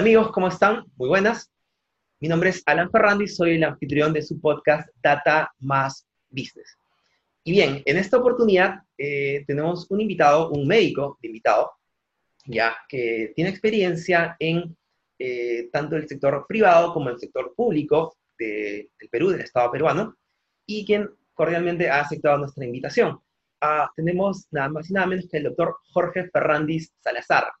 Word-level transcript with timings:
Amigos, 0.00 0.32
¿cómo 0.32 0.48
están? 0.48 0.86
Muy 0.96 1.10
buenas. 1.10 1.52
Mi 2.20 2.28
nombre 2.28 2.48
es 2.48 2.62
Alan 2.64 2.90
Ferrandi, 2.90 3.28
soy 3.28 3.56
el 3.56 3.64
anfitrión 3.64 4.14
de 4.14 4.22
su 4.22 4.40
podcast 4.40 4.88
Data 5.02 5.52
Más 5.58 6.08
Business. 6.30 6.78
Y 7.44 7.50
bien, 7.50 7.82
en 7.84 7.98
esta 7.98 8.16
oportunidad 8.16 8.80
eh, 8.96 9.44
tenemos 9.46 9.90
un 9.90 10.00
invitado, 10.00 10.48
un 10.52 10.66
médico 10.66 11.18
de 11.20 11.28
invitado, 11.28 11.72
ya 12.46 12.74
que 12.88 13.34
tiene 13.36 13.50
experiencia 13.50 14.36
en 14.38 14.74
eh, 15.18 15.68
tanto 15.70 15.96
el 15.96 16.08
sector 16.08 16.46
privado 16.48 16.94
como 16.94 17.10
el 17.10 17.18
sector 17.18 17.52
público 17.54 18.16
del 18.38 18.88
Perú, 19.10 19.28
del 19.28 19.42
Estado 19.42 19.70
peruano, 19.70 20.16
y 20.64 20.86
quien 20.86 21.10
cordialmente 21.34 21.90
ha 21.90 22.00
aceptado 22.00 22.38
nuestra 22.38 22.64
invitación. 22.64 23.20
Ah, 23.60 23.90
tenemos 23.94 24.48
nada 24.50 24.70
más 24.70 24.88
y 24.88 24.94
nada 24.94 25.08
menos 25.08 25.28
que 25.30 25.36
el 25.36 25.44
doctor 25.44 25.76
Jorge 25.92 26.30
Ferrandis 26.30 26.90
Salazar. 27.02 27.52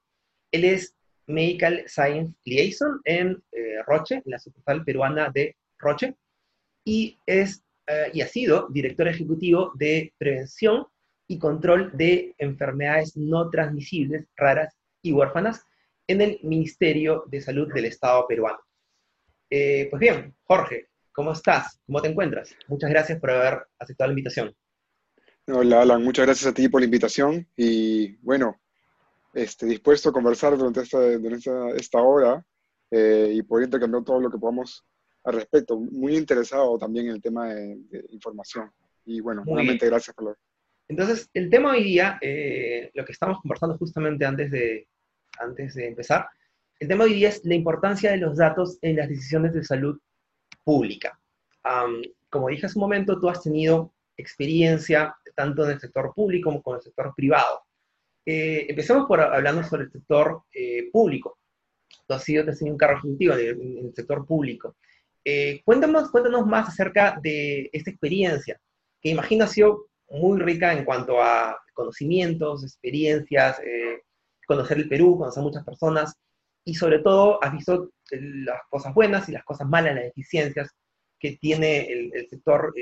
Él 0.50 0.64
es 0.64 0.94
Medical 1.30 1.84
Science 1.86 2.34
Liaison 2.44 3.00
en 3.04 3.42
eh, 3.52 3.82
Roche, 3.86 4.16
en 4.16 4.22
la 4.26 4.38
sucursal 4.38 4.84
peruana 4.84 5.30
de 5.32 5.56
Roche, 5.78 6.16
y, 6.84 7.18
es, 7.26 7.62
eh, 7.86 8.10
y 8.12 8.20
ha 8.20 8.26
sido 8.26 8.68
director 8.70 9.08
ejecutivo 9.08 9.72
de 9.74 10.12
prevención 10.18 10.86
y 11.28 11.38
control 11.38 11.90
de 11.94 12.34
enfermedades 12.38 13.16
no 13.16 13.48
transmisibles, 13.50 14.26
raras 14.36 14.74
y 15.02 15.12
huérfanas 15.12 15.64
en 16.06 16.20
el 16.20 16.40
Ministerio 16.42 17.24
de 17.28 17.40
Salud 17.40 17.72
del 17.72 17.84
Estado 17.84 18.26
peruano. 18.26 18.58
Eh, 19.48 19.86
pues 19.90 20.00
bien, 20.00 20.34
Jorge, 20.42 20.88
¿cómo 21.12 21.32
estás? 21.32 21.80
¿Cómo 21.86 22.02
te 22.02 22.08
encuentras? 22.08 22.54
Muchas 22.66 22.90
gracias 22.90 23.20
por 23.20 23.30
haber 23.30 23.62
aceptado 23.78 24.08
la 24.08 24.12
invitación. 24.12 24.54
Hola, 25.46 25.82
Alan, 25.82 26.02
muchas 26.02 26.26
gracias 26.26 26.50
a 26.50 26.54
ti 26.54 26.68
por 26.68 26.80
la 26.80 26.84
invitación 26.84 27.46
y 27.56 28.16
bueno, 28.16 28.60
este, 29.32 29.66
dispuesto 29.66 30.08
a 30.08 30.12
conversar 30.12 30.56
durante 30.56 30.80
esta, 30.80 31.70
esta, 31.76 32.02
hora 32.02 32.44
eh, 32.90 33.32
y 33.34 33.42
poder 33.42 33.66
intercambiar 33.66 34.04
todo 34.04 34.20
lo 34.20 34.30
que 34.30 34.38
podamos 34.38 34.84
al 35.24 35.34
respecto. 35.34 35.78
Muy 35.78 36.16
interesado 36.16 36.78
también 36.78 37.06
en 37.06 37.12
el 37.12 37.22
tema 37.22 37.54
de, 37.54 37.78
información. 38.10 38.70
Y 39.04 39.20
bueno, 39.20 39.42
nuevamente 39.44 39.86
gracias 39.86 40.14
por 40.14 40.26
lo... 40.26 40.36
Entonces, 40.88 41.30
el 41.34 41.48
tema 41.50 41.72
hoy 41.72 41.84
día, 41.84 42.18
eh, 42.20 42.90
lo 42.94 43.04
que 43.04 43.12
estamos 43.12 43.40
conversando 43.40 43.78
justamente 43.78 44.24
antes 44.24 44.50
de, 44.50 44.88
antes 45.38 45.74
de 45.74 45.86
empezar, 45.86 46.28
el 46.80 46.88
tema 46.88 47.04
hoy 47.04 47.14
día 47.14 47.28
es 47.28 47.44
la 47.44 47.54
importancia 47.54 48.10
de 48.10 48.16
los 48.16 48.38
datos 48.38 48.78
en 48.82 48.96
las 48.96 49.08
decisiones 49.08 49.52
de 49.52 49.62
salud 49.62 50.00
pública. 50.64 51.18
como 52.28 52.48
dije 52.48 52.66
hace 52.66 52.78
un 52.78 52.82
momento, 52.82 53.20
tú 53.20 53.28
has 53.28 53.42
tenido 53.42 53.92
experiencia 54.16 55.14
tanto 55.34 55.64
en 55.64 55.72
el 55.72 55.80
sector 55.80 56.12
público 56.14 56.50
como 56.62 56.76
en 56.76 56.78
el 56.78 56.84
sector 56.84 57.14
privado. 57.14 57.59
Eh, 58.26 58.66
empecemos 58.68 59.06
por 59.06 59.20
hablando 59.20 59.62
sobre 59.64 59.84
el 59.84 59.92
sector 59.92 60.42
eh, 60.52 60.90
público. 60.92 61.38
Tú 62.06 62.14
has 62.14 62.22
sido, 62.22 62.48
has 62.48 62.60
un 62.62 62.76
cargo 62.76 62.98
ejecutivo 62.98 63.34
en, 63.34 63.86
el 63.86 63.94
sector 63.94 64.26
público. 64.26 64.76
Eh, 65.24 65.62
cuéntanos, 65.64 66.10
cuéntanos 66.10 66.46
más 66.46 66.68
acerca 66.68 67.18
de 67.22 67.70
esta 67.72 67.90
experiencia, 67.90 68.60
que 69.00 69.10
imagino 69.10 69.44
ha 69.44 69.48
sido 69.48 69.86
muy 70.08 70.40
rica 70.40 70.72
en 70.72 70.84
cuanto 70.84 71.22
a 71.22 71.58
conocimientos, 71.72 72.64
experiencias, 72.64 73.60
conocer 74.46 74.78
el 74.78 74.88
Perú, 74.88 75.16
conocer 75.18 75.42
muchas 75.42 75.64
personas, 75.64 76.14
y 76.64 76.74
sobre 76.74 76.98
todo 76.98 77.42
has 77.42 77.52
visto 77.52 77.90
las 78.10 78.60
cosas 78.68 78.92
buenas 78.92 79.28
y 79.28 79.32
las 79.32 79.44
cosas 79.44 79.68
malas, 79.68 79.94
las 79.94 80.04
deficiencias 80.04 80.68
que 81.18 81.36
tiene 81.36 81.86
el, 81.90 82.28
sector 82.28 82.74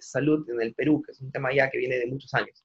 salud 0.00 0.48
en 0.50 0.60
el 0.60 0.74
Perú, 0.74 1.02
que 1.04 1.12
es 1.12 1.20
un 1.20 1.30
tema 1.30 1.54
ya 1.54 1.70
que 1.70 1.78
viene 1.78 1.98
de 1.98 2.06
muchos 2.06 2.34
años. 2.34 2.64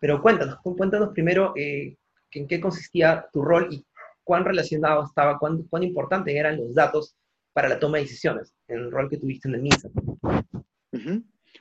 Pero 0.00 0.22
cuéntanos, 0.22 0.58
cuéntanos 0.62 1.10
primero 1.10 1.52
eh, 1.56 1.96
en 2.32 2.48
qué 2.48 2.60
consistía 2.60 3.28
tu 3.32 3.42
rol 3.42 3.68
y 3.70 3.86
cuán 4.24 4.44
relacionado 4.44 5.04
estaba, 5.04 5.38
cuán, 5.38 5.62
cuán 5.64 5.82
importante 5.82 6.36
eran 6.36 6.56
los 6.56 6.74
datos 6.74 7.16
para 7.52 7.68
la 7.68 7.78
toma 7.78 7.98
de 7.98 8.04
decisiones, 8.04 8.54
en 8.68 8.78
el 8.78 8.90
rol 8.90 9.10
que 9.10 9.18
tuviste 9.18 9.48
en 9.48 9.54
el 9.54 9.62
MINSA. 9.62 9.90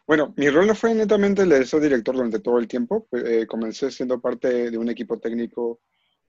Bueno, 0.07 0.33
mi 0.37 0.49
rol 0.49 0.67
no 0.67 0.75
fue 0.75 0.93
netamente 0.95 1.41
el 1.41 1.49
de 1.49 1.65
ser 1.65 1.81
director 1.81 2.15
durante 2.15 2.39
todo 2.39 2.59
el 2.59 2.67
tiempo. 2.67 3.07
Eh, 3.11 3.45
comencé 3.45 3.91
siendo 3.91 4.21
parte 4.21 4.71
de 4.71 4.77
un 4.77 4.89
equipo 4.89 5.19
técnico 5.19 5.81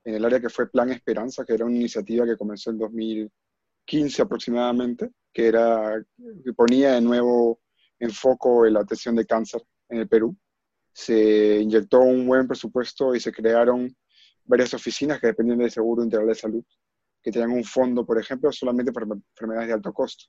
en 0.03 0.15
el 0.15 0.25
área 0.25 0.41
que 0.41 0.49
fue 0.49 0.71
Plan 0.71 0.91
Esperanza, 0.91 1.45
que 1.45 1.55
era 1.55 1.65
una 1.65 1.77
iniciativa 1.77 2.27
que 2.27 2.37
comenzó 2.37 2.71
en 2.71 2.79
2015 2.79 4.23
aproximadamente, 4.23 5.11
que, 5.33 5.47
era, 5.47 6.03
que 6.45 6.53
ponía 6.55 6.93
de 6.93 7.01
nuevo 7.03 7.61
en 7.99 8.11
foco 8.11 8.67
la 8.67 8.81
atención 8.81 9.15
de 9.15 9.27
cáncer 9.27 9.63
en 9.89 9.99
el 9.99 10.09
Perú 10.09 10.37
se 10.93 11.61
inyectó 11.61 12.01
un 12.01 12.27
buen 12.27 12.47
presupuesto 12.47 13.15
y 13.15 13.21
se 13.21 13.33
crearon 13.33 13.95
varias 14.45 14.75
oficinas 14.75 15.21
que 15.21 15.29
dependían 15.29 15.59
del 15.59 15.71
Seguro 15.71 16.03
Integral 16.03 16.29
de 16.29 16.35
Salud, 16.35 16.65
que 17.23 17.31
tenían 17.31 17.53
un 17.53 17.65
fondo, 17.65 18.05
por 18.05 18.19
ejemplo, 18.19 18.51
solamente 18.53 18.93
para 18.93 19.07
enfermedades 19.07 19.69
de 19.69 19.75
alto 19.75 19.93
costo. 19.93 20.25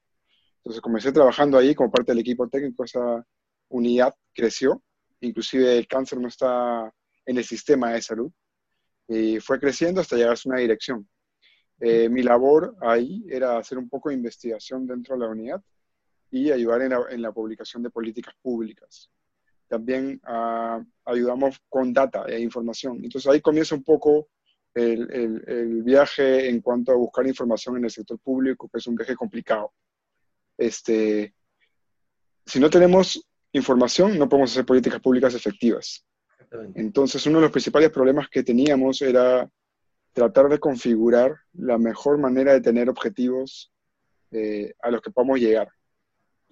Entonces 0.58 0.82
comencé 0.82 1.12
trabajando 1.12 1.58
ahí 1.58 1.74
como 1.74 1.92
parte 1.92 2.12
del 2.12 2.20
equipo 2.20 2.48
técnico, 2.48 2.84
esa 2.84 3.26
unidad 3.70 4.14
creció, 4.34 4.84
inclusive 5.22 5.78
el 5.78 5.88
cáncer 5.88 6.20
no 6.20 6.28
está 6.28 6.94
en 7.26 7.38
el 7.38 7.44
sistema 7.44 7.92
de 7.92 8.02
salud, 8.02 8.32
y 9.08 9.40
fue 9.40 9.60
creciendo 9.60 10.02
hasta 10.02 10.16
llegar 10.16 10.36
a 10.36 10.50
una 10.50 10.60
dirección. 10.60 11.10
Eh, 11.80 12.10
mi 12.10 12.22
labor 12.22 12.76
ahí 12.82 13.26
era 13.28 13.58
hacer 13.58 13.80
un 13.80 13.90
poco 13.90 14.10
de 14.10 14.16
investigación 14.16 14.86
dentro 14.86 15.16
de 15.16 15.22
la 15.22 15.32
unidad 15.32 15.62
y 16.30 16.52
ayudar 16.52 16.82
en 16.84 17.22
la 17.22 17.32
publicación 17.32 17.82
de 17.82 17.90
políticas 17.90 18.36
públicas 18.42 19.10
también 19.72 20.20
ah, 20.26 20.84
ayudamos 21.06 21.58
con 21.70 21.94
data 21.94 22.26
e 22.28 22.42
información. 22.42 23.00
Entonces 23.02 23.32
ahí 23.32 23.40
comienza 23.40 23.74
un 23.74 23.86
poco 23.86 24.28
el, 24.74 25.10
el, 25.48 25.82
viaje 25.82 26.50
en 26.50 26.60
cuanto 26.60 26.92
a 26.92 26.96
buscar 26.96 27.26
información 27.26 27.78
en 27.78 27.86
el 27.86 27.90
sector 27.90 28.20
público, 28.20 28.68
que 28.68 28.80
es 28.80 28.88
un 28.88 28.96
viaje 28.96 29.16
complicado. 29.16 29.72
Este, 30.58 31.34
si 32.46 32.60
no 32.60 32.70
tenemos 32.70 33.26
información, 33.54 34.20
no 34.20 34.28
podemos 34.28 34.52
hacer 34.52 34.66
políticas 34.66 35.00
públicas 35.00 35.34
efectivas. 35.36 36.06
Entonces, 36.76 37.26
uno 37.26 37.38
de 37.38 37.44
los 37.44 37.52
principales 37.52 37.92
problemas 37.92 38.28
que 38.28 38.44
teníamos 38.44 39.02
era 39.02 39.50
tratar 40.12 40.50
de 40.50 40.60
configurar 40.60 41.34
la 41.54 41.78
mejor 41.78 42.18
manera 42.18 42.52
de 42.52 42.60
tener 42.60 42.90
objetivos 42.90 43.72
eh, 44.32 44.74
a 44.82 44.92
los 44.92 45.02
que 45.02 45.12
podamos 45.12 45.40
llegar. 45.40 45.70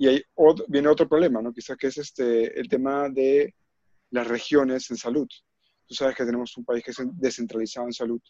Y 0.01 0.07
ahí 0.07 0.23
viene 0.69 0.87
otro 0.87 1.09
problema, 1.09 1.41
¿no? 1.41 1.51
Quizás 1.51 1.75
que 1.75 1.87
es 1.87 1.97
este, 1.97 2.57
el 2.57 2.69
tema 2.69 3.09
de 3.09 3.53
las 4.11 4.25
regiones 4.25 4.89
en 4.89 4.95
salud. 4.95 5.27
Tú 5.85 5.93
sabes 5.93 6.15
que 6.15 6.23
tenemos 6.23 6.55
un 6.55 6.63
país 6.63 6.81
que 6.85 6.91
es 6.91 6.97
descentralizado 7.15 7.85
en 7.85 7.91
salud 7.91 8.21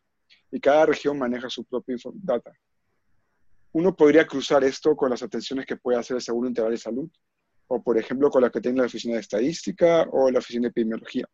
y 0.51 0.59
cada 0.59 0.87
región 0.87 1.19
maneja 1.19 1.47
su 1.47 1.63
propia 1.65 1.95
data. 2.15 2.51
Uno 3.71 3.95
podría 3.95 4.25
cruzar 4.25 4.63
esto 4.63 4.95
con 4.95 5.11
las 5.11 5.21
atenciones 5.21 5.67
que 5.67 5.77
puede 5.77 5.99
hacer 5.99 6.15
el 6.15 6.23
Seguro 6.23 6.47
Integral 6.47 6.71
de 6.71 6.79
Salud, 6.79 7.07
o 7.67 7.83
por 7.83 7.99
ejemplo 7.99 8.31
con 8.31 8.41
la 8.41 8.49
que 8.49 8.61
tiene 8.61 8.79
la 8.79 8.87
Oficina 8.87 9.13
de 9.13 9.21
Estadística 9.21 10.07
o 10.11 10.31
la 10.31 10.39
Oficina 10.39 10.63
de 10.63 10.69
Epidemiología. 10.69 11.27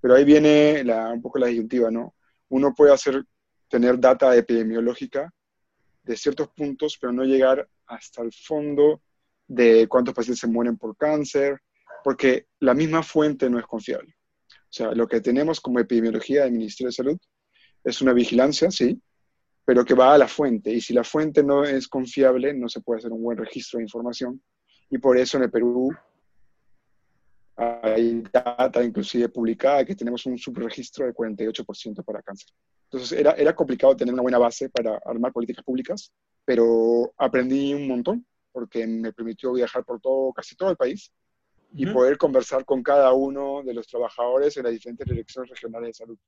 Pero 0.00 0.14
ahí 0.14 0.24
viene 0.24 0.84
la, 0.84 1.10
un 1.10 1.20
poco 1.20 1.40
la 1.40 1.48
disyuntiva, 1.48 1.90
¿no? 1.90 2.14
Uno 2.50 2.72
puede 2.76 2.92
hacer, 2.92 3.24
tener 3.68 3.98
data 3.98 4.36
epidemiológica 4.36 5.34
de 6.04 6.16
ciertos 6.16 6.48
puntos, 6.50 6.96
pero 7.00 7.12
no 7.12 7.24
llegar 7.24 7.68
hasta 7.86 8.22
el 8.22 8.32
fondo 8.32 9.02
de 9.48 9.88
cuántos 9.88 10.14
pacientes 10.14 10.40
se 10.40 10.46
mueren 10.46 10.76
por 10.76 10.96
cáncer, 10.96 11.58
porque 12.04 12.46
la 12.60 12.74
misma 12.74 13.02
fuente 13.02 13.50
no 13.50 13.58
es 13.58 13.66
confiable. 13.66 14.14
O 14.48 14.70
sea, 14.70 14.92
lo 14.92 15.08
que 15.08 15.20
tenemos 15.20 15.60
como 15.60 15.80
epidemiología 15.80 16.44
del 16.44 16.52
Ministerio 16.52 16.88
de 16.88 16.92
Salud 16.92 17.18
es 17.82 18.02
una 18.02 18.12
vigilancia, 18.12 18.70
sí, 18.70 19.00
pero 19.64 19.84
que 19.84 19.94
va 19.94 20.14
a 20.14 20.18
la 20.18 20.28
fuente. 20.28 20.70
Y 20.70 20.80
si 20.80 20.92
la 20.92 21.04
fuente 21.04 21.42
no 21.42 21.64
es 21.64 21.88
confiable, 21.88 22.52
no 22.54 22.68
se 22.68 22.80
puede 22.80 22.98
hacer 22.98 23.12
un 23.12 23.22
buen 23.22 23.38
registro 23.38 23.78
de 23.78 23.84
información. 23.84 24.42
Y 24.90 24.98
por 24.98 25.16
eso 25.16 25.38
en 25.38 25.44
el 25.44 25.50
Perú 25.50 25.90
hay 27.56 28.22
data 28.32 28.84
inclusive 28.84 29.28
publicada 29.30 29.84
que 29.84 29.96
tenemos 29.96 30.24
un 30.26 30.38
subregistro 30.38 31.06
de 31.06 31.14
48% 31.14 32.04
para 32.04 32.22
cáncer. 32.22 32.50
Entonces 32.84 33.18
era, 33.18 33.32
era 33.32 33.54
complicado 33.54 33.96
tener 33.96 34.14
una 34.14 34.22
buena 34.22 34.38
base 34.38 34.68
para 34.68 35.00
armar 35.04 35.32
políticas 35.32 35.64
públicas, 35.64 36.12
pero 36.44 37.12
aprendí 37.16 37.74
un 37.74 37.88
montón 37.88 38.24
porque 38.52 38.86
me 38.86 39.12
permitió 39.12 39.52
viajar 39.52 39.84
por 39.84 40.00
todo, 40.00 40.32
casi 40.32 40.56
todo 40.56 40.70
el 40.70 40.76
país 40.76 41.12
y 41.74 41.86
poder 41.86 42.16
conversar 42.16 42.64
con 42.64 42.82
cada 42.82 43.12
uno 43.12 43.62
de 43.62 43.74
los 43.74 43.86
trabajadores 43.86 44.56
en 44.56 44.64
las 44.64 44.72
diferentes 44.72 45.06
direcciones 45.06 45.50
regionales 45.50 45.88
de 45.88 45.94
salud. 45.94 46.18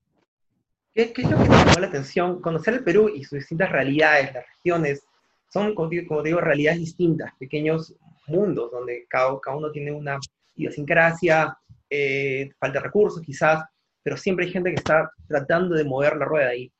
¿Qué, 0.92 1.12
es 1.16 1.30
lo 1.30 1.38
que 1.38 1.44
te 1.44 1.50
llamó 1.50 1.80
la 1.80 1.86
atención? 1.86 2.40
Conocer 2.42 2.74
el 2.74 2.84
Perú 2.84 3.08
y 3.08 3.24
sus 3.24 3.38
distintas 3.38 3.70
realidades, 3.70 4.34
las 4.34 4.44
regiones, 4.56 5.02
son, 5.48 5.74
como 5.74 5.88
digo, 5.88 6.40
realidades 6.40 6.80
distintas, 6.80 7.32
pequeños 7.38 7.94
mundos 8.26 8.70
donde 8.70 9.06
cada, 9.08 9.38
cada 9.40 9.56
uno 9.56 9.70
tiene 9.70 9.92
una 9.92 10.18
idiosincrasia, 10.56 11.56
eh, 11.88 12.50
falta 12.58 12.78
de 12.78 12.84
recursos 12.84 13.22
quizás, 13.22 13.64
pero 14.02 14.16
siempre 14.16 14.46
hay 14.46 14.52
gente 14.52 14.70
que 14.70 14.76
está 14.76 15.10
tratando 15.26 15.74
de 15.74 15.84
mover 15.84 16.16
la 16.16 16.24
rueda 16.24 16.48
ahí. 16.50 16.72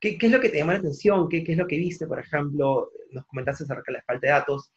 ¿Qué, 0.00 0.16
¿Qué, 0.16 0.26
es 0.26 0.32
lo 0.32 0.40
que 0.40 0.48
te 0.48 0.58
llamó 0.58 0.72
la 0.72 0.78
atención? 0.78 1.28
¿Qué, 1.28 1.42
¿Qué, 1.42 1.52
es 1.52 1.58
lo 1.58 1.66
que 1.66 1.76
viste, 1.76 2.06
por 2.06 2.20
ejemplo? 2.20 2.90
Nos 3.10 3.24
comentaste 3.26 3.64
acerca 3.64 3.84
de 3.86 3.92
la 3.94 4.02
falta 4.02 4.26
de 4.26 4.32
datos. 4.32 4.70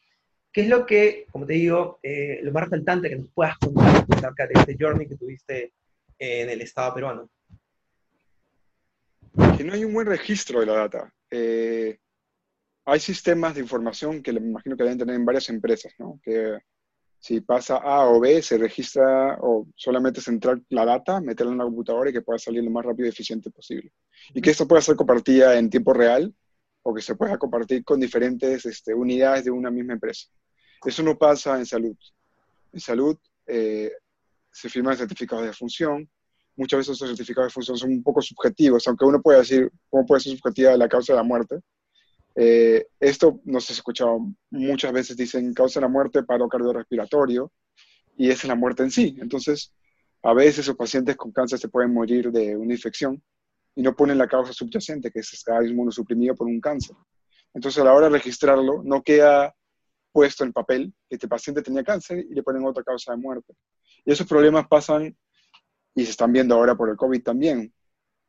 ¿Qué 0.51 0.61
es 0.61 0.67
lo 0.67 0.85
que, 0.85 1.27
como 1.31 1.45
te 1.45 1.53
digo, 1.53 1.99
eh, 2.03 2.39
lo 2.43 2.51
más 2.51 2.65
resaltante 2.65 3.09
que 3.09 3.15
nos 3.15 3.29
puedas 3.29 3.57
contar 3.57 4.05
acerca 4.09 4.47
de 4.47 4.53
este 4.55 4.75
journey 4.77 5.07
que 5.07 5.15
tuviste 5.15 5.73
en 6.19 6.49
el 6.49 6.61
Estado 6.61 6.93
peruano? 6.93 7.29
Que 9.57 9.63
no 9.63 9.73
hay 9.73 9.85
un 9.85 9.93
buen 9.93 10.07
registro 10.07 10.59
de 10.59 10.65
la 10.65 10.73
data. 10.73 11.13
Eh, 11.29 11.97
hay 12.83 12.99
sistemas 12.99 13.55
de 13.55 13.61
información 13.61 14.21
que 14.21 14.33
me 14.33 14.47
imagino 14.47 14.75
que 14.75 14.83
deben 14.83 14.97
tener 14.97 15.15
en 15.15 15.25
varias 15.25 15.47
empresas, 15.49 15.93
¿no? 15.97 16.19
Que 16.21 16.57
si 17.17 17.39
pasa 17.39 17.77
A 17.77 18.09
o 18.09 18.19
B, 18.19 18.41
se 18.41 18.57
registra 18.57 19.37
o 19.39 19.67
solamente 19.75 20.19
es 20.19 20.27
entrar 20.27 20.59
la 20.69 20.83
data, 20.83 21.21
meterla 21.21 21.53
en 21.53 21.59
la 21.59 21.63
computadora 21.65 22.09
y 22.09 22.13
que 22.13 22.23
pueda 22.23 22.39
salir 22.39 22.63
lo 22.63 22.71
más 22.71 22.83
rápido 22.83 23.05
y 23.05 23.09
eficiente 23.09 23.51
posible. 23.51 23.93
Y 24.33 24.41
que 24.41 24.49
esto 24.49 24.67
pueda 24.67 24.81
ser 24.81 24.97
compartida 24.97 25.57
en 25.57 25.69
tiempo 25.69 25.93
real 25.93 26.33
o 26.83 26.93
que 26.93 27.01
se 27.01 27.15
pueda 27.15 27.37
compartir 27.37 27.83
con 27.83 27.99
diferentes 27.99 28.65
este, 28.65 28.93
unidades 28.93 29.45
de 29.45 29.51
una 29.51 29.69
misma 29.69 29.93
empresa. 29.93 30.27
Eso 30.85 31.03
no 31.03 31.17
pasa 31.17 31.57
en 31.57 31.65
salud. 31.65 31.95
En 32.73 32.79
salud 32.79 33.17
eh, 33.45 33.91
se 34.51 34.69
firman 34.69 34.97
certificados 34.97 35.45
de 35.45 35.53
función. 35.53 36.09
Muchas 36.55 36.79
veces 36.79 36.95
esos 36.95 37.09
certificados 37.09 37.49
de 37.49 37.53
función 37.53 37.77
son 37.77 37.91
un 37.91 38.03
poco 38.03 38.21
subjetivos, 38.21 38.87
aunque 38.87 39.05
uno 39.05 39.21
puede 39.21 39.39
decir 39.39 39.71
cómo 39.89 40.05
puede 40.05 40.21
ser 40.21 40.33
subjetiva 40.33 40.75
la 40.75 40.89
causa 40.89 41.13
de 41.13 41.17
la 41.17 41.23
muerte. 41.23 41.59
Eh, 42.35 42.87
esto 42.99 43.41
nos 43.45 43.69
ha 43.69 43.73
escuchado 43.73 44.19
muchas 44.49 44.91
veces, 44.93 45.17
dicen 45.17 45.53
causa 45.53 45.79
de 45.79 45.85
la 45.85 45.89
muerte, 45.89 46.23
paro 46.23 46.47
cardiorrespiratorio, 46.47 47.51
y 48.17 48.29
es 48.29 48.43
la 48.45 48.55
muerte 48.55 48.83
en 48.83 48.91
sí. 48.91 49.17
Entonces, 49.19 49.73
a 50.23 50.33
veces 50.33 50.59
esos 50.59 50.75
pacientes 50.75 51.15
con 51.15 51.31
cáncer 51.31 51.59
se 51.59 51.69
pueden 51.69 51.93
morir 51.93 52.31
de 52.31 52.55
una 52.55 52.73
infección 52.73 53.21
y 53.75 53.81
no 53.81 53.95
ponen 53.95 54.17
la 54.17 54.27
causa 54.27 54.53
subyacente, 54.53 55.11
que 55.11 55.19
es 55.19 55.33
estar 55.33 55.65
inmunosuprimido 55.65 56.35
por 56.35 56.47
un 56.47 56.59
cáncer. 56.59 56.95
Entonces, 57.53 57.81
a 57.81 57.85
la 57.85 57.93
hora 57.93 58.07
de 58.07 58.13
registrarlo, 58.13 58.81
no 58.83 59.01
queda 59.01 59.53
puesto 60.11 60.43
en 60.43 60.53
papel 60.53 60.93
que 61.07 61.15
este 61.15 61.27
paciente 61.27 61.61
tenía 61.61 61.83
cáncer 61.83 62.19
y 62.19 62.33
le 62.33 62.43
ponen 62.43 62.65
otra 62.65 62.83
causa 62.83 63.13
de 63.13 63.17
muerte. 63.17 63.53
Y 64.05 64.11
esos 64.11 64.27
problemas 64.27 64.67
pasan 64.67 65.15
y 65.95 66.05
se 66.05 66.11
están 66.11 66.31
viendo 66.31 66.55
ahora 66.55 66.75
por 66.75 66.89
el 66.89 66.97
COVID 66.97 67.23
también. 67.23 67.73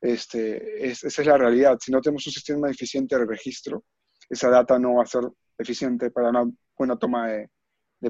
Este, 0.01 0.87
esa 0.89 1.07
es 1.07 1.27
la 1.27 1.39
realidad. 1.39 1.79
Si 1.81 1.93
no 1.93 2.01
tenemos 2.01 2.27
un 2.27 2.33
sistema 2.33 2.71
eficiente 2.71 3.17
de 3.17 3.25
registro, 3.25 3.85
esa 4.29 4.49
data 4.49 4.79
no 4.79 4.95
va 4.95 5.05
a 5.05 5.07
ser 5.07 5.23
eficiente 5.59 6.11
para 6.11 6.31
una 6.31 6.51
buena 6.77 6.97
toma 6.97 7.29
de, 7.29 7.49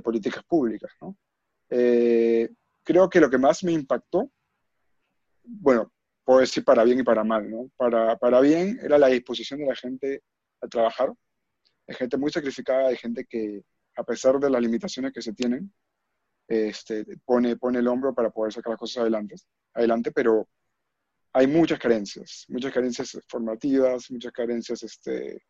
políticas 0.00 0.42
públicas. 0.44 0.90
Eh, 1.68 2.48
creo 2.82 3.10
que 3.10 3.20
lo 3.20 3.28
que 3.28 3.36
más 3.36 3.62
me 3.62 3.72
impactó, 3.72 4.30
bueno, 5.44 5.92
puedo 6.24 6.40
decir 6.40 6.64
para 6.64 6.84
bien 6.84 7.00
y 7.00 7.02
para 7.02 7.24
mal, 7.24 7.50
¿no? 7.50 7.70
Para, 7.76 8.16
para 8.16 8.40
bien 8.40 8.78
era 8.82 8.96
la 8.96 9.08
disposición 9.08 9.60
de 9.60 9.66
la 9.66 9.76
gente 9.76 10.22
a 10.62 10.68
trabajar. 10.68 11.12
Hay 11.92 11.96
gente 11.98 12.16
muy 12.16 12.30
sacrificada, 12.30 12.88
hay 12.88 12.96
gente 12.96 13.26
que, 13.26 13.62
a 13.96 14.02
pesar 14.02 14.40
de 14.40 14.48
las 14.48 14.62
limitaciones 14.62 15.12
que 15.12 15.20
se 15.20 15.34
tienen, 15.34 15.70
este, 16.48 17.04
pone, 17.26 17.56
pone 17.56 17.80
el 17.80 17.86
hombro 17.86 18.14
para 18.14 18.30
poder 18.30 18.50
sacar 18.50 18.70
las 18.70 18.80
cosas 18.80 19.02
adelante, 19.02 19.34
adelante 19.74 20.10
pero 20.10 20.48
hay 21.34 21.46
muchas 21.46 21.78
carencias, 21.78 22.46
muchas 22.48 22.72
carencias 22.72 23.18
formativas, 23.28 24.10
muchas 24.10 24.32
carencias 24.32 24.82
este, 24.82 25.42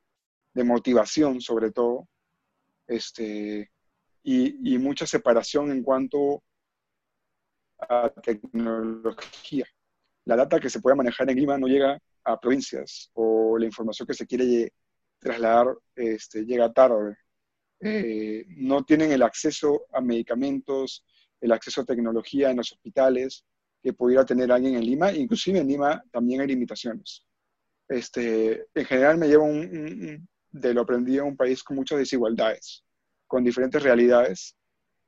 de 0.52 0.64
motivación 0.64 1.40
sobre 1.40 1.70
todo, 1.70 2.08
este, 2.88 3.70
y, 4.24 4.74
y, 4.74 4.78
mucha 4.78 5.06
separación 5.06 5.70
en 5.70 5.84
cuanto 5.84 6.42
a 7.78 8.10
tecnología. 8.10 9.66
La 10.24 10.34
data 10.34 10.58
que 10.58 10.70
se 10.70 10.80
puede 10.80 10.96
manejar 10.96 11.30
en 11.30 11.36
Lima 11.36 11.56
no 11.56 11.68
llega 11.68 12.00
a 12.24 12.40
provincias 12.40 13.10
o 13.14 13.56
la 13.58 13.66
información 13.66 14.08
que 14.08 14.14
se 14.14 14.26
quiere 14.26 14.72
trasladar 15.22 15.78
este, 15.94 16.44
llega 16.44 16.72
tarde. 16.72 17.16
Eh, 17.80 18.44
no 18.48 18.84
tienen 18.84 19.12
el 19.12 19.22
acceso 19.22 19.86
a 19.92 20.00
medicamentos, 20.00 21.04
el 21.40 21.52
acceso 21.52 21.80
a 21.80 21.84
tecnología 21.84 22.50
en 22.50 22.58
los 22.58 22.72
hospitales, 22.72 23.44
que 23.82 23.92
pudiera 23.92 24.24
tener 24.24 24.50
alguien 24.50 24.74
en 24.74 24.84
Lima. 24.84 25.12
Inclusive 25.12 25.60
en 25.60 25.68
Lima 25.68 26.02
también 26.10 26.40
hay 26.40 26.48
limitaciones. 26.48 27.24
Este, 27.88 28.66
en 28.74 28.84
general 28.84 29.18
me 29.18 29.28
llevo 29.28 29.46
de 29.46 30.74
lo 30.74 30.80
aprendido 30.82 31.24
a 31.24 31.26
un 31.26 31.36
país 31.36 31.62
con 31.62 31.76
muchas 31.76 31.98
desigualdades, 31.98 32.84
con 33.26 33.44
diferentes 33.44 33.82
realidades 33.82 34.56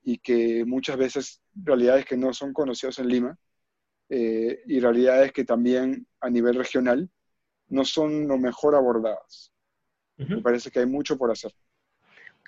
y 0.03 0.19
que 0.19 0.65
muchas 0.65 0.97
veces 0.97 1.41
realidades 1.55 2.05
que 2.05 2.17
no 2.17 2.33
son 2.33 2.53
conocidas 2.53 2.99
en 2.99 3.09
Lima 3.09 3.39
eh, 4.09 4.61
y 4.67 4.81
realidades 4.81 5.33
que 5.33 5.45
también 5.45 6.07
a 6.21 6.31
nivel 6.31 6.57
regional 6.57 7.09
no 7.69 7.85
son 7.85 8.29
lo 8.29 8.39
mejor 8.39 8.75
abordadas. 8.75 9.54
Me 10.17 10.41
parece 10.41 10.71
que 10.71 10.79
hay 10.79 10.87
mucho 10.87 11.19
por 11.19 11.31
hacer. 11.31 11.53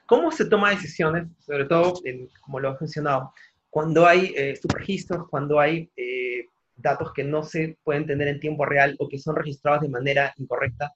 ¿Cómo 0.07 0.31
se 0.31 0.45
toma 0.45 0.71
decisiones, 0.71 1.29
sobre 1.41 1.65
todo, 1.65 1.95
como 2.41 2.61
lo 2.61 2.71
has 2.71 2.81
mencionado, 2.81 3.33
cuando 3.77 4.07
hay 4.07 4.33
eh, 4.37 4.57
subregistros, 4.57 5.29
cuando 5.29 5.59
hay 5.59 5.91
eh, 5.97 6.47
datos 6.77 7.13
que 7.13 7.25
no 7.25 7.43
se 7.43 7.77
pueden 7.83 8.07
tener 8.07 8.29
en 8.29 8.41
tiempo 8.41 8.65
real 8.65 8.97
o 8.99 9.09
que 9.09 9.19
son 9.19 9.37
registrados 9.37 9.83
de 9.83 9.89
manera 9.89 10.33
incorrecta, 10.39 10.95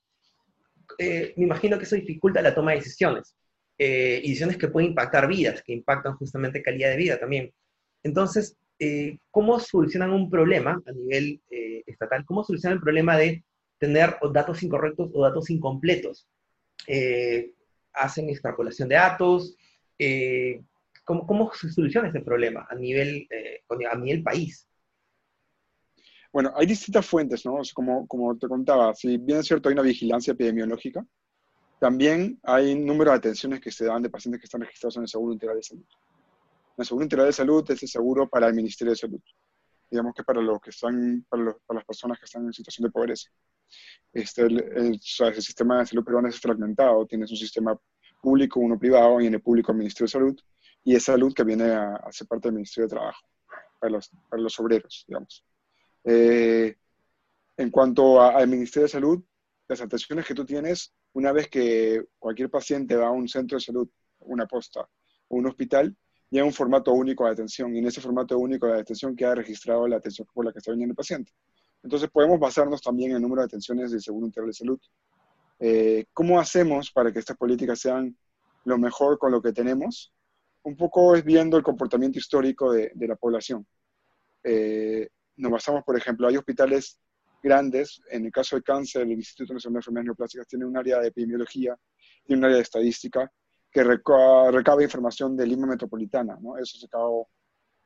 eh, 0.96 1.34
me 1.36 1.44
imagino 1.44 1.76
que 1.76 1.84
eso 1.84 1.96
dificulta 1.96 2.40
la 2.40 2.54
toma 2.54 2.70
de 2.70 2.78
decisiones. 2.78 3.36
y 3.76 4.28
decisiones 4.28 4.58
que 4.58 4.68
pueden 4.68 4.90
impactar 4.90 5.26
vidas, 5.26 5.62
que 5.62 5.72
impactan 5.72 6.14
justamente 6.14 6.62
calidad 6.62 6.90
de 6.90 6.96
vida 6.96 7.18
también. 7.18 7.50
Entonces, 8.02 8.56
¿cómo 9.30 9.58
solucionan 9.58 10.12
un 10.12 10.30
problema 10.30 10.80
a 10.86 10.92
nivel 10.92 11.40
estatal? 11.86 12.24
¿Cómo 12.26 12.44
solucionan 12.44 12.76
el 12.76 12.82
problema 12.82 13.16
de 13.16 13.42
tener 13.78 14.16
datos 14.32 14.62
incorrectos 14.62 15.10
o 15.14 15.22
datos 15.22 15.50
incompletos? 15.50 16.28
¿Hacen 17.92 18.28
extrapolación 18.28 18.88
de 18.88 18.94
datos? 18.94 19.56
¿Cómo, 21.04 21.52
se 21.54 21.70
soluciona 21.70 22.08
ese 22.08 22.20
problema 22.20 22.66
a 22.70 22.74
nivel, 22.74 23.26
eh, 23.30 23.62
a 23.90 23.96
nivel 23.96 24.22
país? 24.22 24.66
Bueno, 26.32 26.52
hay 26.54 26.66
distintas 26.66 27.04
fuentes, 27.04 27.44
¿no? 27.44 27.60
como, 27.74 28.06
como 28.06 28.38
te 28.38 28.46
contaba, 28.46 28.94
si 28.94 29.18
bien 29.18 29.38
es 29.38 29.46
cierto 29.46 29.68
hay 29.68 29.72
una 29.72 29.82
vigilancia 29.82 30.32
epidemiológica, 30.32 31.04
también 31.80 32.38
hay 32.44 32.72
un 32.74 32.86
número 32.86 33.10
de 33.10 33.16
atenciones 33.16 33.60
que 33.60 33.72
se 33.72 33.86
dan 33.86 34.02
de 34.02 34.10
pacientes 34.10 34.40
que 34.40 34.44
están 34.44 34.60
registrados 34.60 34.96
en 34.96 35.02
el 35.02 35.08
Seguro 35.08 35.32
Integral 35.32 35.56
de 35.56 35.62
Salud. 35.62 35.84
El 36.76 36.84
Seguro 36.84 37.04
Integral 37.04 37.26
de 37.26 37.32
Salud 37.32 37.70
es 37.70 37.82
el 37.82 37.88
seguro 37.88 38.28
para 38.28 38.46
el 38.46 38.54
Ministerio 38.54 38.92
de 38.92 38.96
Salud, 38.96 39.20
digamos 39.90 40.14
que 40.14 40.22
para 40.22 40.40
los 40.40 40.60
que 40.60 40.70
están, 40.70 41.26
para, 41.28 41.44
las 41.44 41.84
personas 41.84 42.18
que 42.18 42.24
están 42.24 42.44
en 42.44 42.52
situación 42.52 42.86
de 42.86 42.92
pobreza. 42.92 43.30
Este, 44.12 44.42
el, 44.42 44.60
el, 44.60 45.00
sistema 45.00 45.78
de 45.78 45.86
salud 45.86 46.04
peruano 46.04 46.28
es 46.28 46.40
fragmentado, 46.40 47.06
tienes 47.06 47.30
un 47.30 47.36
sistema 47.36 47.78
público, 48.20 48.60
uno 48.60 48.78
privado, 48.78 49.20
y 49.20 49.26
en 49.26 49.34
el 49.34 49.42
público 49.42 49.72
el 49.72 49.78
Ministerio 49.78 50.06
de 50.06 50.12
Salud, 50.12 50.40
y 50.84 50.94
es 50.94 51.04
salud 51.04 51.32
que 51.34 51.44
viene 51.44 51.70
a, 51.70 52.00
ser 52.10 52.26
parte 52.26 52.48
del 52.48 52.54
Ministerio 52.54 52.88
de 52.88 52.94
Trabajo, 52.94 53.26
para 53.78 53.92
los, 53.92 54.10
para 54.28 54.42
los 54.42 54.58
obreros, 54.60 55.04
digamos. 55.06 55.44
Eh, 56.04 56.76
en 57.56 57.70
cuanto 57.70 58.20
al 58.22 58.48
Ministerio 58.48 58.84
de 58.84 58.92
Salud, 58.92 59.22
las 59.68 59.80
atenciones 59.80 60.26
que 60.26 60.34
tú 60.34 60.44
tienes, 60.44 60.92
una 61.12 61.32
vez 61.32 61.48
que 61.48 62.04
cualquier 62.18 62.50
paciente 62.50 62.96
va 62.96 63.08
a 63.08 63.12
un 63.12 63.28
centro 63.28 63.58
de 63.58 63.64
salud, 63.64 63.88
una 64.20 64.46
posta 64.46 64.88
o 65.28 65.36
un 65.36 65.46
hospital, 65.46 65.96
llega 66.30 66.44
un 66.44 66.52
formato 66.52 66.92
único 66.92 67.24
de 67.24 67.32
atención 67.32 67.74
y 67.74 67.78
en 67.80 67.86
ese 67.86 68.00
formato 68.00 68.38
único 68.38 68.66
de 68.66 68.80
atención 68.80 69.16
queda 69.16 69.34
registrado 69.34 69.86
la 69.86 69.96
atención 69.96 70.26
por 70.32 70.44
la 70.44 70.52
que 70.52 70.58
está 70.58 70.70
viniendo 70.70 70.92
el 70.92 70.96
paciente. 70.96 71.32
Entonces 71.82 72.08
podemos 72.10 72.38
basarnos 72.38 72.80
también 72.80 73.10
en 73.10 73.16
el 73.16 73.22
número 73.22 73.42
de 73.42 73.46
atenciones 73.46 73.90
del 73.90 74.00
Seguro 74.00 74.26
Integral 74.26 74.50
de 74.50 74.54
Salud. 74.54 74.80
Eh, 75.58 76.06
¿Cómo 76.12 76.38
hacemos 76.38 76.90
para 76.90 77.12
que 77.12 77.18
estas 77.18 77.36
políticas 77.36 77.80
sean 77.80 78.16
lo 78.64 78.78
mejor 78.78 79.18
con 79.18 79.32
lo 79.32 79.42
que 79.42 79.52
tenemos? 79.52 80.12
un 80.62 80.76
poco 80.76 81.14
es 81.14 81.24
viendo 81.24 81.56
el 81.56 81.62
comportamiento 81.62 82.18
histórico 82.18 82.72
de, 82.72 82.92
la 82.94 83.16
población. 83.16 83.66
Eh, 84.42 85.08
nos 85.36 85.52
basamos, 85.52 85.84
por 85.84 85.96
ejemplo, 85.96 86.28
hay 86.28 86.36
hospitales 86.36 86.98
grandes, 87.42 88.00
en 88.10 88.26
el 88.26 88.32
caso 88.32 88.56
del 88.56 88.62
cáncer, 88.62 89.02
el 89.02 89.12
Instituto 89.12 89.54
Nacional 89.54 89.74
de 89.74 89.78
Enfermedades 89.78 90.06
Neoplásicas 90.06 90.46
tiene 90.46 90.66
un 90.66 90.76
área 90.76 91.00
de 91.00 91.08
epidemiología, 91.08 91.76
tiene 92.24 92.40
un 92.40 92.44
área 92.44 92.56
de 92.56 92.62
estadística 92.62 93.30
que 93.70 93.84
recaba, 93.84 94.82
información 94.82 95.36
de 95.36 95.46
Lima 95.46 95.66
Metropolitana, 95.66 96.36
¿no? 96.40 96.56
Eso 96.58 96.78
se 96.78 96.86
acabó 96.86 97.28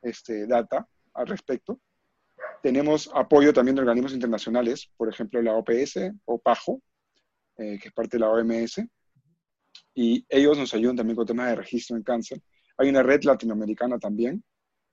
este, 0.01 0.47
data 0.47 0.87
al 1.13 1.27
respecto. 1.27 1.79
Tenemos 2.61 3.09
apoyo 3.13 3.53
también 3.53 3.75
de 3.75 3.81
organismos 3.81 4.13
internacionales, 4.13 4.89
por 4.97 5.09
ejemplo, 5.09 5.41
la 5.41 5.55
OPS 5.55 6.11
o 6.25 6.39
PAJO, 6.39 6.81
eh, 7.57 7.79
que 7.79 7.89
es 7.89 7.93
parte 7.93 8.17
de 8.17 8.21
la 8.21 8.29
OMS, 8.31 8.85
y 9.93 10.25
ellos 10.27 10.57
nos 10.57 10.73
ayudan 10.73 10.95
también 10.95 11.15
con 11.15 11.25
temas 11.25 11.49
de 11.49 11.55
registro 11.55 11.95
en 11.95 12.03
cáncer. 12.03 12.41
Hay 12.77 12.89
una 12.89 13.03
red 13.03 13.23
latinoamericana 13.23 13.97
también 13.97 14.43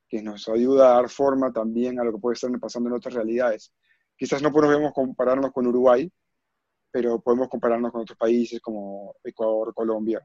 que 0.09 0.23
nos 0.23 0.49
ayuda 0.49 0.93
a 0.93 0.95
dar 0.97 1.09
forma 1.09 1.53
también 1.53 1.99
a 1.99 2.05
lo 2.05 2.13
que 2.13 2.19
puede 2.19 2.35
estar 2.35 2.51
pasando 2.61 2.91
en 2.91 2.97
otras 2.97 3.15
realidades. 3.15 3.73
Quizás 4.15 4.43
no 4.43 4.53
podemos 4.53 4.93
compararnos 4.93 5.51
con 5.53 5.67
Uruguay, 5.67 6.11
pero 6.91 7.21
podemos 7.21 7.49
compararnos 7.49 7.91
con 7.91 8.03
otros 8.03 8.19
países 8.19 8.61
como 8.61 9.17
Ecuador, 9.25 9.73
Colombia, 9.75 10.25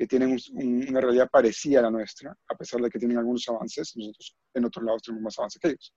que 0.00 0.06
tienen 0.06 0.38
una 0.88 0.98
realidad 0.98 1.28
parecida 1.30 1.80
a 1.80 1.82
la 1.82 1.90
nuestra, 1.90 2.34
a 2.48 2.54
pesar 2.54 2.80
de 2.80 2.88
que 2.88 2.98
tienen 2.98 3.18
algunos 3.18 3.46
avances, 3.50 3.94
nosotros 3.98 4.34
en 4.54 4.64
otros 4.64 4.82
lados 4.82 5.02
tenemos 5.02 5.24
más 5.24 5.38
avances 5.38 5.60
que 5.60 5.68
ellos. 5.68 5.94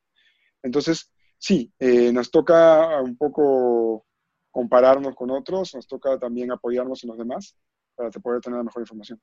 Entonces, 0.62 1.10
sí, 1.38 1.72
eh, 1.80 2.12
nos 2.12 2.30
toca 2.30 3.02
un 3.02 3.16
poco 3.16 4.06
compararnos 4.52 5.16
con 5.16 5.32
otros, 5.32 5.74
nos 5.74 5.88
toca 5.88 6.20
también 6.20 6.52
apoyarnos 6.52 7.02
en 7.06 7.12
los 7.12 7.18
demás 7.18 7.56
para 7.96 8.10
poder 8.10 8.42
tener 8.42 8.58
la 8.58 8.66
mejor 8.66 8.82
información. 8.82 9.22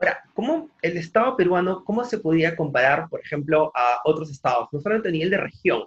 Ahora, 0.00 0.24
¿cómo 0.32 0.70
el 0.80 0.96
Estado 0.96 1.36
peruano, 1.36 1.84
cómo 1.84 2.06
se 2.06 2.20
podría 2.20 2.56
comparar, 2.56 3.10
por 3.10 3.20
ejemplo, 3.20 3.70
a 3.74 4.00
otros 4.06 4.30
estados? 4.30 4.68
No 4.72 4.80
solamente 4.80 5.10
a 5.10 5.12
nivel 5.12 5.28
de 5.28 5.36
región, 5.36 5.82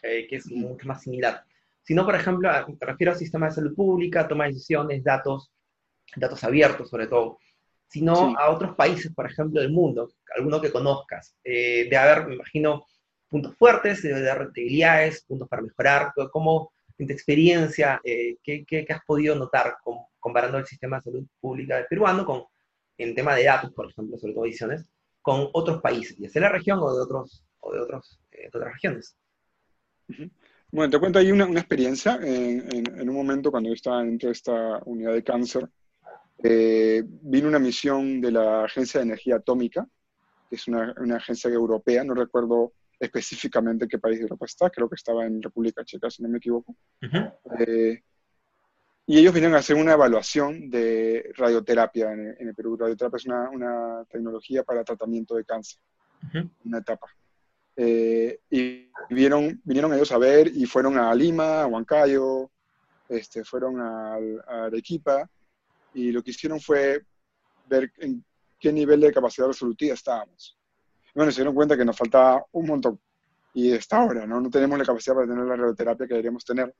que 0.00 0.28
es 0.30 0.46
mucho 0.52 0.86
más 0.86 1.02
similar, 1.02 1.44
sino, 1.82 2.04
por 2.04 2.14
ejemplo, 2.14 2.48
me 2.48 2.86
refiero 2.86 3.10
al 3.12 3.18
sistema 3.18 3.46
de 3.46 3.54
salud 3.54 3.74
pública, 3.74 4.28
toma 4.28 4.44
de 4.44 4.50
decisiones, 4.50 5.02
datos, 5.02 5.50
datos 6.14 6.42
abiertos 6.44 6.88
sobre 6.88 7.06
todo, 7.06 7.38
sino 7.88 8.36
a 8.36 8.50
otros 8.50 8.74
países, 8.74 9.12
por 9.14 9.26
ejemplo, 9.26 9.60
del 9.60 9.70
mundo, 9.70 10.10
alguno 10.36 10.60
que 10.60 10.72
conozcas. 10.72 11.36
Eh, 11.44 11.88
de 11.88 11.96
haber, 11.96 12.26
me 12.26 12.34
imagino, 12.34 12.86
puntos 13.28 13.56
fuertes, 13.56 14.02
de 14.02 14.30
haber 14.30 14.50
debilidades, 14.50 15.24
puntos 15.24 15.48
para 15.48 15.62
mejorar, 15.62 16.12
¿cómo, 16.32 16.72
en 16.98 17.06
tu 17.06 17.12
experiencia, 17.12 18.00
eh, 18.04 18.36
¿qué, 18.42 18.64
qué, 18.64 18.86
has 18.88 19.04
podido 19.04 19.34
notar 19.34 19.76
comparando 20.18 20.58
el 20.58 20.66
sistema 20.66 20.96
de 20.96 21.02
salud 21.02 21.26
pública 21.40 21.86
peruano 21.88 22.24
con, 22.24 22.44
en 22.98 23.14
tema 23.14 23.34
de 23.34 23.44
datos, 23.44 23.72
por 23.72 23.90
ejemplo, 23.90 24.18
sobre 24.18 24.34
todo 24.34 24.46
ediciones, 24.46 24.84
con 25.22 25.48
otros 25.52 25.80
países, 25.80 26.16
ya 26.18 26.28
sea 26.28 26.40
de 26.40 26.48
la 26.48 26.52
región 26.52 26.78
o 26.80 26.94
de, 26.94 27.02
otros, 27.02 27.44
o 27.60 27.72
de, 27.72 27.80
otros, 27.80 28.20
eh, 28.32 28.48
otras 28.48 28.72
regiones? 28.72 29.16
Bueno, 30.70 30.90
te 30.90 30.98
cuento 30.98 31.18
ahí 31.18 31.32
una, 31.32 31.46
una 31.46 31.60
experiencia. 31.60 32.18
En, 32.22 32.70
en, 32.72 33.08
un 33.08 33.14
momento 33.14 33.50
cuando 33.50 33.68
yo 33.68 33.74
estaba 33.74 34.02
dentro 34.02 34.28
de 34.28 34.32
esta 34.32 34.80
unidad 34.84 35.14
de 35.14 35.24
cáncer, 35.24 35.68
eh, 36.42 37.02
vino 37.06 37.48
una 37.48 37.58
misión 37.58 38.20
de 38.20 38.30
la 38.30 38.64
Agencia 38.64 39.00
de 39.00 39.06
Energía 39.06 39.36
Atómica, 39.36 39.86
que 40.48 40.56
es 40.56 40.68
una, 40.68 40.94
una 40.98 41.16
agencia 41.16 41.50
europea, 41.50 42.04
no 42.04 42.14
recuerdo 42.14 42.72
específicamente 42.98 43.88
qué 43.88 43.98
país 43.98 44.18
de 44.18 44.22
Europa 44.22 44.46
está, 44.46 44.70
creo 44.70 44.88
que 44.88 44.94
estaba 44.94 45.24
en 45.26 45.42
República 45.42 45.84
Checa, 45.84 46.10
si 46.10 46.22
no 46.22 46.28
me 46.28 46.38
equivoco. 46.38 46.74
eh, 47.58 48.02
y 49.08 49.18
ellos 49.18 49.32
vinieron 49.32 49.54
a 49.54 49.60
hacer 49.60 49.76
una 49.76 49.92
evaluación 49.92 50.68
de 50.68 51.32
radioterapia 51.36 52.12
en, 52.12 52.36
en 52.40 52.48
el 52.48 52.54
Perú. 52.54 52.76
Radioterapia 52.76 53.16
es 53.16 53.26
una, 53.26 53.50
una, 53.50 54.04
tecnología 54.10 54.64
para 54.64 54.82
tratamiento 54.82 55.36
de 55.36 55.44
cáncer, 55.44 55.78
una 56.64 56.78
etapa. 56.78 57.06
Eh, 57.76 58.40
y 58.50 58.90
vinieron, 59.10 59.60
vinieron 59.62 59.94
ellos 59.94 60.10
a 60.10 60.18
ver 60.18 60.48
y 60.48 60.66
fueron 60.66 60.98
a 60.98 61.14
Lima, 61.14 61.62
a 61.62 61.66
Huancayo, 61.66 62.50
este, 63.08 63.44
fueron 63.44 63.80
a, 63.80 64.14
a 64.48 64.64
Arequipa 64.64 65.30
y 65.96 66.12
lo 66.12 66.22
que 66.22 66.30
hicieron 66.30 66.60
fue 66.60 67.04
ver 67.66 67.90
en 67.98 68.22
qué 68.60 68.70
nivel 68.70 69.00
de 69.00 69.12
capacidad 69.12 69.46
resolutiva 69.46 69.94
estábamos. 69.94 70.58
Bueno, 71.14 71.32
se 71.32 71.38
dieron 71.40 71.54
cuenta 71.54 71.76
que 71.76 71.86
nos 71.86 71.96
faltaba 71.96 72.44
un 72.52 72.66
montón. 72.66 73.00
Y 73.54 73.72
hasta 73.72 73.96
ahora, 73.96 74.26
¿no? 74.26 74.38
No 74.38 74.50
tenemos 74.50 74.78
la 74.78 74.84
capacidad 74.84 75.14
para 75.14 75.26
tener 75.26 75.44
la 75.44 75.56
radioterapia 75.56 76.06
que 76.06 76.12
deberíamos 76.12 76.44
tener. 76.44 76.74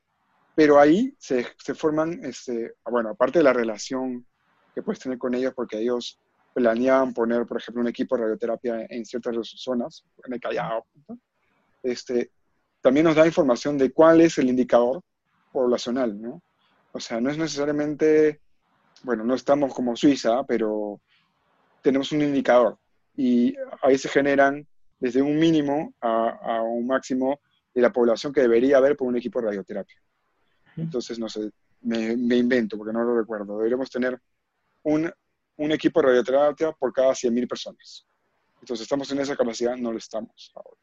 Pero 0.54 0.78
ahí 0.78 1.14
se, 1.18 1.46
se 1.56 1.74
forman, 1.74 2.22
este, 2.22 2.74
bueno, 2.84 3.08
aparte 3.10 3.38
de 3.38 3.44
la 3.44 3.54
relación 3.54 4.26
que 4.74 4.82
puedes 4.82 5.00
tener 5.00 5.16
con 5.16 5.34
ellos, 5.34 5.54
porque 5.54 5.78
ellos 5.78 6.20
planeaban 6.52 7.14
poner, 7.14 7.46
por 7.46 7.56
ejemplo, 7.56 7.80
un 7.80 7.88
equipo 7.88 8.16
de 8.16 8.24
radioterapia 8.24 8.86
en 8.90 9.06
ciertas 9.06 9.34
zonas, 9.56 10.04
en 10.26 10.34
el 10.34 10.40
Callao, 10.40 10.84
este, 11.82 12.30
también 12.82 13.04
nos 13.04 13.16
da 13.16 13.26
información 13.26 13.78
de 13.78 13.90
cuál 13.92 14.20
es 14.20 14.36
el 14.36 14.50
indicador 14.50 15.00
poblacional, 15.52 16.20
¿no? 16.20 16.42
O 16.92 17.00
sea, 17.00 17.20
no 17.20 17.30
es 17.30 17.38
necesariamente, 17.38 18.40
bueno, 19.02 19.24
no 19.24 19.34
estamos 19.34 19.74
como 19.74 19.96
Suiza, 19.96 20.44
pero 20.44 21.00
tenemos 21.82 22.12
un 22.12 22.22
indicador 22.22 22.78
y 23.16 23.54
ahí 23.82 23.96
se 23.96 24.08
generan 24.08 24.66
desde 24.98 25.22
un 25.22 25.38
mínimo 25.38 25.94
a, 26.00 26.30
a, 26.30 26.62
un 26.62 26.86
máximo 26.86 27.40
de 27.74 27.82
la 27.82 27.92
población 27.92 28.32
que 28.32 28.40
debería 28.40 28.78
haber 28.78 28.96
por 28.96 29.08
un 29.08 29.16
equipo 29.16 29.40
de 29.40 29.46
radioterapia. 29.46 30.00
Entonces, 30.76 31.18
no 31.18 31.28
sé, 31.28 31.50
me, 31.82 32.16
me 32.16 32.36
invento 32.36 32.76
porque 32.76 32.92
no 32.92 33.04
lo 33.04 33.18
recuerdo. 33.18 33.56
Deberíamos 33.58 33.90
tener 33.90 34.20
un, 34.82 35.10
un 35.56 35.72
equipo 35.72 36.00
de 36.00 36.08
radioterapia 36.08 36.72
por 36.72 36.92
cada 36.92 37.10
100.000 37.10 37.48
personas. 37.48 38.06
Entonces, 38.60 38.84
¿estamos 38.84 39.10
en 39.12 39.20
esa 39.20 39.36
capacidad? 39.36 39.76
No 39.76 39.92
lo 39.92 39.98
estamos 39.98 40.52
ahora. 40.54 40.80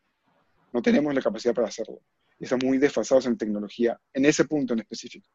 No 0.71 0.81
tenemos 0.81 1.13
la 1.13 1.21
capacidad 1.21 1.53
para 1.53 1.67
hacerlo. 1.67 1.99
Estamos 2.39 2.65
muy 2.65 2.77
desfasados 2.77 3.25
en 3.25 3.37
tecnología, 3.37 3.99
en 4.13 4.25
ese 4.25 4.45
punto 4.45 4.73
en 4.73 4.79
específico. 4.79 5.27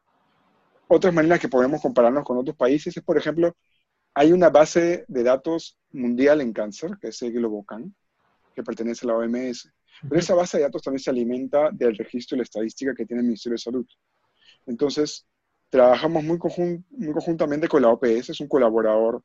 Otras 0.91 1.13
maneras 1.13 1.39
que 1.39 1.47
podemos 1.47 1.81
compararnos 1.81 2.23
con 2.23 2.37
otros 2.39 2.57
países 2.57 2.97
es, 2.97 3.03
por 3.03 3.15
ejemplo, 3.15 3.55
hay 4.15 4.31
una 4.33 4.49
base 4.49 5.05
de 5.07 5.23
datos 5.23 5.77
mundial 5.91 6.41
en 6.41 6.51
cáncer, 6.51 6.97
que 6.99 7.09
es 7.09 7.21
el 7.21 7.31
Globocan, 7.31 7.93
que 8.55 8.63
pertenece 8.63 9.05
a 9.05 9.09
la 9.09 9.17
OMS. 9.17 9.71
Pero 10.01 10.19
esa 10.19 10.33
base 10.33 10.57
de 10.57 10.63
datos 10.63 10.81
también 10.81 11.03
se 11.03 11.11
alimenta 11.11 11.69
del 11.71 11.95
registro 11.95 12.35
y 12.35 12.39
la 12.39 12.43
estadística 12.43 12.95
que 12.95 13.05
tiene 13.05 13.21
el 13.21 13.27
Ministerio 13.27 13.53
de 13.53 13.61
Salud. 13.61 13.85
Entonces, 14.65 15.27
trabajamos 15.69 16.23
muy, 16.23 16.39
conjun 16.39 16.83
muy 16.89 17.13
conjuntamente 17.13 17.67
con 17.67 17.83
la 17.83 17.89
OPS, 17.89 18.31
es 18.31 18.39
un 18.39 18.47
colaborador 18.47 19.23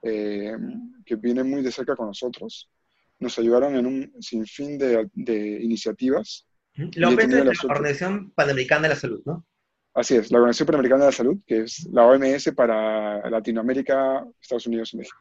eh, 0.00 0.56
que 1.04 1.16
viene 1.16 1.44
muy 1.44 1.60
de 1.60 1.72
cerca 1.72 1.94
con 1.94 2.06
nosotros. 2.06 2.70
Nos 3.18 3.38
ayudaron 3.38 3.76
en 3.76 3.84
un 3.84 4.14
sinfín 4.22 4.78
de, 4.78 5.10
de 5.12 5.62
iniciativas. 5.62 6.46
La 6.94 7.10
OPS 7.10 7.24
es 7.24 7.64
la 7.64 7.74
Organización 7.74 8.30
Panamericana 8.30 8.84
de 8.84 8.94
la 8.94 8.96
Salud, 8.96 9.20
¿no? 9.26 9.44
Así 9.94 10.16
es, 10.16 10.30
la 10.30 10.38
Organización 10.38 10.68
Panamericana 10.68 11.00
de 11.00 11.06
la 11.08 11.12
Salud, 11.12 11.38
que 11.46 11.58
es 11.64 11.86
la 11.92 12.06
OMS 12.06 12.50
para 12.56 13.28
Latinoamérica, 13.28 14.26
Estados 14.40 14.66
Unidos 14.66 14.94
y 14.94 14.96
México. 14.96 15.18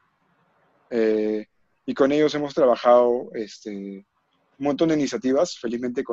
Eh, 0.90 1.46
y 1.86 1.94
con 1.94 2.12
ellos 2.14 2.34
hemos 2.36 2.54
trabajado 2.54 3.30
este, 3.34 4.06
un 4.60 4.66
montón 4.66 4.88
de 4.88 4.96
iniciativas. 4.96 5.60
Felizmente 5.60 6.06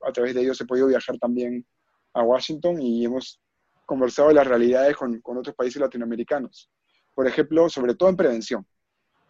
a 0.00 0.12
través 0.12 0.32
de 0.32 0.42
ellos 0.42 0.60
he 0.60 0.64
podido 0.64 0.86
viajar 0.86 1.18
también 1.18 1.66
a 2.12 2.22
Washington 2.22 2.80
y 2.80 3.04
hemos 3.04 3.40
conversado 3.84 4.28
de 4.28 4.34
las 4.34 4.46
realidades 4.46 4.96
con, 4.96 5.20
otros 5.24 5.56
países 5.56 5.80
latinoamericanos. 5.80 6.70
Por 7.16 7.26
ejemplo, 7.26 7.68
sobre 7.68 7.96
todo 7.96 8.10
en 8.10 8.16
prevención. 8.16 8.64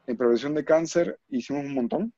En 0.06 0.18
prevención 0.18 0.54
de 0.54 0.62
cáncer 0.62 1.18
hicimos 1.30 1.64
un 1.64 1.72
montón. 1.72 2.12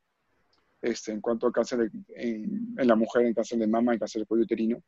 Este, 0.82 1.12
en 1.12 1.20
cuanto 1.20 1.46
a 1.46 1.52
cáncer 1.52 1.92
en, 2.08 2.74
en, 2.76 2.88
la 2.88 2.96
mujer, 2.96 3.24
en 3.24 3.34
cáncer 3.34 3.58
de 3.58 3.68
mama, 3.68 3.92
en 3.92 4.00
cáncer 4.00 4.22
de 4.22 4.26
cuello 4.26 4.44
uterino, 4.44 4.82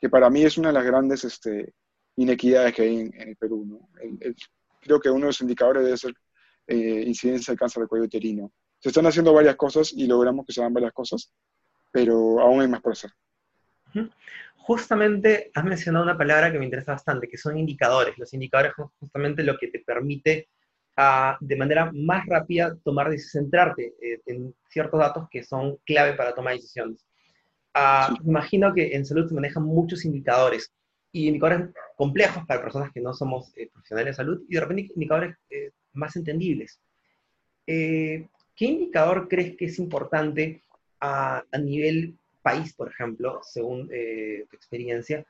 que 0.00 0.08
para 0.08 0.30
mí 0.30 0.42
es 0.42 0.56
una 0.56 0.68
de 0.68 0.74
las 0.74 0.84
grandes 0.84 1.24
este, 1.24 1.74
inequidades 2.16 2.74
que 2.74 2.82
hay 2.82 3.00
en, 3.00 3.28
el 3.28 3.36
Perú. 3.36 3.64
¿no? 3.66 3.88
Creo 4.80 5.00
que 5.00 5.10
uno 5.10 5.20
de 5.20 5.26
los 5.26 5.40
indicadores 5.40 5.84
debe 5.84 5.96
ser 5.96 6.14
eh, 6.66 7.04
incidencia 7.06 7.52
de 7.52 7.58
cáncer 7.58 7.82
de 7.82 7.88
cuello 7.88 8.06
uterino. 8.06 8.52
Se 8.78 8.88
están 8.88 9.06
haciendo 9.06 9.34
varias 9.34 9.56
cosas 9.56 9.92
y 9.92 10.06
logramos 10.06 10.46
que 10.46 10.52
se 10.52 10.60
hagan 10.60 10.72
varias 10.72 10.92
cosas, 10.92 11.32
pero 11.90 12.40
aún 12.40 12.62
hay 12.62 12.68
más 12.68 12.80
por 12.80 12.92
hacer. 12.92 13.10
Justamente 14.56 15.50
has 15.54 15.64
mencionado 15.64 16.04
una 16.04 16.16
palabra 16.16 16.50
que 16.50 16.58
me 16.58 16.64
interesa 16.64 16.92
bastante, 16.92 17.28
que 17.28 17.36
son 17.36 17.58
indicadores. 17.58 18.16
Los 18.16 18.32
indicadores 18.32 18.72
son 18.76 18.88
justamente 19.00 19.42
lo 19.42 19.58
que 19.58 19.68
te 19.68 19.80
permite 19.80 20.48
uh, 20.96 21.34
de 21.40 21.56
manera 21.56 21.90
más 21.92 22.24
rápida 22.26 22.76
tomar 22.84 23.12
centrarte 23.18 23.94
eh, 24.00 24.20
en 24.26 24.54
ciertos 24.68 25.00
datos 25.00 25.28
que 25.30 25.42
son 25.42 25.76
clave 25.84 26.14
para 26.14 26.34
tomar 26.34 26.54
decisiones. 26.54 27.04
Uh, 27.74 28.16
sí. 28.16 28.22
Imagino 28.24 28.74
que 28.74 28.94
en 28.96 29.06
salud 29.06 29.28
se 29.28 29.34
manejan 29.34 29.62
muchos 29.62 30.04
indicadores 30.04 30.72
y 31.12 31.28
indicadores 31.28 31.70
complejos 31.96 32.44
para 32.46 32.62
personas 32.62 32.92
que 32.92 33.00
no 33.00 33.12
somos 33.14 33.52
eh, 33.56 33.68
profesionales 33.72 34.12
de 34.12 34.16
salud 34.16 34.42
y 34.48 34.54
de 34.54 34.60
repente 34.60 34.92
indicadores 34.94 35.36
eh, 35.50 35.70
más 35.92 36.16
entendibles. 36.16 36.80
Eh, 37.66 38.28
¿Qué 38.56 38.64
indicador 38.64 39.28
crees 39.28 39.56
que 39.56 39.66
es 39.66 39.78
importante 39.78 40.62
a, 41.00 41.44
a 41.50 41.58
nivel 41.58 42.16
país, 42.42 42.74
por 42.74 42.88
ejemplo, 42.88 43.40
según 43.42 43.88
eh, 43.92 44.46
tu 44.50 44.56
experiencia, 44.56 45.24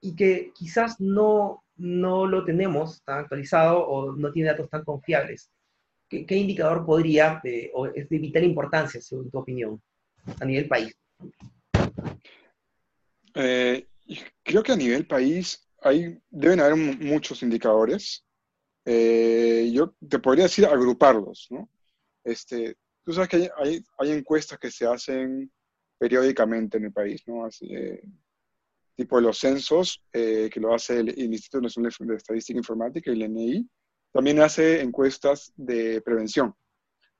y 0.00 0.14
que 0.14 0.52
quizás 0.54 1.00
no, 1.00 1.64
no 1.76 2.26
lo 2.26 2.44
tenemos 2.44 3.02
tan 3.04 3.20
actualizado 3.20 3.86
o 3.86 4.12
no 4.12 4.32
tiene 4.32 4.50
datos 4.50 4.68
tan 4.68 4.84
confiables? 4.84 5.50
¿Qué, 6.08 6.26
qué 6.26 6.36
indicador 6.36 6.84
podría, 6.84 7.40
eh, 7.44 7.70
o 7.74 7.86
es 7.86 8.08
de 8.08 8.18
vital 8.18 8.44
importancia, 8.44 9.00
según 9.00 9.30
tu 9.30 9.38
opinión, 9.38 9.80
a 10.40 10.44
nivel 10.44 10.68
país? 10.68 10.94
Eh, 13.34 13.88
creo 14.42 14.62
que 14.62 14.72
a 14.72 14.76
nivel 14.76 15.06
país 15.06 15.68
hay, 15.82 16.18
deben 16.30 16.60
haber 16.60 16.76
muchos 16.76 17.42
indicadores. 17.42 18.24
Eh, 18.84 19.70
yo 19.72 19.94
te 20.08 20.18
podría 20.18 20.44
decir 20.44 20.66
agruparlos, 20.66 21.46
¿no? 21.50 21.68
Este, 22.22 22.76
tú 23.04 23.12
sabes 23.12 23.28
que 23.28 23.36
hay, 23.36 23.48
hay, 23.56 23.84
hay, 23.98 24.10
encuestas 24.12 24.58
que 24.58 24.70
se 24.70 24.86
hacen 24.86 25.50
periódicamente 25.98 26.78
en 26.78 26.86
el 26.86 26.92
país, 26.92 27.22
¿no? 27.26 27.44
Así, 27.44 27.66
eh, 27.74 28.02
tipo 28.96 29.20
los 29.20 29.38
censos, 29.38 30.02
eh, 30.12 30.48
que 30.52 30.60
lo 30.60 30.74
hace 30.74 31.00
el, 31.00 31.08
el, 31.10 31.32
Instituto 31.32 31.62
Nacional 31.62 31.92
de 31.98 32.16
Estadística 32.16 32.58
Informática, 32.58 33.10
el 33.10 33.22
INEI, 33.22 33.68
también 34.12 34.40
hace 34.40 34.80
encuestas 34.80 35.52
de 35.56 36.00
prevención, 36.02 36.54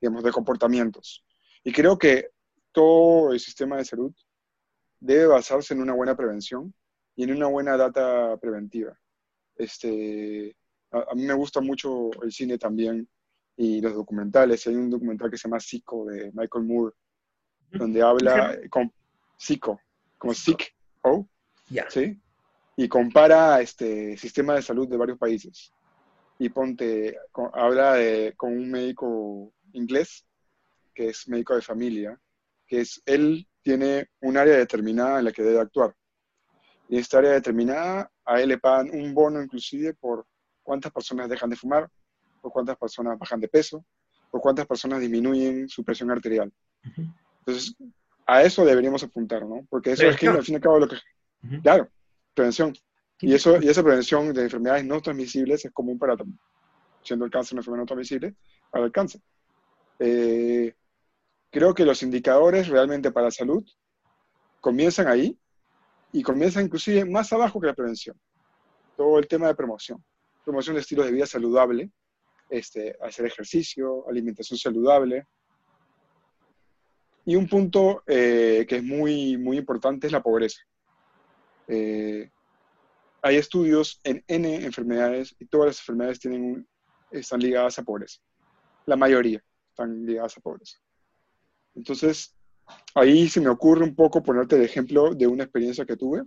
digamos, 0.01 0.23
de 0.23 0.31
comportamientos. 0.31 1.25
Y 1.65 1.73
creo 1.73 1.99
que 1.99 2.31
todo 2.73 3.33
el 3.33 3.41
sistema 3.41 3.77
de 3.77 3.85
salud 3.85 4.13
debe 5.01 5.27
basarse 5.27 5.75
en 5.75 5.81
una 5.81 5.95
buena 5.95 6.17
prevención 6.17 6.75
y 7.17 7.25
en 7.25 7.33
una 7.33 7.47
buena 7.47 7.77
data 7.77 8.37
preventiva. 8.39 8.99
Este, 9.57 10.57
a, 10.91 11.07
a, 11.11 11.15
mí 11.15 11.23
me 11.25 11.35
gusta 11.35 11.61
mucho 11.61 12.11
el 12.23 12.33
cine 12.33 12.59
también 12.59 13.09
y 13.57 13.81
los 13.81 13.95
documentales. 13.95 14.67
Hay 14.67 14.75
un 14.75 14.91
documental 14.91 15.31
que 15.31 15.37
se 15.37 15.49
llama 15.49 15.61
Psico 15.61 16.07
de 16.07 16.33
Michael 16.33 16.65
Moore, 16.65 16.95
donde 17.71 18.03
habla 18.03 18.59
con 18.71 18.93
Psico, 19.37 19.81
como 20.19 20.35
Sick 20.35 20.75
O, 21.03 21.27
yeah. 21.69 21.89
¿sí? 21.91 22.21
Y 22.77 22.89
compara 22.89 23.61
este 23.61 24.17
sistema 24.17 24.55
de 24.55 24.63
salud 24.63 24.89
de 24.89 24.97
varios 24.97 25.19
países. 25.19 25.73
Y 26.39 26.49
ponte, 26.49 27.17
con, 27.31 27.51
habla 27.53 27.95
de, 27.95 28.35
con 28.37 28.53
un 28.53 28.71
médico 28.71 29.53
inglés, 29.73 30.27
que 30.95 31.09
es 31.09 31.29
médico 31.29 31.55
de 31.55 31.63
familia, 31.63 32.21
que 32.67 32.81
es, 32.81 33.03
él 33.07 33.47
tiene 33.65 34.11
un 34.21 34.37
área 34.37 34.57
determinada 34.57 35.19
en 35.19 35.25
la 35.25 35.33
que 35.33 35.43
debe 35.43 35.59
actuar. 35.59 35.95
y 36.89 36.97
en 36.97 37.01
esta 37.01 37.19
área 37.19 37.33
determinada, 37.33 38.11
a 38.25 38.41
él 38.41 38.51
le 38.51 38.59
pagan 38.59 38.91
un 38.93 39.15
bono 39.15 39.43
inclusive 39.43 39.95
por 39.95 40.27
cuántas 40.63 40.93
personas 40.93 41.31
dejan 41.31 41.49
de 41.49 41.57
fumar, 41.57 41.89
por 42.43 42.53
cuántas 42.53 42.77
personas 42.77 43.19
bajan 43.19 43.41
de 43.41 43.49
peso, 43.49 43.85
por 44.31 44.43
cuántas 44.43 44.67
personas 44.67 45.01
disminuyen 45.01 45.67
su 45.69 45.83
presión 45.83 46.11
arterial. 46.11 46.53
Entonces, 47.39 47.75
a 48.27 48.43
eso 48.43 48.65
deberíamos 48.67 49.03
apuntar, 49.03 49.47
¿no? 49.47 49.67
Porque 49.71 49.93
eso 49.93 50.07
es 50.07 50.17
que, 50.19 50.29
al 50.29 50.43
fin 50.43 50.55
y 50.55 50.57
al 50.57 50.63
cabo, 50.63 50.79
lo 50.79 50.89
que... 50.89 50.97
Claro, 51.63 51.89
prevención. 52.35 52.75
Y, 53.21 53.33
eso, 53.33 53.61
y 53.63 53.69
esa 53.69 53.83
prevención 53.83 54.33
de 54.35 54.43
enfermedades 54.43 54.85
no 54.85 55.01
transmisibles 55.01 55.65
es 55.65 55.73
común 55.73 55.99
para, 55.99 56.17
siendo 57.03 57.25
el 57.25 57.31
cáncer 57.31 57.55
una 57.55 57.61
enfermedad 57.61 57.83
no 57.83 57.87
transmisible, 57.87 58.35
para 58.71 58.85
el 58.85 58.93
cáncer. 58.93 59.23
Eh, 59.99 60.75
creo 61.55 61.73
que 61.73 61.85
los 61.85 62.03
indicadores 62.03 62.67
realmente 62.67 63.13
para 63.13 63.27
la 63.27 63.31
salud 63.31 63.65
comienzan 64.61 65.07
ahí 65.07 65.39
y 66.11 66.21
comienzan 66.21 66.65
inclusive 66.65 67.05
más 67.05 67.33
abajo 67.33 67.61
que 67.61 67.69
la 67.69 67.75
prevención. 67.75 68.21
Todo 68.97 69.21
el 69.21 69.29
tema 69.29 69.47
de 69.47 69.55
promoción. 69.55 70.05
Promoción 70.45 70.75
de 70.75 70.81
estilos 70.81 71.07
de 71.07 71.13
vida 71.13 71.27
saludable, 71.27 71.93
este, 72.51 72.97
hacer 73.01 73.27
ejercicio, 73.27 74.05
alimentación 74.09 74.59
saludable. 74.59 75.29
Y 77.25 77.37
un 77.37 77.49
punto 77.49 78.03
eh, 78.09 78.67
que 78.69 78.79
es 78.79 78.83
muy, 78.83 79.37
muy 79.37 79.57
importante 79.57 80.09
es 80.09 80.13
la 80.13 80.25
pobreza. 80.25 80.61
Eh, 81.69 82.33
hay 83.23 83.37
estudios 83.37 84.01
en 84.03 84.25
N 84.27 84.57
enfermedades 84.57 85.37
y 85.39 85.47
todas 85.47 85.69
las 85.69 85.79
enfermedades 85.79 86.19
están 87.13 87.39
ligadas 87.39 87.79
a 87.79 87.85
pobreza. 87.85 88.21
La 88.87 88.97
mayoría 88.97 89.41
están 89.71 90.05
ligadas 90.05 90.37
a 90.37 90.41
pobreza. 90.41 90.84
Entonces, 91.75 92.35
ahí 92.95 93.29
se 93.29 93.41
me 93.41 93.49
ocurre 93.49 93.85
un 93.85 93.95
poco 93.95 94.23
ponerte 94.23 94.57
el 94.57 94.63
ejemplo 94.63 95.15
de 95.15 95.27
una 95.27 95.45
experiencia 95.45 95.85
que 95.85 95.97
tuve. 95.97 96.23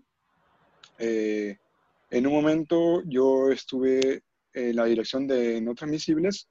Eh, 1.00 1.58
en 2.10 2.27
un 2.27 2.34
momento 2.34 3.01
yo 3.06 3.50
estuve 3.51 4.24
en 4.54 4.75
la 4.75 4.86
dirección 4.86 5.27
de 5.27 5.62
no 5.62 5.75
transmisibles 5.75 6.48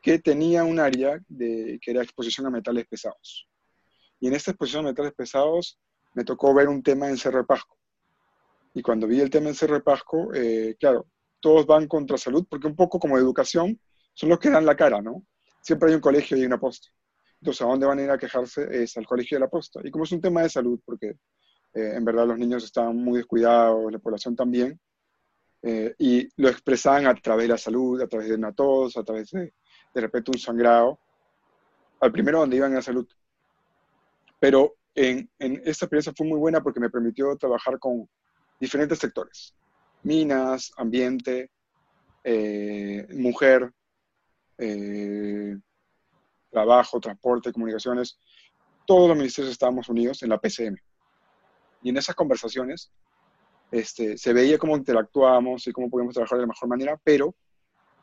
que 0.00 0.18
tenía 0.18 0.64
un 0.64 0.78
área 0.78 1.18
de, 1.28 1.78
que 1.80 1.90
era 1.90 2.02
exposición 2.02 2.46
a 2.46 2.50
metales 2.50 2.86
pesados. 2.86 3.48
Y 4.20 4.28
en 4.28 4.34
esta 4.34 4.50
exposición 4.50 4.84
a 4.84 4.90
metales 4.90 5.14
pesados 5.14 5.78
me 6.14 6.24
tocó 6.24 6.54
ver 6.54 6.68
un 6.68 6.82
tema 6.82 7.08
en 7.08 7.16
Cerro 7.16 7.44
de. 7.46 7.56
Y 8.74 8.82
cuando 8.82 9.06
vi 9.06 9.20
el 9.20 9.30
tema 9.30 9.48
en 9.48 9.54
Cerro 9.54 9.74
de 9.74 9.82
eh, 10.34 10.76
claro, 10.78 11.06
todos 11.40 11.66
van 11.66 11.86
contra 11.88 12.18
salud, 12.18 12.46
porque 12.48 12.66
un 12.66 12.76
poco 12.76 12.98
como 12.98 13.18
educación 13.18 13.78
son 14.14 14.28
los 14.28 14.38
que 14.38 14.50
dan 14.50 14.66
la 14.66 14.76
cara, 14.76 15.02
¿no? 15.02 15.24
Siempre 15.60 15.88
hay 15.88 15.94
un 15.94 16.00
colegio 16.00 16.36
y 16.36 16.44
una 16.44 16.58
posta. 16.58 16.88
Entonces, 17.44 17.60
¿a 17.60 17.66
dónde 17.66 17.84
van 17.84 17.98
a 17.98 18.02
ir 18.02 18.10
a 18.10 18.16
quejarse? 18.16 18.66
Es 18.70 18.96
al 18.96 19.06
colegio 19.06 19.36
de 19.36 19.40
la 19.40 19.50
posta. 19.50 19.78
Y 19.84 19.90
como 19.90 20.04
es 20.04 20.12
un 20.12 20.20
tema 20.22 20.40
de 20.40 20.48
salud, 20.48 20.80
porque 20.82 21.08
eh, 21.74 21.92
en 21.94 22.02
verdad 22.02 22.26
los 22.26 22.38
niños 22.38 22.64
están 22.64 22.96
muy 22.96 23.18
descuidados, 23.18 23.92
la 23.92 23.98
población 23.98 24.34
también, 24.34 24.80
eh, 25.60 25.94
y 25.98 26.26
lo 26.40 26.48
expresaban 26.48 27.06
a 27.06 27.14
través 27.14 27.44
de 27.44 27.52
la 27.52 27.58
salud, 27.58 28.00
a 28.00 28.06
través 28.06 28.30
de 28.30 28.36
una 28.36 28.54
tos, 28.54 28.96
a 28.96 29.04
través 29.04 29.30
de, 29.32 29.52
de 29.94 30.00
repente 30.00 30.30
un 30.30 30.38
sangrado, 30.38 30.98
al 32.00 32.10
primero 32.10 32.38
donde 32.40 32.56
iban 32.56 32.74
a 32.78 32.80
salud. 32.80 33.06
Pero 34.40 34.76
en, 34.94 35.28
en, 35.38 35.56
esta 35.66 35.84
experiencia 35.84 36.14
fue 36.16 36.26
muy 36.26 36.38
buena 36.38 36.62
porque 36.62 36.80
me 36.80 36.88
permitió 36.88 37.36
trabajar 37.36 37.78
con 37.78 38.08
diferentes 38.58 38.98
sectores, 38.98 39.54
minas, 40.02 40.72
ambiente, 40.78 41.50
eh, 42.24 43.06
mujer, 43.10 43.70
eh, 44.56 45.58
trabajo, 46.54 47.00
transporte, 47.00 47.52
comunicaciones, 47.52 48.16
todos 48.86 49.08
los 49.08 49.16
ministerios 49.16 49.52
estábamos 49.52 49.88
unidos 49.88 50.22
en 50.22 50.28
la 50.28 50.38
PCM. 50.38 50.76
Y 51.82 51.90
en 51.90 51.96
esas 51.96 52.14
conversaciones 52.14 52.92
este, 53.72 54.16
se 54.16 54.32
veía 54.32 54.56
cómo 54.56 54.76
interactuábamos 54.76 55.66
y 55.66 55.72
cómo 55.72 55.90
podíamos 55.90 56.14
trabajar 56.14 56.38
de 56.38 56.42
la 56.42 56.52
mejor 56.52 56.68
manera, 56.68 57.00
pero 57.02 57.34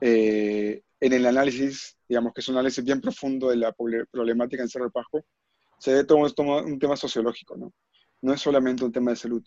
eh, 0.02 0.82
en 1.00 1.14
el 1.14 1.26
análisis, 1.26 1.98
digamos 2.10 2.34
que 2.34 2.42
es 2.42 2.50
un 2.50 2.56
análisis 2.56 2.84
bien 2.84 3.00
profundo 3.00 3.50
de 3.50 3.56
la 3.56 3.74
problemática 4.12 4.62
en 4.62 4.70
Cerro 4.70 4.86
de 4.86 4.92
Pasco, 4.92 5.24
se 5.78 5.94
ve 5.94 6.04
todo, 6.04 6.30
todo 6.32 6.64
un 6.64 6.78
tema 6.78 6.98
sociológico, 6.98 7.56
¿no? 7.56 7.74
No 8.22 8.34
es 8.34 8.42
solamente 8.42 8.84
un 8.84 8.92
tema 8.92 9.12
de 9.12 9.18
salud, 9.18 9.44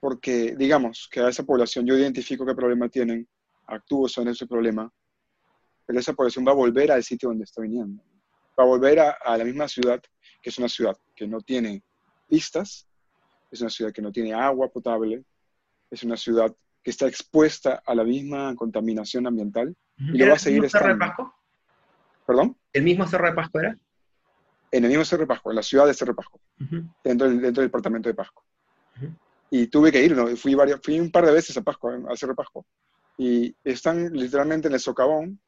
porque 0.00 0.54
digamos 0.56 1.08
que 1.10 1.20
a 1.20 1.28
esa 1.28 1.42
población 1.42 1.84
yo 1.84 1.98
identifico 1.98 2.46
qué 2.46 2.54
problema 2.54 2.88
tienen, 2.88 3.26
actúo 3.66 4.08
sobre 4.08 4.30
ese 4.30 4.46
problema, 4.46 4.90
pero 5.84 5.98
esa 5.98 6.12
población 6.14 6.46
va 6.46 6.52
a 6.52 6.62
volver 6.62 6.92
al 6.92 7.02
sitio 7.02 7.28
donde 7.28 7.44
está 7.44 7.60
viniendo. 7.60 8.02
Va 8.58 8.64
a 8.64 8.66
volver 8.66 9.00
a, 9.00 9.36
la 9.36 9.44
misma 9.44 9.68
ciudad, 9.68 10.00
que 10.40 10.50
es 10.50 10.58
una 10.58 10.68
ciudad 10.68 10.96
que 11.14 11.26
no 11.26 11.40
tiene 11.40 11.82
pistas, 12.28 12.86
es 13.50 13.60
una 13.60 13.70
ciudad 13.70 13.92
que 13.92 14.02
no 14.02 14.12
tiene 14.12 14.32
agua 14.32 14.68
potable, 14.68 15.24
es 15.90 16.02
una 16.02 16.16
ciudad 16.16 16.54
que 16.82 16.90
está 16.90 17.06
expuesta 17.06 17.82
a 17.84 17.94
la 17.94 18.04
misma 18.04 18.54
contaminación 18.54 19.26
ambiental 19.26 19.74
y 19.96 20.18
lo 20.18 20.28
va 20.28 20.34
a 20.34 20.38
seguir 20.38 20.64
estando. 20.64 20.88
¿El 20.88 20.94
Cerro 20.94 21.06
de 21.06 21.10
Pasco? 21.10 21.34
¿Perdón? 22.26 22.56
¿El 22.72 22.82
mismo 22.82 23.06
Cerro 23.06 23.26
de 23.26 23.34
Pasco 23.34 23.60
era? 23.60 23.78
En 24.70 24.84
el 24.84 24.90
mismo 24.90 25.04
Cerro 25.04 25.22
de 25.22 25.28
Pasco, 25.28 25.50
en 25.50 25.56
la 25.56 25.62
ciudad 25.62 25.86
de 25.86 25.94
Cerro 25.94 26.12
de 26.12 26.16
Pasco, 26.16 26.40
dentro, 27.02 27.28
del, 27.28 27.40
dentro 27.40 27.60
del 27.60 27.68
departamento 27.68 28.08
de 28.08 28.14
Pasco 28.14 28.44
y 29.56 29.68
tuve 29.68 29.92
que 29.92 30.02
ir, 30.02 30.16
¿no? 30.16 30.26
fui, 30.36 30.56
varias, 30.56 30.80
fui 30.82 30.98
un 30.98 31.12
par 31.12 31.24
de 31.24 31.32
veces 31.32 31.56
a 31.56 31.62
Pascua, 31.62 31.96
a 32.10 32.16
Cerro 32.16 32.34
Pascua, 32.34 32.64
y 33.16 33.54
están 33.62 34.12
literalmente 34.12 34.66
en 34.66 34.74
el 34.74 34.80
socavón, 34.80 35.40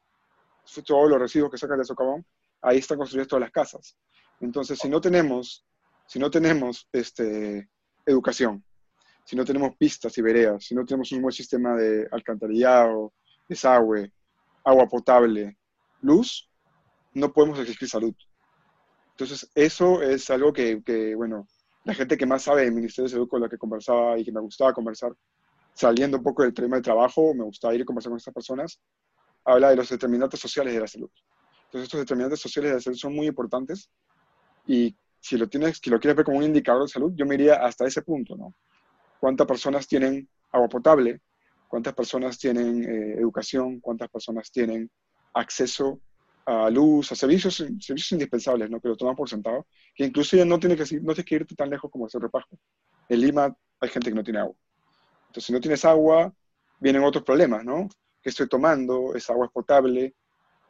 todos 0.85 1.09
los 1.09 1.19
residuos 1.19 1.51
que 1.51 1.57
sacan 1.57 1.77
del 1.77 1.85
socavón, 1.85 2.25
ahí 2.61 2.77
están 2.77 2.97
construidas 2.97 3.27
todas 3.27 3.41
las 3.41 3.51
casas. 3.51 3.97
Entonces, 4.39 4.79
si 4.79 4.89
no 4.89 5.01
tenemos, 5.01 5.65
si 6.07 6.19
no 6.19 6.29
tenemos 6.29 6.87
este, 6.91 7.69
educación, 8.05 8.63
si 9.25 9.35
no 9.35 9.43
tenemos 9.43 9.75
pistas 9.77 10.17
y 10.17 10.21
veredas, 10.21 10.63
si 10.63 10.75
no 10.75 10.85
tenemos 10.85 11.11
un 11.11 11.21
buen 11.21 11.33
sistema 11.33 11.75
de 11.75 12.07
alcantarillado, 12.11 13.13
desagüe, 13.47 14.11
agua 14.63 14.87
potable, 14.87 15.57
luz, 16.01 16.49
no 17.13 17.33
podemos 17.33 17.59
exigir 17.59 17.89
salud. 17.89 18.15
Entonces, 19.11 19.49
eso 19.55 20.01
es 20.01 20.29
algo 20.29 20.53
que, 20.53 20.81
que 20.83 21.15
bueno, 21.15 21.47
la 21.83 21.93
gente 21.93 22.17
que 22.17 22.25
más 22.25 22.43
sabe 22.43 22.63
del 22.63 22.73
Ministerio 22.73 23.05
de 23.07 23.13
Salud 23.13 23.27
con 23.27 23.41
la 23.41 23.49
que 23.49 23.57
conversaba 23.57 24.19
y 24.19 24.25
que 24.25 24.31
me 24.31 24.41
gustaba 24.41 24.73
conversar, 24.73 25.13
saliendo 25.73 26.17
un 26.17 26.23
poco 26.23 26.43
del 26.43 26.53
tema 26.53 26.75
de 26.75 26.81
trabajo, 26.81 27.33
me 27.33 27.43
gustaba 27.43 27.73
ir 27.73 27.81
a 27.81 27.85
conversar 27.85 28.11
con 28.11 28.17
estas 28.17 28.33
personas, 28.33 28.79
habla 29.45 29.69
de 29.69 29.77
los 29.77 29.89
determinantes 29.89 30.39
sociales 30.39 30.73
de 30.73 30.79
la 30.79 30.87
salud. 30.87 31.09
Entonces, 31.67 31.83
estos 31.83 31.99
determinantes 31.99 32.39
sociales 32.39 32.71
de 32.71 32.75
la 32.75 32.81
salud 32.81 32.97
son 32.97 33.15
muy 33.15 33.27
importantes 33.27 33.89
y 34.65 34.95
si 35.19 35.37
lo, 35.37 35.47
tienes, 35.47 35.79
si 35.81 35.89
lo 35.89 35.99
quieres 35.99 36.15
ver 36.15 36.25
como 36.25 36.37
un 36.37 36.43
indicador 36.43 36.83
de 36.83 36.87
salud, 36.87 37.11
yo 37.15 37.25
me 37.25 37.35
iría 37.35 37.55
hasta 37.55 37.85
ese 37.85 38.01
punto, 38.01 38.35
¿no? 38.35 38.53
¿Cuántas 39.19 39.47
personas 39.47 39.87
tienen 39.87 40.29
agua 40.51 40.69
potable? 40.69 41.21
¿Cuántas 41.67 41.93
personas 41.93 42.37
tienen 42.37 42.83
eh, 42.83 43.15
educación? 43.19 43.79
¿Cuántas 43.79 44.09
personas 44.09 44.51
tienen 44.51 44.89
acceso 45.33 45.99
a 46.45 46.69
luz, 46.69 47.11
a 47.11 47.15
servicios, 47.15 47.55
servicios 47.55 48.11
indispensables, 48.13 48.69
¿no? 48.69 48.79
que 48.79 48.87
lo 48.87 48.95
toman 48.95 49.17
por 49.17 49.29
sentado, 49.29 49.67
que 49.93 50.05
inclusive 50.05 50.45
no 50.45 50.57
tienes 50.57 50.77
que, 50.77 50.95
no 51.01 51.13
tienes 51.13 51.25
que 51.25 51.35
irte 51.35 51.55
tan 51.55 51.69
lejos 51.69 51.91
como 51.91 52.05
hacer 52.05 52.21
repajo. 52.21 52.57
En 53.09 53.19
Lima 53.19 53.53
hay 53.81 53.89
gente 53.89 54.09
que 54.09 54.15
no 54.15 54.23
tiene 54.23 54.39
agua. 54.39 54.55
Entonces, 55.27 55.43
si 55.43 55.51
no 55.51 55.59
tienes 55.59 55.83
agua, 55.83 56.33
vienen 56.79 57.03
otros 57.03 57.25
problemas, 57.25 57.65
¿no? 57.65 57.89
¿Qué 58.21 58.29
estoy 58.29 58.47
tomando? 58.47 59.13
¿Esa 59.13 59.33
agua 59.33 59.47
es 59.47 59.51
potable? 59.51 60.15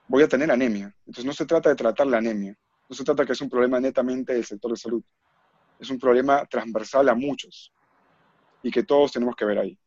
Voy 0.07 0.23
a 0.23 0.27
tener 0.27 0.49
anemia. 0.51 0.93
Entonces, 1.05 1.25
no 1.25 1.33
se 1.33 1.45
trata 1.45 1.69
de 1.69 1.75
tratar 1.75 2.07
la 2.07 2.17
anemia. 2.17 2.55
No 2.89 2.95
se 2.95 3.03
trata 3.03 3.25
que 3.25 3.33
es 3.33 3.41
un 3.41 3.49
problema 3.49 3.79
netamente 3.79 4.33
del 4.33 4.45
sector 4.45 4.71
de 4.71 4.77
salud. 4.77 5.03
Es 5.79 5.89
un 5.89 5.99
problema 5.99 6.45
transversal 6.45 7.09
a 7.09 7.15
muchos 7.15 7.73
y 8.63 8.71
que 8.71 8.83
todos 8.83 9.11
tenemos 9.11 9.35
que 9.35 9.45
ver 9.45 9.59
ahí. 9.59 9.77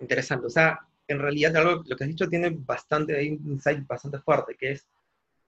Interesante. 0.00 0.46
O 0.46 0.50
sea, 0.50 0.80
en 1.06 1.18
realidad 1.18 1.56
algo, 1.56 1.82
lo 1.86 1.96
que 1.96 2.04
has 2.04 2.10
dicho 2.10 2.28
tiene 2.28 2.50
bastante, 2.50 3.16
hay 3.16 3.30
un 3.30 3.52
insight 3.52 3.86
bastante 3.86 4.18
fuerte, 4.20 4.56
que 4.56 4.72
es 4.72 4.86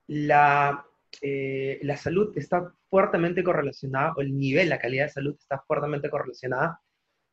la, 0.07 0.85
eh, 1.21 1.79
la 1.83 1.97
salud 1.97 2.33
está 2.37 2.73
fuertemente 2.89 3.45
correlacionada, 3.45 4.15
o 4.17 4.21
el 4.23 4.37
nivel, 4.37 4.69
la 4.69 4.79
calidad 4.79 5.05
de 5.05 5.13
salud 5.13 5.37
está 5.39 5.61
fuertemente 5.61 6.09
correlacionada 6.09 6.81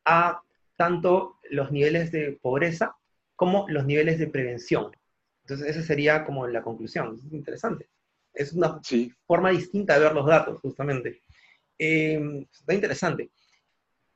a 0.04 0.42
tanto 0.76 1.38
los 1.50 1.72
niveles 1.72 2.12
de 2.12 2.38
pobreza 2.40 2.94
como 3.34 3.66
los 3.68 3.84
niveles 3.86 4.18
de 4.18 4.28
prevención. 4.28 4.92
Entonces, 5.48 5.74
esa 5.74 5.86
sería 5.86 6.26
como 6.26 6.46
la 6.46 6.60
conclusión. 6.60 7.18
Es 7.26 7.32
interesante. 7.32 7.88
Es 8.34 8.52
una 8.52 8.78
forma 9.26 9.48
distinta 9.50 9.94
de 9.94 10.00
ver 10.00 10.12
los 10.12 10.26
datos, 10.26 10.60
justamente. 10.60 11.22
Eh, 11.78 12.46
está 12.52 12.74
interesante. 12.74 13.30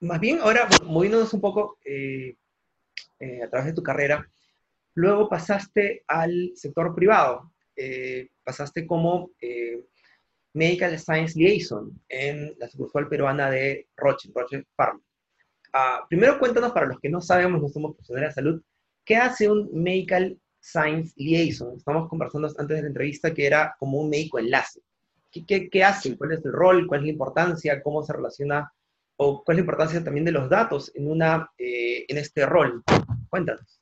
Más 0.01 0.21
bien, 0.21 0.41
ahora, 0.43 0.69
moviéndonos 0.85 1.33
un 1.33 1.41
poco, 1.41 1.79
eh, 1.87 2.37
eh, 3.19 3.43
a 3.43 3.49
través 3.49 3.69
de 3.69 3.73
tu 3.73 3.83
carrera, 3.83 4.31
luego 4.93 5.31
pasaste 5.31 6.05
al 6.07 6.53
sector 6.55 6.95
privado, 6.95 7.51
pasaste 8.45 8.87
como 8.87 9.31
Medical 10.53 10.99
Science 10.99 11.39
Liaison 11.39 11.99
en 12.11 12.55
la 12.59 12.69
sucursal 12.69 13.09
peruana 13.09 13.51
de 13.51 13.89
Roche, 13.97 14.29
Roche 14.35 14.67
Pharma. 14.77 15.01
Ah, 15.73 16.05
primero 16.11 16.39
cuéntanos, 16.39 16.73
para 16.73 16.87
los 16.87 17.01
que 17.01 17.09
no 17.09 17.23
sabemos, 17.23 17.63
no 17.63 17.69
somos 17.71 17.95
profesionales 17.95 18.35
de 18.35 18.43
salud, 18.43 18.63
¿qué 19.03 19.17
hace 19.17 19.51
un 19.51 19.71
Medical 19.73 20.39
Science 20.63 21.13
Liaison? 21.17 21.77
Estamos 21.77 22.09
conversando 22.09 22.49
antes 22.49 22.77
de 22.77 22.83
la 22.83 22.89
entrevista 22.89 23.35
que 23.35 23.47
era 23.47 23.75
como 23.79 23.99
un 23.99 24.09
médico 24.09 24.39
enlace. 24.39 24.81
¿Qué, 25.31 25.45
qué, 25.45 25.69
qué 25.69 25.85
hace? 25.85 26.17
¿Cuál 26.17 26.33
es 26.33 26.45
el 26.45 26.53
rol? 26.53 26.87
¿Cuál 26.87 27.01
es 27.01 27.07
la 27.07 27.13
importancia? 27.13 27.83
¿Cómo 27.83 28.03
se 28.03 28.13
relaciona 28.13 28.73
o 29.17 29.45
cuál 29.45 29.57
es 29.57 29.59
la 29.59 29.63
importancia 29.63 30.05
también 30.05 30.25
de 30.25 30.33
los 30.33 30.49
datos 30.49 30.91
en, 30.95 31.09
una, 31.09 31.51
eh, 31.59 32.05
en 32.09 32.19
este 32.19 32.47
rol. 32.47 32.83
Cuéntanos. 33.29 33.81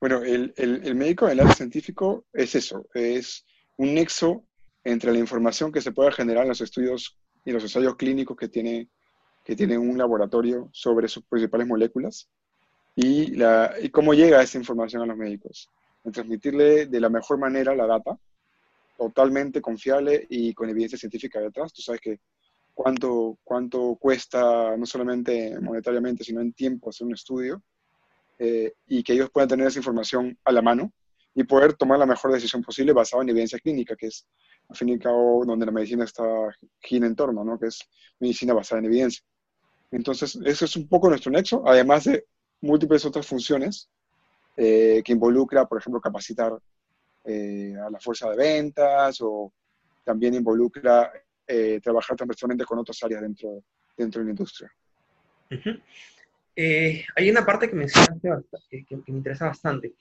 Bueno, 0.00 0.22
el, 0.22 0.52
el, 0.56 0.94
médico 0.94 1.26
área 1.26 1.50
científico 1.52 2.26
es 2.32 2.54
eso, 2.54 2.86
es 2.94 3.44
un 3.76 3.94
nexo 3.94 4.44
entre 4.84 5.12
la 5.12 5.18
información 5.18 5.72
que 5.72 5.80
se 5.80 5.92
pueda 5.92 6.12
generar 6.12 6.42
en 6.42 6.50
los 6.50 6.60
estudios 6.60 7.18
y 7.44 7.52
los 7.52 7.62
ensayos 7.62 7.96
clínicos 7.96 8.36
que 8.36 8.48
tiene, 8.48 8.90
que 9.44 9.56
tiene 9.56 9.78
un 9.78 9.96
laboratorio 9.96 10.68
sobre 10.72 11.08
sus 11.08 11.24
principales 11.24 11.66
moléculas 11.66 12.28
y, 12.96 13.90
cómo 13.90 14.14
llega 14.14 14.42
esa 14.42 14.58
información 14.58 15.02
a 15.02 15.06
los 15.06 15.16
médicos. 15.16 15.70
En 16.02 16.12
transmitirle 16.12 16.86
de 16.86 17.00
la 17.00 17.10
mejor 17.10 17.38
manera 17.38 17.74
la 17.74 17.86
data, 17.86 18.18
totalmente 18.96 19.60
confiable 19.60 20.26
y 20.30 20.54
con 20.54 20.70
evidencia 20.70 20.98
científica 20.98 21.40
detrás. 21.40 21.72
Tú 21.72 21.82
sabes 21.82 22.00
que 22.00 22.20
cuánto, 22.72 23.38
cuánto 23.44 23.96
cuesta, 23.96 24.76
no 24.76 24.86
solamente 24.86 25.60
monetariamente, 25.60 26.24
sino 26.24 26.40
en 26.40 26.54
tiempo 26.54 26.88
hacer 26.88 27.06
un 27.06 27.14
estudio, 27.14 27.62
eh, 28.38 28.72
y 28.86 29.02
que 29.02 29.12
ellos 29.12 29.30
puedan 29.30 29.48
tener 29.48 29.66
esa 29.66 29.78
información 29.78 30.38
a 30.44 30.52
la 30.52 30.62
mano 30.62 30.92
y 31.34 31.44
poder 31.44 31.74
tomar 31.74 31.98
la 31.98 32.06
mejor 32.06 32.32
decisión 32.32 32.62
posible 32.62 32.92
basada 32.94 33.22
en 33.22 33.28
evidencia 33.28 33.58
clínica, 33.58 33.94
que 33.94 34.06
es, 34.06 34.26
al 34.68 34.76
fin 34.76 34.88
y 34.88 34.92
al 34.92 35.46
donde 35.46 35.66
la 35.66 35.72
medicina 35.72 36.04
está 36.04 36.24
gira 36.80 37.06
en 37.06 37.14
torno, 37.14 37.44
¿no? 37.44 37.58
que 37.58 37.66
es 37.66 37.78
medicina 38.18 38.54
basada 38.54 38.78
en 38.78 38.86
evidencia. 38.86 39.22
Entonces, 39.90 40.38
eso 40.44 40.64
es 40.64 40.76
un 40.76 40.88
poco 40.88 41.10
nuestro 41.10 41.30
nexo, 41.30 41.62
además 41.66 42.04
de 42.04 42.24
múltiples 42.60 43.04
otras 43.04 43.26
funciones 43.26 43.88
eh, 44.56 45.02
que 45.04 45.12
involucra, 45.12 45.66
por 45.66 45.78
ejemplo, 45.78 46.00
capacitar 46.00 46.52
eh, 47.24 47.74
a 47.84 47.90
la 47.90 47.98
fuerza 47.98 48.30
de 48.30 48.36
ventas 48.36 49.18
o 49.20 49.52
también 50.04 50.34
involucra 50.34 51.12
eh, 51.46 51.80
trabajar 51.82 52.16
transversalmente 52.16 52.64
con 52.64 52.78
otras 52.78 53.02
áreas 53.02 53.22
dentro, 53.22 53.62
dentro 53.96 54.20
de 54.20 54.24
la 54.26 54.30
industria. 54.30 54.72
Eh, 56.54 57.04
hay 57.14 57.30
una 57.30 57.44
parte 57.44 57.68
que 57.68 57.76
que, 58.70 58.84
que, 58.84 58.96
me 58.96 59.18
interesa 59.18 59.46
bastante, 59.46 59.94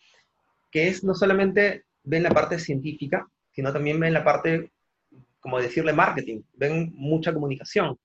que 0.71 0.87
es 0.87 1.03
no 1.03 1.13
solamente 1.13 1.85
ven 2.03 2.23
la 2.23 2.29
parte 2.29 2.59
científica, 2.59 3.27
sino 3.51 3.73
también 3.73 3.99
ven 3.99 4.13
la 4.13 4.23
parte, 4.23 4.71
como 5.39 5.59
decirle, 5.59 5.93
marketing, 5.93 6.41
ven 6.53 6.93
mucha 6.95 7.33
comunicación. 7.33 7.97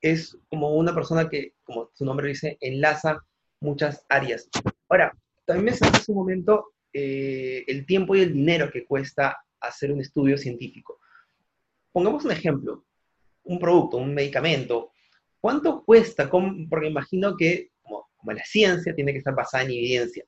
Es 0.00 0.38
como 0.48 0.74
una 0.76 0.94
persona 0.94 1.28
que, 1.28 1.54
como 1.64 1.90
su 1.94 2.04
nombre 2.04 2.28
dice, 2.28 2.56
enlaza 2.60 3.24
muchas 3.60 4.04
áreas. 4.08 4.48
Ahora, 4.88 5.16
también 5.44 5.66
mencionaste 5.66 5.98
hace 5.98 6.12
un 6.12 6.18
momento 6.18 6.72
eh, 6.92 7.64
el 7.66 7.86
tiempo 7.86 8.14
y 8.14 8.20
el 8.20 8.32
dinero 8.32 8.70
que 8.70 8.86
cuesta 8.86 9.38
hacer 9.60 9.92
un 9.92 10.00
estudio 10.00 10.36
científico. 10.36 11.00
Pongamos 11.92 12.24
un 12.24 12.32
ejemplo 12.32 12.84
un 13.48 13.58
producto, 13.58 13.96
un 13.96 14.14
medicamento, 14.14 14.92
¿cuánto 15.40 15.82
cuesta? 15.84 16.30
Porque 16.30 16.86
imagino 16.86 17.36
que, 17.36 17.70
como, 17.82 18.06
la 18.26 18.44
ciencia, 18.44 18.94
tiene 18.94 19.12
que 19.12 19.18
estar 19.18 19.34
basada 19.34 19.64
en 19.64 19.70
evidencia. 19.70 20.24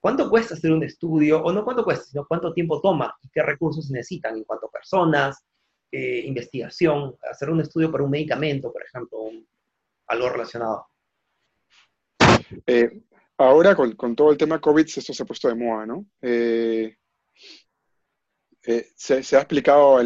¿Cuánto 0.00 0.28
cuesta 0.28 0.54
hacer 0.54 0.72
un 0.72 0.82
estudio? 0.82 1.42
O 1.42 1.52
no 1.52 1.64
cuánto 1.64 1.84
cuesta, 1.84 2.04
sino 2.04 2.26
cuánto 2.26 2.52
tiempo 2.52 2.80
toma 2.80 3.14
y 3.22 3.28
qué 3.30 3.42
recursos 3.42 3.86
se 3.86 3.92
necesitan 3.92 4.36
en 4.36 4.44
cuanto 4.44 4.66
a 4.66 4.70
personas, 4.70 5.44
eh, 5.90 6.22
investigación, 6.26 7.16
hacer 7.30 7.50
un 7.50 7.60
estudio 7.60 7.90
para 7.90 8.04
un 8.04 8.10
medicamento, 8.10 8.72
por 8.72 8.82
ejemplo, 8.82 9.18
algo 10.08 10.28
relacionado. 10.28 10.86
Eh, 12.66 13.02
ahora 13.38 13.74
con, 13.74 14.16
todo 14.16 14.30
el 14.30 14.36
tema 14.36 14.60
COVID 14.60 14.86
esto 14.86 15.12
se 15.12 15.22
ha 15.22 15.26
puesto 15.26 15.48
de 15.48 15.54
moda, 15.54 15.86
¿no? 15.86 16.06
Eh, 16.22 16.96
se, 18.96 19.36
ha 19.36 19.40
explicado 19.40 19.98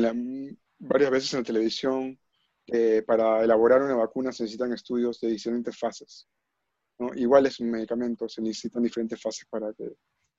varias 0.79 1.11
veces 1.11 1.33
en 1.33 1.40
la 1.40 1.44
televisión 1.44 2.18
eh, 2.72 3.03
para 3.05 3.42
elaborar 3.42 3.83
una 3.83 3.96
vacuna 3.96 4.31
se 4.31 4.44
necesitan 4.44 4.72
estudios 4.72 5.18
de 5.20 5.29
diferentes 5.29 5.76
fases. 5.76 6.29
¿no? 6.98 7.12
Igual 7.14 7.46
es 7.46 7.59
un 7.59 7.70
medicamento, 7.70 8.29
se 8.29 8.40
necesitan 8.42 8.83
diferentes 8.83 9.20
fases 9.20 9.46
para 9.50 9.72
que 9.72 9.88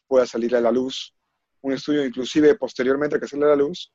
pueda 0.08 0.26
salir 0.26 0.56
a 0.56 0.62
la 0.62 0.72
luz. 0.72 1.14
Un 1.62 1.74
estudio 1.74 2.06
inclusive 2.06 2.56
posteriormente 2.56 3.18
a 3.18 3.20
que 3.20 3.28
sale 3.28 3.46
a 3.46 3.50
la 3.50 3.56
luz, 3.56 3.92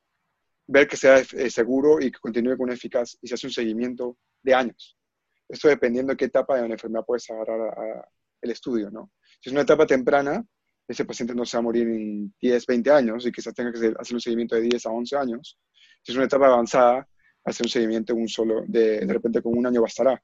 ver 0.66 0.86
que 0.86 0.96
sea 0.96 1.18
eh, 1.18 1.50
seguro 1.50 2.00
y 2.00 2.10
que 2.10 2.18
continúe 2.18 2.58
con 2.58 2.70
eficaz 2.70 3.16
y 3.22 3.28
se 3.28 3.34
hace 3.34 3.46
un 3.46 3.52
seguimiento 3.52 4.18
de 4.42 4.54
años. 4.54 4.95
Esto 5.48 5.68
dependiendo 5.68 6.12
de 6.12 6.16
qué 6.16 6.26
etapa 6.26 6.56
de 6.56 6.68
la 6.68 6.74
enfermedad 6.74 7.04
puedes 7.06 7.28
agarrar 7.30 8.08
el 8.40 8.50
estudio. 8.50 8.90
¿no? 8.90 9.12
Si 9.40 9.48
es 9.48 9.52
una 9.52 9.62
etapa 9.62 9.86
temprana, 9.86 10.44
ese 10.88 11.04
paciente 11.04 11.34
no 11.34 11.44
se 11.44 11.56
va 11.56 11.60
a 11.60 11.62
morir 11.62 11.88
en 11.88 12.34
10, 12.40 12.66
20 12.66 12.90
años 12.90 13.26
y 13.26 13.32
quizás 13.32 13.54
tenga 13.54 13.72
que 13.72 13.92
hacer 13.98 14.14
un 14.14 14.20
seguimiento 14.20 14.54
de 14.54 14.62
10 14.62 14.86
a 14.86 14.90
11 14.90 15.16
años. 15.16 15.58
Si 16.02 16.12
es 16.12 16.16
una 16.16 16.26
etapa 16.26 16.46
avanzada, 16.46 17.08
hacer 17.44 17.66
un 17.66 17.70
seguimiento 17.70 18.14
un 18.14 18.28
solo, 18.28 18.64
de, 18.66 19.00
de 19.00 19.12
repente 19.12 19.42
con 19.42 19.56
un 19.56 19.66
año 19.66 19.82
bastará. 19.82 20.22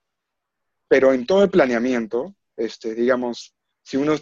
Pero 0.89 1.13
en 1.13 1.27
todo 1.27 1.45
el 1.45 1.51
planeamiento, 1.51 2.37
este, 2.57 2.95
digamos, 2.95 3.55
si 3.83 3.97
uno 3.97 4.15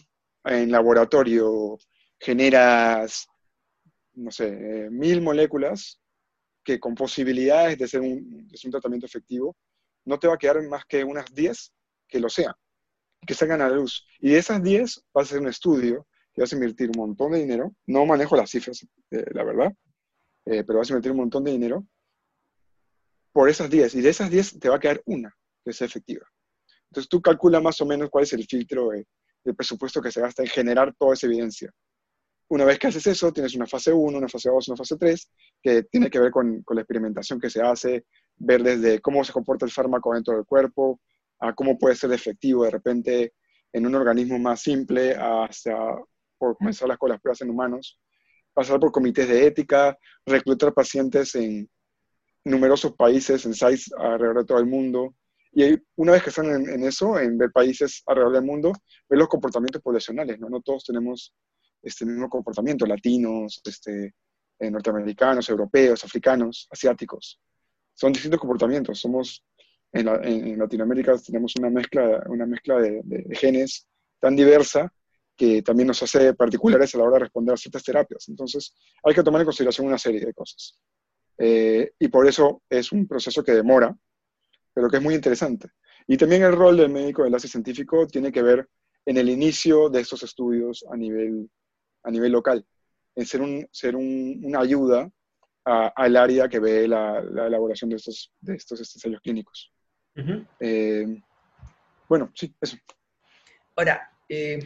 en 0.44 0.70
laboratorio 0.70 1.78
generas, 2.18 3.26
no 4.14 4.30
sé, 4.30 4.48
eh, 4.48 4.90
mil 4.90 5.20
moléculas 5.20 6.00
que 6.62 6.78
con 6.78 6.94
posibilidades 6.94 7.78
de 7.78 7.88
ser 7.88 8.00
un, 8.00 8.48
de 8.48 8.58
un 8.64 8.70
tratamiento 8.70 9.06
efectivo, 9.06 9.56
no 10.04 10.18
te 10.18 10.28
va 10.28 10.34
a 10.34 10.38
quedar 10.38 10.62
más 10.68 10.84
que 10.86 11.04
unas 11.04 11.26
10 11.32 11.72
que 12.08 12.20
lo 12.20 12.28
sean, 12.28 12.54
que 13.26 13.34
salgan 13.34 13.62
a 13.62 13.68
la 13.68 13.76
luz. 13.76 14.06
Y 14.18 14.30
de 14.30 14.38
esas 14.38 14.62
10 14.62 15.04
vas 15.12 15.26
a 15.26 15.28
hacer 15.28 15.40
un 15.40 15.48
estudio 15.48 16.06
que 16.32 16.42
vas 16.42 16.52
a 16.52 16.56
invertir 16.56 16.90
un 16.94 17.00
montón 17.00 17.32
de 17.32 17.38
dinero. 17.38 17.74
No 17.86 18.06
manejo 18.06 18.36
las 18.36 18.50
cifras, 18.50 18.86
eh, 19.10 19.24
la 19.32 19.44
verdad, 19.44 19.72
eh, 20.46 20.64
pero 20.64 20.78
vas 20.78 20.90
a 20.90 20.92
invertir 20.92 21.12
un 21.12 21.18
montón 21.18 21.44
de 21.44 21.52
dinero 21.52 21.86
por 23.32 23.48
esas 23.48 23.70
10, 23.70 23.94
y 23.94 24.00
de 24.00 24.08
esas 24.08 24.30
10 24.30 24.58
te 24.58 24.68
va 24.68 24.76
a 24.76 24.80
quedar 24.80 25.02
una 25.06 25.34
que 25.64 25.72
sea 25.72 25.86
efectiva. 25.86 26.26
Entonces 26.90 27.08
tú 27.08 27.22
calcula 27.22 27.60
más 27.60 27.80
o 27.80 27.86
menos 27.86 28.10
cuál 28.10 28.24
es 28.24 28.32
el 28.32 28.44
filtro 28.44 28.90
de, 28.90 29.06
presupuesto 29.54 30.02
que 30.02 30.10
se 30.10 30.20
gasta 30.20 30.42
en 30.42 30.48
generar 30.48 30.94
toda 30.98 31.14
esa 31.14 31.26
evidencia. 31.26 31.70
Una 32.48 32.64
vez 32.64 32.78
que 32.78 32.88
haces 32.88 33.06
eso, 33.06 33.32
tienes 33.32 33.54
una 33.54 33.66
fase 33.66 33.92
1, 33.92 34.18
una 34.18 34.28
fase 34.28 34.50
2, 34.50 34.68
una 34.68 34.76
fase 34.76 34.96
3, 34.96 35.30
que 35.62 35.84
tiene 35.84 36.10
que 36.10 36.18
ver 36.18 36.32
con, 36.32 36.62
con, 36.62 36.74
la 36.74 36.82
experimentación 36.82 37.38
que 37.40 37.48
se 37.48 37.62
hace, 37.62 38.04
ver 38.40 38.62
desde 38.62 39.00
cómo 39.00 39.22
se 39.22 39.32
comporta 39.32 39.64
el 39.64 39.70
fármaco 39.70 40.14
dentro 40.14 40.34
del 40.34 40.44
cuerpo, 40.44 41.00
a 41.38 41.54
cómo 41.54 41.78
puede 41.78 41.94
ser 41.94 42.12
efectivo 42.12 42.64
de 42.64 42.70
repente 42.70 43.34
en 43.72 43.86
un 43.86 43.94
organismo 43.94 44.38
más 44.38 44.60
simple, 44.62 45.14
hasta 45.14 45.96
por 46.36 46.56
comenzar 46.56 46.88
las, 46.88 46.98
con 46.98 47.10
las 47.10 47.20
pruebas 47.20 47.40
en 47.42 47.50
humanos, 47.50 48.00
pasar 48.52 48.80
por 48.80 48.90
comités 48.90 49.28
de 49.28 49.46
ética, 49.46 49.96
reclutar 50.26 50.74
pacientes 50.74 51.34
en, 51.36 51.70
numerosos 52.44 52.94
países, 52.94 53.44
en 53.44 53.54
sites 53.54 53.92
alrededor 53.96 54.38
de 54.38 54.44
todo 54.44 54.58
el 54.58 54.66
mundo. 54.66 55.14
Y 55.52 55.76
una 55.96 56.12
vez 56.12 56.22
que 56.22 56.30
están 56.30 56.46
en, 56.46 56.84
eso, 56.84 57.18
en 57.18 57.36
ver 57.36 57.50
países 57.50 58.02
alrededor 58.06 58.34
del 58.34 58.44
mundo, 58.44 58.72
ver 59.08 59.18
los 59.18 59.28
comportamientos 59.28 59.82
poblacionales, 59.82 60.38
¿no? 60.38 60.48
No 60.48 60.60
todos 60.60 60.84
tenemos 60.84 61.34
este 61.82 62.06
mismo 62.06 62.28
comportamiento, 62.28 62.86
latinos, 62.86 63.60
este, 63.64 64.14
eh, 64.58 64.70
norteamericanos, 64.70 65.48
europeos, 65.48 66.04
africanos, 66.04 66.68
asiáticos. 66.70 67.40
Son 68.00 68.12
distintos 68.12 68.40
comportamientos. 68.40 68.98
Somos, 68.98 69.44
en, 69.92 70.58
Latinoamérica 70.58 71.18
tenemos 71.18 71.54
una 71.56 71.68
mezcla, 71.68 72.24
una 72.28 72.46
mezcla 72.46 72.78
de, 72.80 73.02
de, 73.04 73.36
genes 73.36 73.86
tan 74.18 74.34
diversa 74.34 74.90
que 75.36 75.60
también 75.60 75.88
nos 75.88 76.02
hace 76.02 76.32
particulares 76.32 76.94
a 76.94 76.98
la 76.98 77.04
hora 77.04 77.14
de 77.14 77.24
responder 77.24 77.52
a 77.52 77.58
ciertas 77.58 77.84
terapias. 77.84 78.26
Entonces, 78.30 78.74
hay 79.04 79.14
que 79.14 79.22
tomar 79.22 79.42
en 79.42 79.44
consideración 79.44 79.86
una 79.86 79.98
serie 79.98 80.20
de 80.20 80.32
cosas. 80.32 80.80
Eh, 81.36 81.92
y 81.98 82.08
por 82.08 82.26
eso 82.26 82.62
es 82.70 82.90
un 82.90 83.06
proceso 83.06 83.44
que 83.44 83.52
demora, 83.52 83.94
pero 84.72 84.88
que 84.88 84.96
es 84.96 85.02
muy 85.02 85.14
interesante. 85.14 85.68
Y 86.06 86.16
también 86.16 86.42
el 86.42 86.52
rol 86.52 86.78
del 86.78 86.90
médico 86.90 87.20
de 87.20 87.28
enlace 87.28 87.48
científico 87.48 88.06
tiene 88.06 88.32
que 88.32 88.42
ver 88.42 88.66
en 89.04 89.18
el 89.18 89.28
inicio 89.28 89.90
de 89.90 90.00
estos 90.00 90.22
estudios 90.22 90.86
a 90.90 90.96
nivel, 90.96 91.50
a 92.02 92.10
nivel 92.10 92.32
local, 92.32 92.64
en 93.14 93.26
ser, 93.26 93.42
un, 93.42 93.68
ser 93.70 93.94
una 93.94 94.60
ayuda 94.60 95.10
al 95.64 96.16
área 96.16 96.48
que 96.48 96.58
ve 96.58 96.88
la, 96.88 97.18
elaboración 97.18 97.90
de 97.90 97.96
estos, 97.96 98.32
de 98.40 98.54
estos 98.56 98.80
ensayos 98.80 99.20
clínicos. 99.20 99.72
Eh, 100.58 101.06
bueno, 102.08 102.30
sí, 102.34 102.54
eso. 102.60 102.76
Ahora, 103.76 104.10
eh, 104.28 104.58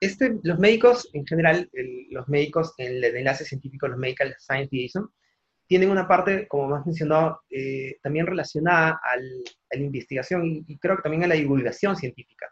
este, 0.00 0.38
los 0.42 0.58
médicos 0.58 1.08
en 1.12 1.26
general, 1.26 1.70
los 2.10 2.28
médicos 2.28 2.74
en 2.78 2.96
el 2.96 3.04
enlace 3.04 3.44
científico, 3.44 3.88
los 3.88 3.98
medical 3.98 4.34
scientists, 4.38 5.00
tienen 5.66 5.90
una 5.90 6.06
parte, 6.06 6.46
como 6.46 6.68
más 6.68 6.84
mencionado, 6.84 7.40
eh, 7.50 7.96
también 8.02 8.26
relacionada 8.26 9.00
al, 9.02 9.42
a 9.72 9.76
la 9.76 9.82
investigación 9.82 10.44
y, 10.44 10.78
creo 10.78 10.96
que 10.96 11.02
también 11.02 11.24
a 11.24 11.28
la 11.28 11.34
divulgación 11.34 11.96
científica. 11.96 12.50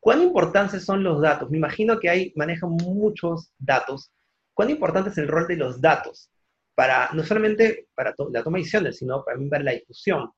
¿Cuán 0.00 0.22
importantes 0.22 0.84
son 0.84 1.02
los 1.02 1.20
datos? 1.20 1.50
Me 1.50 1.58
imagino 1.58 1.98
que 1.98 2.10
hay, 2.10 2.32
manejan 2.36 2.70
muchos 2.70 3.52
datos. 3.58 4.10
¿Cuán 4.54 4.70
importante 4.70 5.10
es 5.10 5.18
el 5.18 5.28
rol 5.28 5.46
de 5.46 5.56
los 5.56 5.80
datos? 5.80 6.30
Para, 6.76 7.10
no 7.12 7.24
solamente 7.24 7.88
para 7.94 8.14
la 8.30 8.44
toma 8.44 8.58
de 8.58 8.62
decisiones, 8.62 8.98
sino 8.98 9.24
también 9.24 9.50
para 9.50 9.64
la 9.64 9.72
discusión 9.72 10.30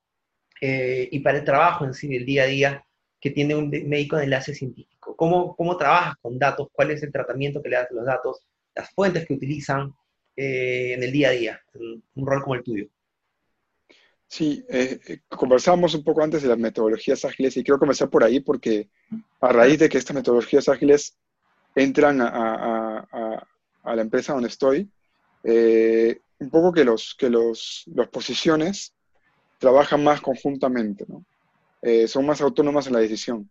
eh, 0.63 1.07
y 1.13 1.21
para 1.21 1.39
el 1.39 1.45
trabajo 1.45 1.85
en 1.85 1.93
sí, 1.93 2.09
del 2.09 2.25
día 2.25 2.45
a 2.45 2.47
día 2.47 2.85
que 3.21 3.31
tiene 3.31 3.55
un 3.55 3.69
médico 3.69 4.17
de 4.17 4.25
enlace 4.25 4.55
científico. 4.55 5.15
¿Cómo, 5.17 5.55
¿Cómo 5.55 5.77
trabajas 5.77 6.15
con 6.23 6.39
datos? 6.39 6.69
¿Cuál 6.73 6.93
es 6.93 7.03
el 7.03 7.13
tratamiento 7.13 7.61
que 7.61 7.69
le 7.69 7.77
das 7.77 7.91
a 7.91 7.95
los 7.95 8.07
datos? 8.07 8.41
¿Las 8.75 8.89
fuentes 8.95 9.27
que 9.27 9.35
utilizan? 9.35 9.93
Eh, 10.41 10.95
en 10.95 11.03
el 11.03 11.11
día 11.11 11.31
a 11.31 11.33
día, 11.33 11.61
un 12.15 12.25
rol 12.25 12.41
como 12.45 12.55
el 12.55 12.63
tuyo? 12.63 12.87
Sí, 14.29 14.65
eh, 14.69 15.01
eh, 15.09 15.19
conversamos 15.27 15.97
un 15.97 16.05
poco 16.05 16.23
antes 16.23 16.43
de 16.43 16.49
las 16.49 16.59
metodologías 16.59 17.25
ágiles 17.25 17.57
y 17.57 17.65
quiero 17.65 17.81
comenzar 17.81 18.09
por 18.09 18.23
ahí 18.23 18.39
porque 18.39 18.89
a 19.41 19.49
raíz 19.49 19.81
de 19.81 19.89
que 19.89 19.99
estas 19.99 20.15
metodologías 20.15 20.69
ágiles 20.69 21.19
entran 21.75 22.21
a, 22.21 23.05
la 23.83 24.03
empresa 24.03 24.33
donde 24.33 24.49
estoy, 24.49 24.89
eh, 25.43 26.21
un 26.41 26.51
poco 26.51 26.73
que 26.73 26.85
los 26.85 27.15
que 27.19 27.31
los, 27.31 27.85
las 27.95 28.09
posiciones 28.09 28.95
trabajan 29.59 30.05
más 30.05 30.21
conjuntamente, 30.21 31.05
¿no? 31.09 31.25
son 32.07 32.27
más 32.27 32.41
autónomas 32.41 32.87
en 32.87 32.93
la 32.95 33.01
decisión. 33.01 33.49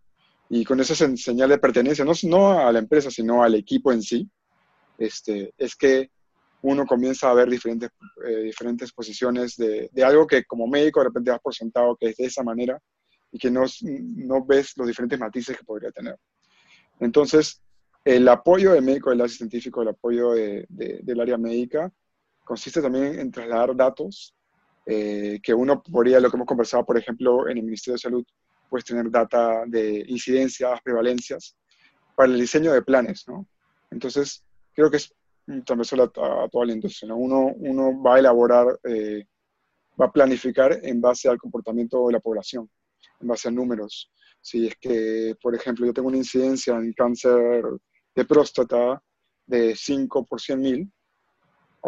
Y 0.49 0.63
con 0.63 0.79
esa 0.79 0.95
señal 0.95 1.49
de 1.49 1.57
pertenencia, 1.57 2.05
no, 2.05 2.13
no 2.23 2.59
a 2.59 2.71
la 2.71 2.79
empresa, 2.79 3.11
sino 3.11 3.43
al 3.43 3.55
equipo 3.55 3.91
en 3.91 4.01
sí, 4.01 4.29
este, 4.97 5.53
es 5.57 5.75
que 5.75 6.09
uno 6.61 6.85
comienza 6.85 7.29
a 7.29 7.33
ver 7.33 7.49
diferentes, 7.49 7.89
eh, 8.25 8.43
diferentes 8.43 8.91
posiciones 8.91 9.55
de, 9.57 9.89
de, 9.91 10.03
algo 10.03 10.25
que 10.25 10.43
como 10.45 10.67
médico 10.67 10.99
de 10.99 11.05
repente 11.07 11.31
has 11.31 11.39
por 11.39 11.53
sentado 11.53 11.95
que 11.95 12.09
es 12.09 12.17
de 12.17 12.25
esa 12.25 12.43
manera 12.43 12.81
y 13.31 13.37
que 13.37 13.51
no, 13.51 13.65
no 13.81 14.45
ves 14.45 14.73
los 14.77 14.87
diferentes 14.87 15.19
matices 15.19 15.57
que 15.57 15.63
podría 15.63 15.91
tener. 15.91 16.17
Entonces, 16.99 17.61
el 18.03 18.27
apoyo 18.27 18.71
del 18.71 18.83
médico 18.83 19.09
del 19.09 19.21
área 19.21 19.33
científico, 19.33 19.81
el 19.81 19.89
apoyo 19.89 20.31
de, 20.31 20.65
del 20.69 21.19
área 21.19 21.37
médica, 21.37 21.91
consiste 22.47 22.81
también 22.81 23.19
en 23.19 23.29
trasladar 23.29 23.75
datos 23.75 24.33
eh, 24.85 25.39
que 25.43 25.53
uno 25.53 25.83
podría, 25.83 26.21
lo 26.21 26.29
que 26.31 26.37
hemos 26.37 26.47
conversado, 26.47 26.85
por 26.85 26.97
ejemplo, 26.97 27.49
en 27.49 27.57
el 27.57 27.63
Ministerio 27.63 27.95
de 27.95 27.99
Salud, 27.99 28.25
pues 28.69 28.85
tener 28.85 29.11
data 29.11 29.65
de 29.67 30.05
incidencias, 30.07 30.81
prevalencias, 30.81 31.57
para 32.15 32.31
el 32.31 32.39
diseño 32.39 32.71
de 32.71 32.81
planes, 32.81 33.25
¿no? 33.27 33.45
Entonces, 33.91 34.45
creo 34.73 34.89
que 34.89 34.97
es 34.97 35.13
transversal 35.65 35.99
a, 36.01 36.03
a 36.43 36.49
toda 36.49 36.65
la 36.65 36.73
industria. 36.73 37.13
Uno, 37.13 37.51
uno 37.57 38.01
va 38.01 38.15
a 38.15 38.19
elaborar, 38.19 38.79
eh, 38.85 39.25
va 39.99 40.05
a 40.05 40.11
planificar 40.11 40.79
en 40.81 41.01
base 41.01 41.27
al 41.27 41.37
comportamiento 41.37 42.07
de 42.07 42.13
la 42.13 42.19
población, 42.21 42.69
en 43.19 43.27
base 43.27 43.49
a 43.49 43.51
números. 43.51 44.09
Si 44.41 44.67
es 44.67 44.75
que, 44.79 45.35
por 45.41 45.53
ejemplo, 45.53 45.85
yo 45.85 45.93
tengo 45.93 46.07
una 46.07 46.17
incidencia 46.17 46.75
en 46.75 46.93
cáncer 46.93 47.63
de 48.15 48.25
próstata 48.25 49.01
de 49.45 49.75
5 49.75 50.25
por 50.25 50.39
100 50.39 50.59
mil, 50.59 50.91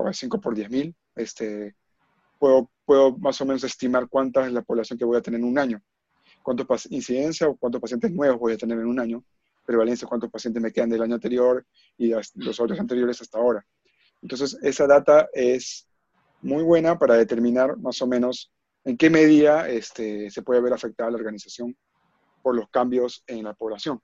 o 0.01 0.07
de 0.07 0.13
5 0.13 0.39
por 0.39 0.55
10 0.55 0.69
mil, 0.69 0.95
este, 1.15 1.75
puedo, 2.37 2.69
puedo 2.85 3.17
más 3.17 3.39
o 3.41 3.45
menos 3.45 3.63
estimar 3.63 4.07
cuánta 4.09 4.45
es 4.45 4.53
la 4.53 4.61
población 4.61 4.97
que 4.97 5.05
voy 5.05 5.17
a 5.17 5.21
tener 5.21 5.39
en 5.39 5.45
un 5.45 5.59
año. 5.59 5.81
Cuántos 6.43 6.91
incidencia 6.91 7.47
o 7.47 7.57
cuántos 7.57 7.81
pacientes 7.81 8.11
nuevos 8.11 8.39
voy 8.39 8.53
a 8.53 8.57
tener 8.57 8.77
en 8.79 8.85
un 8.85 8.99
año 8.99 9.23
prevalencia, 9.65 10.07
cuántos 10.07 10.31
pacientes 10.31 10.63
me 10.63 10.71
quedan 10.71 10.89
del 10.89 11.03
año 11.03 11.13
anterior 11.13 11.63
y 11.95 12.09
los 12.09 12.59
otros 12.59 12.79
anteriores 12.79 13.21
hasta 13.21 13.37
ahora. 13.37 13.63
Entonces, 14.19 14.57
esa 14.63 14.87
data 14.87 15.29
es 15.31 15.87
muy 16.41 16.63
buena 16.63 16.97
para 16.97 17.15
determinar 17.15 17.77
más 17.77 18.01
o 18.01 18.07
menos 18.07 18.51
en 18.83 18.97
qué 18.97 19.11
medida 19.11 19.69
este, 19.69 20.31
se 20.31 20.41
puede 20.41 20.61
ver 20.61 20.73
afectada 20.73 21.11
la 21.11 21.17
organización 21.17 21.77
por 22.41 22.55
los 22.55 22.67
cambios 22.69 23.23
en 23.27 23.43
la 23.43 23.53
población. 23.53 24.01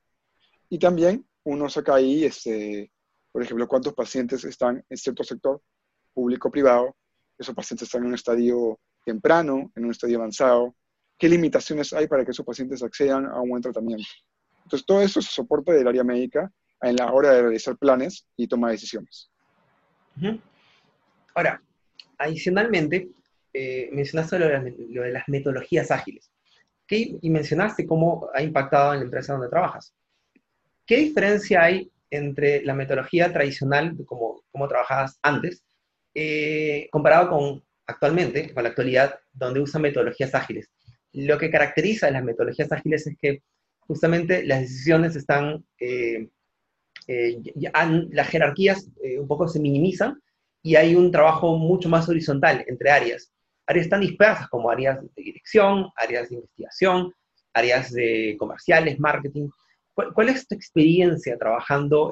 Y 0.70 0.78
también 0.78 1.26
uno 1.44 1.68
saca 1.68 1.96
ahí, 1.96 2.26
este, 2.26 2.92
por 3.32 3.42
ejemplo, 3.42 3.68
cuántos 3.68 3.94
pacientes 3.94 4.44
están 4.46 4.86
en 4.88 4.98
cierto 4.98 5.24
sector 5.24 5.62
público-privado, 6.16 6.96
esos 7.38 7.54
pacientes 7.54 7.88
están 7.88 8.02
en 8.02 8.08
un 8.08 8.14
estadio 8.16 8.80
temprano, 9.06 9.72
en 9.76 9.86
un 9.86 9.92
estadio 9.92 10.18
avanzado, 10.18 10.76
qué 11.18 11.30
limitaciones 11.30 11.94
hay 11.94 12.08
para 12.08 12.26
que 12.26 12.32
esos 12.32 12.46
pacientes 12.46 12.82
accedan 12.82 13.26
a 13.28 13.40
un 13.42 13.50
buen 13.50 13.62
tratamiento. 13.62 14.08
Entonces, 14.64 14.86
todo 14.86 15.02
eso 15.02 15.22
se 15.22 15.32
soporta 15.32 15.74
del 15.74 15.88
área 15.88 16.04
médica 16.04 16.52
en 16.82 16.96
la 16.96 17.12
hora 17.12 17.32
de 17.32 17.42
realizar 17.42 17.78
planes 17.78 18.26
y 18.36 18.48
tomar 18.48 18.72
decisiones. 18.72 19.30
Ahora, 21.36 21.62
adicionalmente, 22.18 23.10
eh, 23.54 23.90
mencionaste 23.92 24.40
lo 24.40 24.48
de, 24.48 25.12
las, 25.12 25.28
metodologías 25.28 25.92
ágiles 25.92 26.32
y 26.90 27.30
mencionaste 27.30 27.86
cómo 27.86 28.30
ha 28.34 28.42
impactado 28.42 28.94
en 28.94 29.00
la 29.00 29.06
empresa 29.06 29.34
donde 29.34 29.50
trabajas. 29.50 29.94
¿Qué 30.86 30.98
diferencia 30.98 31.64
hay 31.64 31.92
entre 32.12 32.64
la 32.64 32.74
metodología 32.74 33.32
tradicional, 33.34 33.96
como, 34.06 34.44
como 34.52 34.68
trabajabas 34.68 35.20
antes, 35.22 35.65
eh, 36.16 36.88
comparado 36.92 37.30
con 37.30 37.64
actualmente, 37.88 38.54
con 38.54 38.64
la 38.64 38.70
actualidad, 38.70 39.20
donde 39.34 39.60
usan 39.60 39.84
metodologías 39.84 40.34
ágiles? 40.34 40.72
Lo 41.12 41.38
que 41.38 41.52
caracteriza 41.52 42.08
a 42.08 42.12
las 42.12 42.24
metodologías 42.24 42.72
ágiles 42.72 43.06
es 43.08 43.16
que 43.22 43.44
justamente 43.88 44.44
las 44.44 44.62
decisiones 44.62 45.16
están, 45.16 45.66
eh, 45.80 46.28
eh, 47.08 47.42
las 48.12 48.28
jerarquías 48.28 48.90
eh, 49.04 49.20
un 49.20 49.28
poco 49.28 49.48
se 49.48 49.60
minimizan 49.60 50.22
y 50.64 50.76
hay 50.76 50.96
un 50.96 51.12
trabajo 51.12 51.58
mucho 51.58 51.90
más 51.90 52.10
horizontal 52.10 52.66
entre 52.68 52.90
áreas. 52.90 53.32
Áreas 53.68 53.90
tan 53.90 54.02
dispersas 54.02 54.48
como 54.50 54.70
áreas 54.70 55.02
de 55.02 55.24
dirección, 55.24 55.90
áreas 55.96 56.30
de 56.30 56.36
investigación, 56.36 57.14
áreas 57.54 57.92
de 57.92 58.36
comerciales, 58.38 59.00
marketing. 59.00 59.50
¿Cuál, 59.94 60.30
es 60.30 60.46
tu 60.46 60.56
experiencia 60.56 61.38
trabajando 61.38 62.12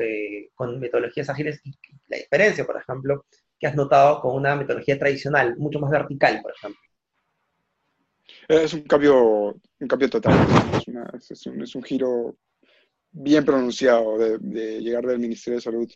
con 0.56 0.80
metodologías 0.80 1.30
ágiles 1.30 1.62
la 2.08 2.18
diferencia, 2.18 2.66
por 2.66 2.78
ejemplo, 2.78 3.26
que 3.64 3.68
has 3.68 3.76
notado 3.76 4.20
con 4.20 4.36
una 4.36 4.58
metodología 4.58 5.00
tradicional, 5.00 5.56
mucho 5.56 5.80
más 5.80 5.90
vertical, 5.90 6.42
por 6.42 6.52
ejemplo? 6.52 6.82
Es 8.46 8.74
un 8.74 8.82
cambio, 8.82 9.56
un 9.80 9.88
cambio 9.88 10.10
total, 10.10 10.34
es, 10.78 11.46
un, 11.46 11.62
es 11.62 11.74
un, 11.74 11.82
giro 11.82 12.36
bien 13.10 13.46
pronunciado 13.46 14.18
de, 14.18 14.82
llegar 14.82 15.06
del 15.06 15.20
Ministerio 15.20 15.60
de 15.60 15.62
Salud. 15.62 15.90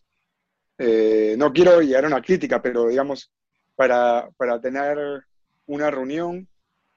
Eh, 0.78 1.36
no 1.38 1.52
quiero 1.52 1.82
llegar 1.82 2.06
a 2.06 2.08
una 2.08 2.22
crítica, 2.22 2.62
pero 2.62 2.88
digamos, 2.88 3.30
para, 3.76 4.30
para 4.38 4.62
tener 4.62 5.26
una 5.66 5.92
reunión 5.92 6.48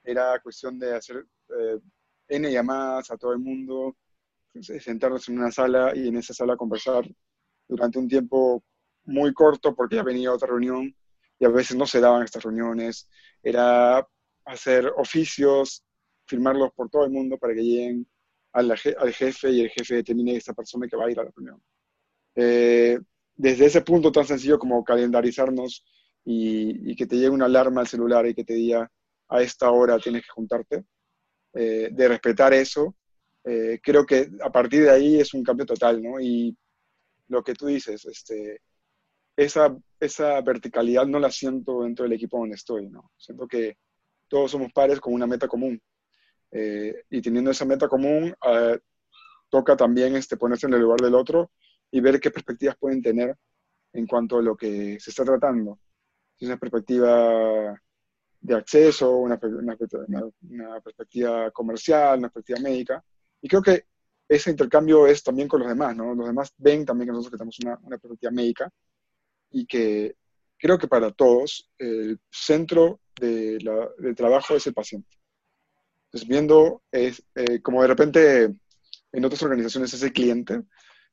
era 0.05 0.39
cuestión 0.39 0.79
de 0.79 0.95
hacer 0.95 1.27
eh, 1.49 1.81
N 2.29 2.49
llamadas 2.49 3.11
a 3.11 3.17
todo 3.17 3.33
el 3.33 3.41
mundo, 3.41 3.97
sentarnos 4.63 5.29
en 5.29 5.39
una 5.41 5.51
sala 5.51 5.97
y 5.97 6.07
en 6.07 6.19
esa 6.19 6.33
sala 6.33 6.57
conversar 6.57 7.05
durante 7.67 7.99
un 7.99 8.07
tiempo 8.07 8.63
muy 9.11 9.33
corto 9.35 9.75
porque 9.75 9.97
ya 9.97 10.03
venía 10.03 10.33
otra 10.33 10.49
reunión 10.49 10.95
y 11.39 11.45
a 11.45 11.49
veces 11.49 11.77
no 11.77 11.87
se 11.87 12.01
daban 12.01 12.23
estas 12.23 12.43
reuniones. 12.43 13.09
Era 13.43 14.07
hacer 14.45 14.93
oficios, 14.97 15.85
firmarlos 16.27 16.73
por 16.73 16.89
todo 16.89 17.05
el 17.05 17.11
mundo 17.11 17.39
para 17.39 17.55
que 17.55 17.63
lleguen 17.63 18.07
al, 18.53 18.77
jefe 18.77 19.51
y 19.51 19.61
el 19.63 19.71
jefe 19.71 19.97
determine 19.97 20.37
esta 20.37 20.55
persona 20.55 20.87
que 20.87 20.97
va 20.97 21.07
a 21.07 21.11
ir 21.11 21.21
a 21.21 21.25
la 21.25 21.31
reunión. 21.35 21.63
Eh, 22.35 22.99
desde 23.37 23.67
ese 23.67 23.81
punto 23.83 24.13
tan 24.13 24.27
sencillo 24.27 24.59
como 24.59 24.85
calendarizarnos 24.85 25.85
y, 26.25 26.95
que 26.95 27.07
te 27.07 27.17
llegue 27.17 27.31
una 27.31 27.47
alarma 27.47 27.81
al 27.81 27.89
celular 27.89 28.27
y 28.27 28.35
que 28.35 28.45
te 28.45 28.55
diga 28.55 28.91
a 29.29 29.43
esta 29.43 29.71
hora 29.71 29.99
tienes 29.99 30.23
que 30.23 30.31
juntarte, 30.31 30.85
eh, 31.55 31.89
de 31.91 32.09
respetar 32.09 32.53
eso, 32.53 32.97
eh, 33.45 33.81
creo 33.83 34.05
que 34.05 34.29
a 34.43 34.51
partir 34.51 34.83
de 34.83 34.91
ahí 34.91 35.21
es 35.21 35.33
un 35.35 35.43
cambio 35.43 35.67
total, 35.67 36.03
¿no? 36.03 36.21
Y 36.21 36.57
lo 37.29 37.43
que 37.43 37.55
tú 37.55 37.67
dices, 37.67 38.05
este, 38.05 38.61
esa, 39.45 39.75
esa 39.99 40.39
verticalidad 40.43 41.07
no 41.07 41.19
la 41.19 41.31
siento 41.31 41.83
dentro 41.83 42.03
del 42.03 42.13
equipo 42.13 42.39
donde 42.39 42.57
estoy, 42.57 42.91
¿no? 42.91 43.11
Siento 43.17 43.49
que 43.49 43.79
todos 44.29 44.51
somos 44.51 44.71
pares 44.71 45.01
con 45.01 45.15
una 45.15 45.27
meta 45.27 45.49
común. 45.49 45.81
Eh, 46.51 47.05
y 47.09 47.23
teniendo 47.23 47.51
esa 47.51 47.65
meta 47.65 47.89
común, 47.89 48.35
eh, 48.47 48.79
toca 49.49 49.77
también 49.79 50.15
este, 50.15 50.37
ponerse 50.37 50.67
en 50.67 50.75
el 50.75 50.83
lugar 50.83 51.01
del 51.01 51.15
otro 51.15 51.53
y 51.91 52.01
ver 52.01 52.21
qué 52.21 52.31
perspectivas 52.31 52.77
pueden 52.77 53.01
tener 53.01 53.35
en 53.95 54.07
cuanto 54.07 54.39
a 54.39 54.43
lo 54.43 54.55
que 54.55 55.01
se 55.01 55.09
está 55.09 55.25
tratando. 55.25 55.79
Si 56.37 56.45
es 56.45 56.51
una 56.51 56.59
perspectiva 56.59 57.81
de 58.43 58.55
acceso, 58.55 59.17
una, 59.17 59.41
una, 59.41 60.81
perspectiva 60.83 61.51
comercial, 61.51 62.19
una 62.19 62.29
perspectiva 62.29 62.61
médica. 62.61 63.03
Y 63.41 63.49
creo 63.49 63.63
que 63.63 63.87
ese 64.29 64.51
intercambio 64.51 65.07
es 65.07 65.23
también 65.23 65.49
con 65.49 65.61
los 65.61 65.69
demás, 65.69 65.97
¿no? 65.97 66.15
Los 66.15 66.27
demás 66.27 66.53
ven 66.59 66.85
también 66.85 67.09
que 67.09 67.13
nosotros 67.13 67.31
que 67.31 67.39
tenemos 67.39 67.59
una, 67.61 67.79
una 67.83 67.97
perspectiva 67.97 68.33
médica 68.33 68.71
y 69.51 69.67
que 69.67 70.17
creo 70.59 70.79
que 70.79 70.89
para 70.89 71.11
todos 71.11 71.71
el 71.79 72.21
centro 72.31 73.01
de 73.21 73.59
del 73.99 74.15
trabajo 74.15 74.57
es 74.57 74.67
el 74.67 74.75
paciente. 74.75 75.21
Entonces, 76.07 76.29
viendo, 76.29 76.83
es, 76.91 77.23
eh, 77.35 77.61
como 77.63 77.83
de 77.83 77.89
repente 77.89 78.55
en 79.13 79.25
otras 79.25 79.43
organizaciones 79.43 79.93
es 79.95 80.03
el 80.03 80.13
cliente, 80.13 80.63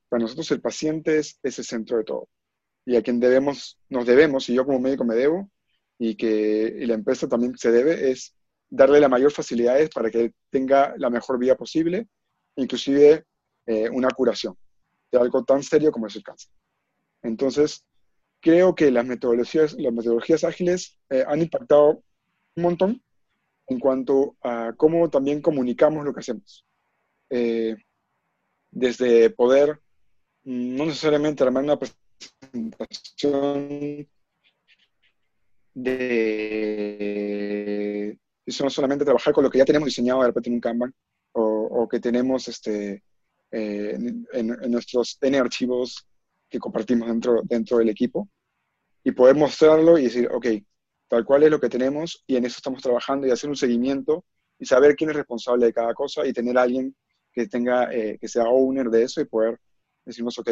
para 0.08 0.22
nosotros 0.22 0.50
el 0.50 0.60
paciente 0.60 1.18
es, 1.18 1.38
el 1.42 1.52
centro 1.52 1.98
de 1.98 2.04
todo. 2.04 2.28
Y 2.84 2.96
a 2.96 3.02
quien 3.02 3.20
debemos, 3.20 3.78
nos 3.88 4.06
debemos, 4.06 4.48
y 4.48 4.54
yo 4.54 4.64
como 4.64 4.80
médico 4.80 5.04
me 5.04 5.14
debo, 5.14 5.50
y 5.98 6.16
que 6.16 6.74
y 6.80 6.86
la 6.86 6.94
empresa 6.94 7.28
también 7.28 7.56
se 7.56 7.70
debe, 7.70 8.10
es 8.10 8.34
darle 8.70 9.00
la 9.00 9.08
mayor 9.08 9.30
facilidades 9.30 9.90
para 9.90 10.10
que 10.10 10.32
tenga 10.50 10.94
la 10.96 11.10
mejor 11.10 11.38
vida 11.38 11.56
posible, 11.56 12.08
inclusive 12.56 13.24
eh, 13.66 13.88
una 13.90 14.08
curación 14.08 14.56
de 15.10 15.18
algo 15.18 15.44
tan 15.44 15.62
serio 15.62 15.92
como 15.92 16.06
es 16.06 16.16
el 16.16 16.22
cáncer. 16.22 16.50
Entonces, 17.22 17.84
creo 18.40 18.74
que 18.74 18.90
las 18.90 19.06
metodologías, 19.06 19.74
las 19.74 19.92
metodologías 19.92 20.44
ágiles 20.44 20.98
eh, 21.10 21.24
han 21.26 21.42
impactado 21.42 22.02
un 22.56 22.62
montón 22.62 23.02
en 23.66 23.78
cuanto 23.78 24.36
a 24.42 24.72
cómo 24.76 25.10
también 25.10 25.42
comunicamos 25.42 26.04
lo 26.04 26.12
que 26.12 26.20
hacemos. 26.20 26.64
Eh, 27.30 27.76
desde 28.70 29.30
poder 29.30 29.80
mm, 30.44 30.76
no 30.76 30.86
necesariamente 30.86 31.44
armar 31.44 31.64
una 31.64 31.78
presentación 31.78 34.08
de 35.74 38.18
Y 38.46 38.62
no 38.62 38.70
solamente 38.70 39.04
trabajar 39.04 39.32
con 39.32 39.44
lo 39.44 39.50
que 39.50 39.58
ya 39.58 39.64
tenemos 39.64 39.86
diseñado 39.86 40.22
de 40.22 40.28
repente 40.28 40.48
en 40.48 40.54
un 40.54 40.60
Kanban 40.60 40.94
o, 41.32 41.88
que 41.88 42.00
tenemos 42.00 42.48
este, 42.48 43.04
eh, 43.52 43.96
en, 44.32 44.56
nuestros 44.70 45.18
N 45.20 45.38
archivos 45.38 46.06
que 46.48 46.58
compartimos 46.58 47.08
dentro, 47.08 47.42
dentro 47.44 47.78
del 47.78 47.88
equipo 47.88 48.28
y 49.04 49.12
poder 49.12 49.36
mostrarlo 49.36 49.98
y 49.98 50.04
decir, 50.04 50.28
ok, 50.32 50.46
tal 51.08 51.24
cual 51.24 51.42
es 51.44 51.50
lo 51.50 51.60
que 51.60 51.68
tenemos 51.68 52.22
y 52.26 52.36
en 52.36 52.44
eso 52.44 52.56
estamos 52.58 52.82
trabajando 52.82 53.26
y 53.26 53.30
hacer 53.30 53.48
un 53.48 53.56
seguimiento 53.56 54.24
y 54.58 54.66
saber 54.66 54.96
quién 54.96 55.10
es 55.10 55.16
responsable 55.16 55.66
de 55.66 55.72
cada 55.72 55.94
cosa 55.94 56.26
y 56.26 56.32
tener 56.32 56.58
alguien 56.58 56.94
que 57.32 57.46
tenga, 57.46 57.92
eh, 57.92 58.18
que 58.20 58.28
sea 58.28 58.44
owner 58.44 58.88
de 58.88 59.04
eso 59.04 59.20
y 59.20 59.24
poder 59.24 59.58
decirnos, 60.04 60.38
ok, 60.38 60.50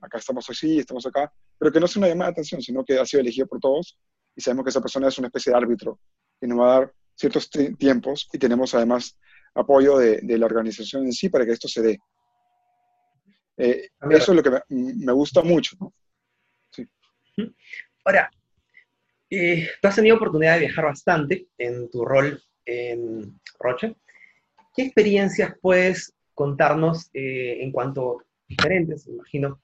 acá 0.00 0.18
estamos 0.18 0.48
así, 0.48 0.78
estamos 0.78 1.06
acá, 1.06 1.32
pero 1.58 1.70
que 1.70 1.80
no 1.80 1.86
sea 1.86 2.00
una 2.00 2.08
llamada 2.08 2.30
de 2.30 2.32
atención, 2.32 2.62
sino 2.62 2.84
que 2.84 2.98
ha 2.98 3.06
sido 3.06 3.20
elegido 3.20 3.46
por 3.46 3.60
todos 3.60 3.98
y 4.34 4.40
sabemos 4.40 4.64
que 4.64 4.70
esa 4.70 4.80
persona 4.80 5.08
es 5.08 5.18
una 5.18 5.28
especie 5.28 5.52
de 5.52 5.58
árbitro 5.58 5.98
que 6.40 6.46
nos 6.46 6.58
va 6.58 6.76
a 6.76 6.80
dar 6.80 6.94
ciertos 7.14 7.50
tiempos 7.78 8.28
y 8.32 8.38
tenemos 8.38 8.74
además 8.74 9.18
apoyo 9.54 9.98
de, 9.98 10.20
la 10.38 10.46
organización 10.46 11.04
en 11.04 11.12
sí 11.12 11.28
para 11.28 11.44
que 11.44 11.52
esto 11.52 11.68
se 11.68 11.82
dé. 11.82 12.00
Eh, 13.56 13.88
eso 14.10 14.32
es 14.32 14.36
lo 14.36 14.42
que 14.42 14.50
me, 14.68 15.12
gusta 15.12 15.42
mucho. 15.42 15.76
Sí. 16.70 16.86
Ahora, 18.04 18.30
eh, 19.30 19.68
tú 19.80 19.88
has 19.88 19.96
tenido 19.96 20.16
oportunidad 20.16 20.54
de 20.54 20.66
viajar 20.66 20.84
bastante 20.84 21.48
en 21.58 21.90
tu 21.90 22.04
rol 22.04 22.42
en 22.64 23.40
Roche. 23.58 23.96
¿Qué 24.74 24.82
experiencias 24.82 25.54
puedes 25.60 26.14
contarnos 26.34 27.10
eh, 27.12 27.58
en 27.60 27.72
cuanto 27.72 28.24
diferentes, 28.48 29.06
imagino, 29.06 29.60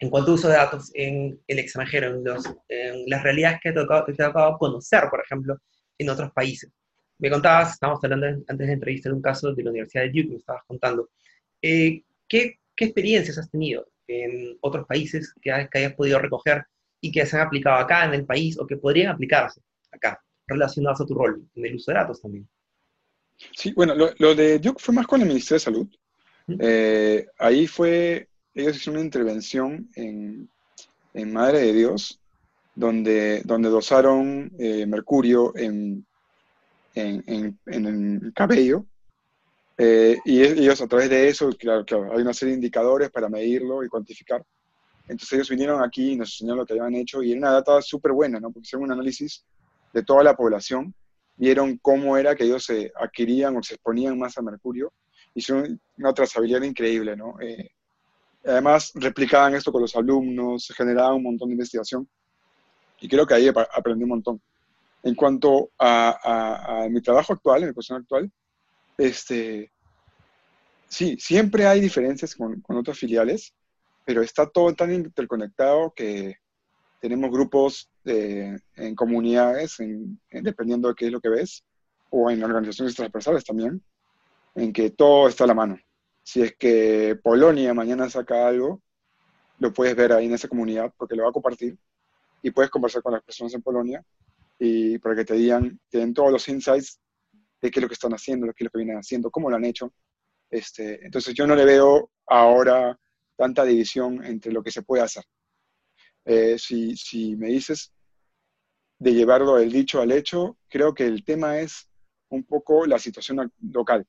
en 0.00 0.10
cuanto 0.10 0.30
a 0.30 0.34
uso 0.34 0.48
de 0.48 0.54
datos 0.54 0.90
en 0.94 1.40
el 1.46 1.58
extranjero, 1.58 2.08
en, 2.08 3.04
las 3.06 3.22
realidades 3.22 3.60
que 3.62 3.72
te 3.72 3.80
ha 3.80 4.28
tocado 4.28 4.58
conocer, 4.58 5.04
por 5.10 5.20
ejemplo, 5.20 5.58
en 5.98 6.10
otros 6.10 6.32
países? 6.32 6.70
Me 7.18 7.30
contabas, 7.30 7.72
estábamos 7.72 8.02
hablando 8.04 8.26
antes 8.26 8.58
de 8.58 8.66
la 8.66 8.72
entrevista 8.72 9.08
de 9.08 9.16
un 9.16 9.22
caso 9.22 9.52
de 9.52 9.62
la 9.62 9.70
Universidad 9.70 10.04
de 10.04 10.10
Duke, 10.10 10.28
me 10.30 10.36
estabas 10.36 10.62
contando. 10.66 11.10
Eh, 11.60 12.02
¿qué, 12.28 12.60
¿qué, 12.78 12.86
experiencias 12.86 13.38
has 13.38 13.50
tenido 13.50 13.86
en 14.06 14.56
otros 14.60 14.86
países 14.86 15.34
que, 15.40 15.68
que, 15.70 15.78
hayas 15.78 15.94
podido 15.94 16.18
recoger 16.18 16.64
y 17.00 17.12
que 17.12 17.26
se 17.26 17.36
han 17.36 17.46
aplicado 17.46 17.76
acá 17.76 18.04
en 18.04 18.14
el 18.14 18.24
país 18.24 18.58
o 18.58 18.66
que 18.66 18.76
podrían 18.76 19.12
aplicarse 19.12 19.60
acá, 19.90 20.22
relacionados 20.46 21.00
a 21.00 21.06
tu 21.06 21.14
rol 21.14 21.44
en 21.54 21.66
el 21.66 21.74
uso 21.74 21.90
de 21.90 21.98
datos 21.98 22.22
también? 22.22 22.48
Sí, 23.52 23.72
bueno, 23.72 23.94
lo, 23.94 24.34
de 24.34 24.58
Duke 24.58 24.82
fue 24.82 24.94
más 24.94 25.06
con 25.06 25.20
el 25.20 25.28
Ministerio 25.28 25.56
de 25.56 25.64
Salud. 25.64 25.88
Eh, 26.58 27.26
ahí 27.38 27.66
fue, 27.66 28.28
ellos 28.54 28.76
hicieron 28.76 29.00
una 29.00 29.06
intervención 29.06 29.90
en, 29.94 30.48
en 31.14 31.32
Madre 31.32 31.60
de 31.60 31.72
Dios, 31.72 32.20
donde, 32.74 33.42
donde 33.44 33.68
dosaron 33.68 34.50
eh, 34.58 34.86
mercurio 34.86 35.54
en 35.56 36.06
en, 36.98 37.58
el 37.66 38.32
cabello. 38.34 38.86
Eh, 39.80 40.18
y 40.24 40.42
ellos 40.42 40.80
a 40.80 40.88
través 40.88 41.08
de 41.08 41.28
eso, 41.28 41.48
claro, 41.50 41.84
claro, 41.84 42.12
hay 42.12 42.20
una 42.20 42.34
serie 42.34 42.52
de 42.52 42.58
indicadores 42.58 43.10
para 43.10 43.28
medirlo 43.28 43.84
y 43.84 43.88
cuantificar. 43.88 44.44
Entonces 45.06 45.32
ellos 45.34 45.48
vinieron 45.48 45.82
aquí 45.82 46.12
y 46.12 46.16
nos 46.16 46.32
enseñaron 46.32 46.58
lo 46.58 46.66
que 46.66 46.74
habían 46.74 46.96
hecho 46.96 47.22
y 47.22 47.30
era 47.30 47.38
una 47.38 47.52
data 47.52 47.80
súper 47.80 48.12
buena, 48.12 48.40
¿no? 48.40 48.50
Porque 48.50 48.66
hicieron 48.66 48.84
un 48.84 48.92
análisis 48.92 49.44
de 49.92 50.02
toda 50.02 50.22
la 50.22 50.36
población, 50.36 50.92
vieron 51.36 51.78
cómo 51.78 52.16
era 52.16 52.34
que 52.34 52.44
ellos 52.44 52.64
se 52.64 52.92
adquirían 52.94 53.56
o 53.56 53.62
se 53.62 53.74
exponían 53.74 54.18
más 54.18 54.36
al 54.36 54.44
mercurio, 54.44 54.92
hicieron 55.34 55.80
una 55.96 56.12
trazabilidad 56.12 56.62
increíble, 56.62 57.16
¿no? 57.16 57.40
Eh, 57.40 57.70
además, 58.44 58.92
replicaban 58.94 59.54
esto 59.54 59.72
con 59.72 59.82
los 59.82 59.94
alumnos, 59.96 60.66
se 60.66 60.74
generaba 60.74 61.14
un 61.14 61.22
montón 61.22 61.48
de 61.48 61.54
investigación 61.54 62.08
y 63.00 63.08
creo 63.08 63.26
que 63.26 63.34
ahí 63.34 63.48
aprendí 63.48 64.02
un 64.02 64.10
montón. 64.10 64.40
En 65.02 65.14
cuanto 65.14 65.70
a, 65.78 66.86
mi 66.90 67.00
trabajo 67.00 67.32
actual, 67.32 67.62
en 67.62 67.68
mi 67.68 67.74
posición 67.74 68.00
actual, 68.02 68.30
este, 68.98 69.70
sí, 70.88 71.16
siempre 71.18 71.66
hay 71.66 71.80
diferencias 71.80 72.34
con, 72.34 72.62
otras 72.66 72.98
filiales, 72.98 73.54
pero 74.04 74.22
está 74.22 74.48
todo 74.48 74.74
tan 74.74 74.92
interconectado 74.92 75.92
que 75.94 76.36
tenemos 77.00 77.30
grupos 77.30 77.90
en 78.04 78.94
comunidades, 78.96 79.76
dependiendo 80.30 80.88
de 80.88 80.94
qué 80.94 81.06
es 81.06 81.12
lo 81.12 81.20
que 81.20 81.28
ves, 81.28 81.64
o 82.10 82.30
en 82.30 82.42
organizaciones 82.42 82.94
transversales 82.94 83.44
también, 83.44 83.82
en 84.54 84.72
que 84.72 84.90
todo 84.90 85.28
está 85.28 85.44
a 85.44 85.48
la 85.48 85.54
mano. 85.54 85.78
Si 86.22 86.42
es 86.42 86.56
que 86.56 87.18
Polonia 87.22 87.72
mañana 87.72 88.10
saca 88.10 88.48
algo, 88.48 88.82
lo 89.58 89.72
puedes 89.72 89.94
ver 89.94 90.12
ahí 90.12 90.26
en 90.26 90.34
esa 90.34 90.48
comunidad 90.48 90.92
porque 90.96 91.14
lo 91.14 91.24
va 91.24 91.30
a 91.30 91.32
compartir 91.32 91.76
y 92.42 92.50
puedes 92.50 92.70
conversar 92.70 93.02
con 93.02 93.12
las 93.12 93.22
personas 93.22 93.54
en 93.54 93.62
Polonia 93.62 94.04
y 94.58 94.98
para 94.98 95.14
que 95.14 95.24
te 95.24 95.34
digan, 95.34 95.78
te 95.88 95.98
den 95.98 96.14
todos 96.14 96.32
los 96.32 96.48
insights 96.48 97.00
de 97.60 97.70
qué 97.70 97.78
es 97.78 97.82
lo 97.82 97.88
que 97.88 97.94
están 97.94 98.12
haciendo, 98.12 98.52
qué 98.54 98.64
lo 98.64 98.70
que 98.70 98.78
vienen 98.78 98.98
haciendo, 98.98 99.30
cómo 99.30 99.50
lo 99.50 99.56
han 99.56 99.64
hecho. 99.64 99.92
Este, 100.50 101.04
entonces 101.04 101.34
yo 101.34 101.46
no 101.46 101.54
le 101.54 101.64
veo 101.64 102.10
ahora 102.26 102.98
tanta 103.36 103.64
división 103.64 104.24
entre 104.24 104.52
lo 104.52 104.62
que 104.62 104.70
se 104.70 104.82
puede 104.82 105.02
hacer. 105.02 105.24
Eh, 106.24 106.58
si, 106.58 106.96
si, 106.96 107.36
me 107.36 107.48
dices 107.48 107.92
de 108.98 109.14
llevarlo 109.14 109.56
del 109.56 109.72
dicho 109.72 110.00
al 110.00 110.12
hecho, 110.12 110.58
creo 110.68 110.92
que 110.92 111.06
el 111.06 111.24
tema 111.24 111.58
es 111.58 111.88
un 112.30 112.44
poco 112.44 112.86
la 112.86 112.98
situación 112.98 113.50
local. 113.72 114.06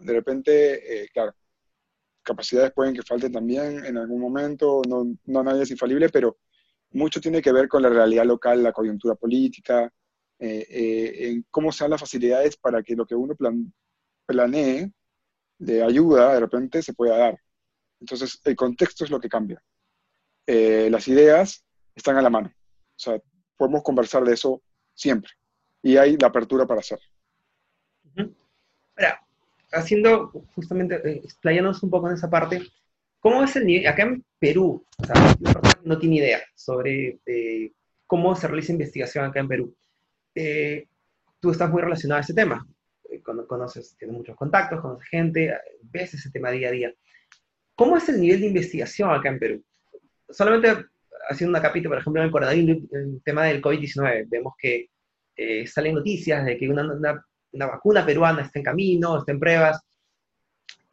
De 0.00 0.12
repente, 0.12 1.04
eh, 1.04 1.08
claro, 1.12 1.34
capacidades 2.22 2.72
pueden 2.72 2.94
que 2.94 3.02
falten 3.02 3.32
también 3.32 3.84
en 3.84 3.96
algún 3.96 4.20
momento, 4.20 4.82
no, 4.88 5.04
no 5.24 5.42
nadie 5.42 5.62
es 5.62 5.70
infalible, 5.70 6.08
pero 6.08 6.38
mucho 6.92 7.20
tiene 7.20 7.42
que 7.42 7.52
ver 7.52 7.68
con 7.68 7.82
la 7.82 7.88
realidad 7.88 8.24
local, 8.24 8.62
la 8.62 8.72
coyuntura 8.72 9.14
política, 9.14 9.92
eh, 10.42 10.66
eh, 10.68 11.28
en 11.28 11.46
cómo 11.50 11.70
sean 11.70 11.90
las 11.90 12.00
facilidades 12.00 12.56
para 12.56 12.82
que 12.82 12.96
lo 12.96 13.06
que 13.06 13.14
uno 13.14 13.36
planee 14.26 14.90
de 15.58 15.82
ayuda 15.82 16.34
de 16.34 16.40
repente 16.40 16.82
se 16.82 16.94
pueda 16.94 17.16
dar. 17.16 17.38
Entonces, 18.00 18.40
el 18.44 18.56
contexto 18.56 19.04
es 19.04 19.10
lo 19.10 19.20
que 19.20 19.28
cambia. 19.28 19.62
Eh, 20.46 20.88
las 20.90 21.06
ideas 21.06 21.64
están 21.94 22.16
a 22.16 22.22
la 22.22 22.30
mano. 22.30 22.48
O 22.48 22.98
sea, 22.98 23.20
podemos 23.56 23.82
conversar 23.82 24.24
de 24.24 24.34
eso 24.34 24.60
siempre. 24.94 25.30
Y 25.82 25.96
hay 25.96 26.16
la 26.16 26.28
apertura 26.28 26.66
para 26.66 26.80
hacerlo. 26.80 27.06
Ahora, 28.96 29.24
haciendo 29.70 30.30
justamente, 30.54 31.18
explayándonos 31.18 31.82
un 31.82 31.90
poco 31.90 32.08
en 32.08 32.14
esa 32.14 32.28
parte, 32.28 32.62
¿Cómo 33.22 33.44
es 33.44 33.54
el 33.54 33.66
nivel? 33.66 33.86
Acá 33.86 34.02
en 34.02 34.24
Perú, 34.40 34.84
o 34.98 35.04
sea, 35.04 35.14
no 35.84 35.96
tiene 35.96 36.16
idea 36.16 36.40
sobre 36.56 37.20
eh, 37.24 37.72
cómo 38.04 38.34
se 38.34 38.48
realiza 38.48 38.72
investigación 38.72 39.24
acá 39.24 39.38
en 39.38 39.46
Perú. 39.46 39.76
Eh, 40.34 40.86
tú 41.40 41.50
estás 41.50 41.70
muy 41.70 41.82
relacionado 41.82 42.18
a 42.18 42.22
ese 42.22 42.34
tema. 42.34 42.66
Eh, 43.10 43.20
conoces, 43.22 43.96
tienes 43.98 44.16
muchos 44.16 44.36
contactos, 44.36 44.80
conoces 44.80 45.08
gente, 45.08 45.54
ves 45.82 46.14
ese 46.14 46.30
tema 46.30 46.50
día 46.50 46.68
a 46.68 46.72
día. 46.72 46.94
¿Cómo 47.74 47.96
es 47.96 48.08
el 48.08 48.20
nivel 48.20 48.40
de 48.40 48.46
investigación 48.48 49.10
acá 49.10 49.28
en 49.28 49.38
Perú? 49.38 49.64
Solamente 50.28 50.86
haciendo 51.28 51.50
una 51.50 51.62
capítulo, 51.62 51.90
por 51.90 51.98
ejemplo, 52.00 52.22
en 52.22 52.26
el 52.26 52.32
coronavirus, 52.32 52.92
el 52.92 53.22
tema 53.24 53.44
del 53.44 53.62
COVID-19, 53.62 54.26
vemos 54.28 54.54
que 54.58 54.88
salen 55.66 55.94
noticias 55.94 56.44
de 56.44 56.56
que 56.56 56.68
una, 56.68 56.92
una, 57.52 57.66
vacuna 57.66 58.04
peruana 58.04 58.42
está 58.42 58.58
en 58.58 58.64
camino, 58.64 59.18
está 59.18 59.32
en 59.32 59.40
pruebas, 59.40 59.80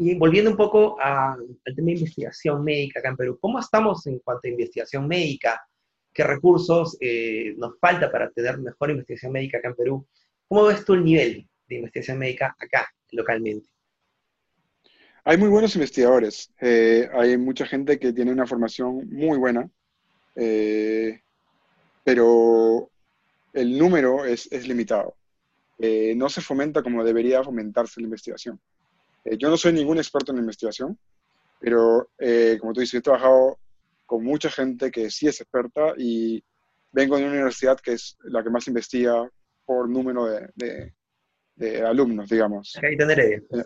y 0.02 0.16
volviendo 0.16 0.50
un 0.50 0.56
poco 0.56 0.98
al 1.02 1.46
tema 1.76 1.88
de 1.88 1.92
investigación 1.92 2.64
médica 2.64 3.00
acá 3.00 3.10
en 3.10 3.18
Perú, 3.18 3.38
¿cómo 3.42 3.60
estamos 3.60 4.08
en 4.08 4.20
cuanto 4.20 4.48
a 4.48 4.52
investigación 4.52 5.06
médica? 5.06 5.62
¿Qué 6.14 6.24
recursos 6.24 6.98
eh, 7.00 7.54
nos 7.58 7.80
falta 7.80 8.12
para 8.12 8.30
tener 8.32 8.58
mejor 8.58 8.90
investigación 8.90 9.32
médica 9.32 9.60
acá 9.60 9.70
en 9.70 9.76
Perú? 9.76 10.08
¿Cómo 10.48 10.66
ves 10.66 10.84
tú 10.84 10.94
el 10.94 11.04
nivel 11.04 11.48
de 11.68 11.76
investigación 11.76 12.18
médica 12.18 12.56
acá, 12.60 12.88
localmente? 13.12 13.70
Hay 15.24 15.38
muy 15.38 15.50
buenos 15.50 15.76
investigadores. 15.76 16.52
Eh, 16.60 17.10
hay 17.14 17.38
mucha 17.38 17.66
gente 17.66 18.00
que 18.00 18.14
tiene 18.14 18.32
una 18.32 18.48
formación 18.48 19.10
muy 19.12 19.38
buena, 19.38 19.70
eh, 20.36 21.22
pero 22.04 22.90
el 23.54 23.78
número 23.78 24.26
es, 24.26 24.52
es 24.52 24.68
limitado. 24.68 25.16
no 26.16 26.30
se 26.30 26.42
fomenta 26.42 26.82
como 26.82 27.04
debería 27.04 27.44
fomentarse 27.44 28.02
la 28.02 28.06
investigación. 28.06 28.60
Eh, 29.26 29.38
yo 29.38 29.50
no 29.50 29.58
soy 29.58 29.74
ningún 29.74 29.98
experto 29.98 30.32
en 30.32 30.40
investigación, 30.40 30.98
pero 31.60 32.10
eh, 32.18 32.58
como 32.60 32.74
tú 32.74 32.82
dices, 32.82 33.00
he 33.00 33.02
trabajado 33.02 33.60
con 34.10 34.24
mucha 34.24 34.50
gente 34.50 34.90
que 34.90 35.12
sí 35.12 35.28
es 35.28 35.40
experta 35.40 35.94
y 35.96 36.44
vengo 36.92 37.16
de 37.16 37.26
una 37.26 37.34
universidad 37.34 37.80
que 37.80 37.94
es 37.94 38.18
la 38.24 38.42
que 38.42 38.50
más 38.50 38.68
investiga 38.68 39.30
por 39.64 39.88
número 39.88 40.26
de, 40.26 40.96
de, 41.56 41.82
alumnos, 41.84 42.28
digamos. 42.28 42.76
Cayetana 42.82 43.14
Heredia. 43.14 43.38
Eh, 43.52 43.64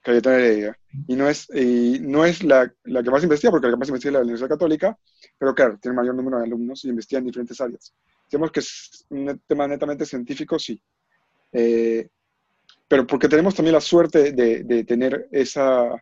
Cayetana 0.00 0.36
Heredia. 0.36 0.78
Y 1.08 1.16
no 1.16 1.28
es, 1.28 1.50
y 1.52 1.98
no 2.02 2.24
es 2.24 2.44
la, 2.44 2.72
la, 2.84 3.02
que 3.02 3.10
más 3.10 3.24
investiga, 3.24 3.50
porque 3.50 3.66
la 3.66 3.72
que 3.72 3.78
más 3.78 3.88
investiga 3.88 4.10
es 4.10 4.14
la 4.14 4.20
Universidad 4.20 4.50
Católica, 4.50 4.96
pero 5.36 5.52
claro, 5.56 5.76
tiene 5.82 5.96
mayor 5.96 6.14
número 6.14 6.38
de 6.38 6.44
alumnos 6.44 6.84
y 6.84 6.88
investiga 6.88 7.18
en 7.18 7.26
diferentes 7.26 7.60
áreas. 7.60 7.92
Digamos 8.30 8.52
que 8.52 8.60
es 8.60 9.06
un 9.08 9.42
tema 9.44 9.66
netamente 9.66 10.06
científico, 10.06 10.56
sí. 10.56 10.80
Eh, 11.52 12.08
pero 12.86 13.04
porque 13.08 13.28
tenemos 13.28 13.56
también 13.56 13.74
la 13.74 13.80
suerte 13.80 14.30
de, 14.30 14.84
tener 14.84 15.26
esa, 15.32 16.00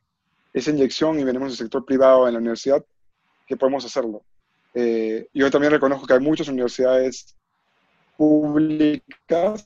esa, 0.53 0.71
inyección 0.73 1.19
y 1.19 1.25
venimos 1.25 1.49
del 1.49 1.57
sector 1.57 1.87
privado 1.87 2.29
en 2.29 2.35
la 2.35 2.41
universidad, 2.41 2.85
que 3.49 3.57
podemos 3.57 3.85
hacerlo. 3.85 4.23
Eh, 4.75 5.27
yo 5.33 5.51
también 5.51 5.73
reconozco 5.73 6.07
que 6.07 6.13
hay 6.13 6.21
muchas 6.21 6.49
universidades 6.49 7.35
públicas 8.17 9.65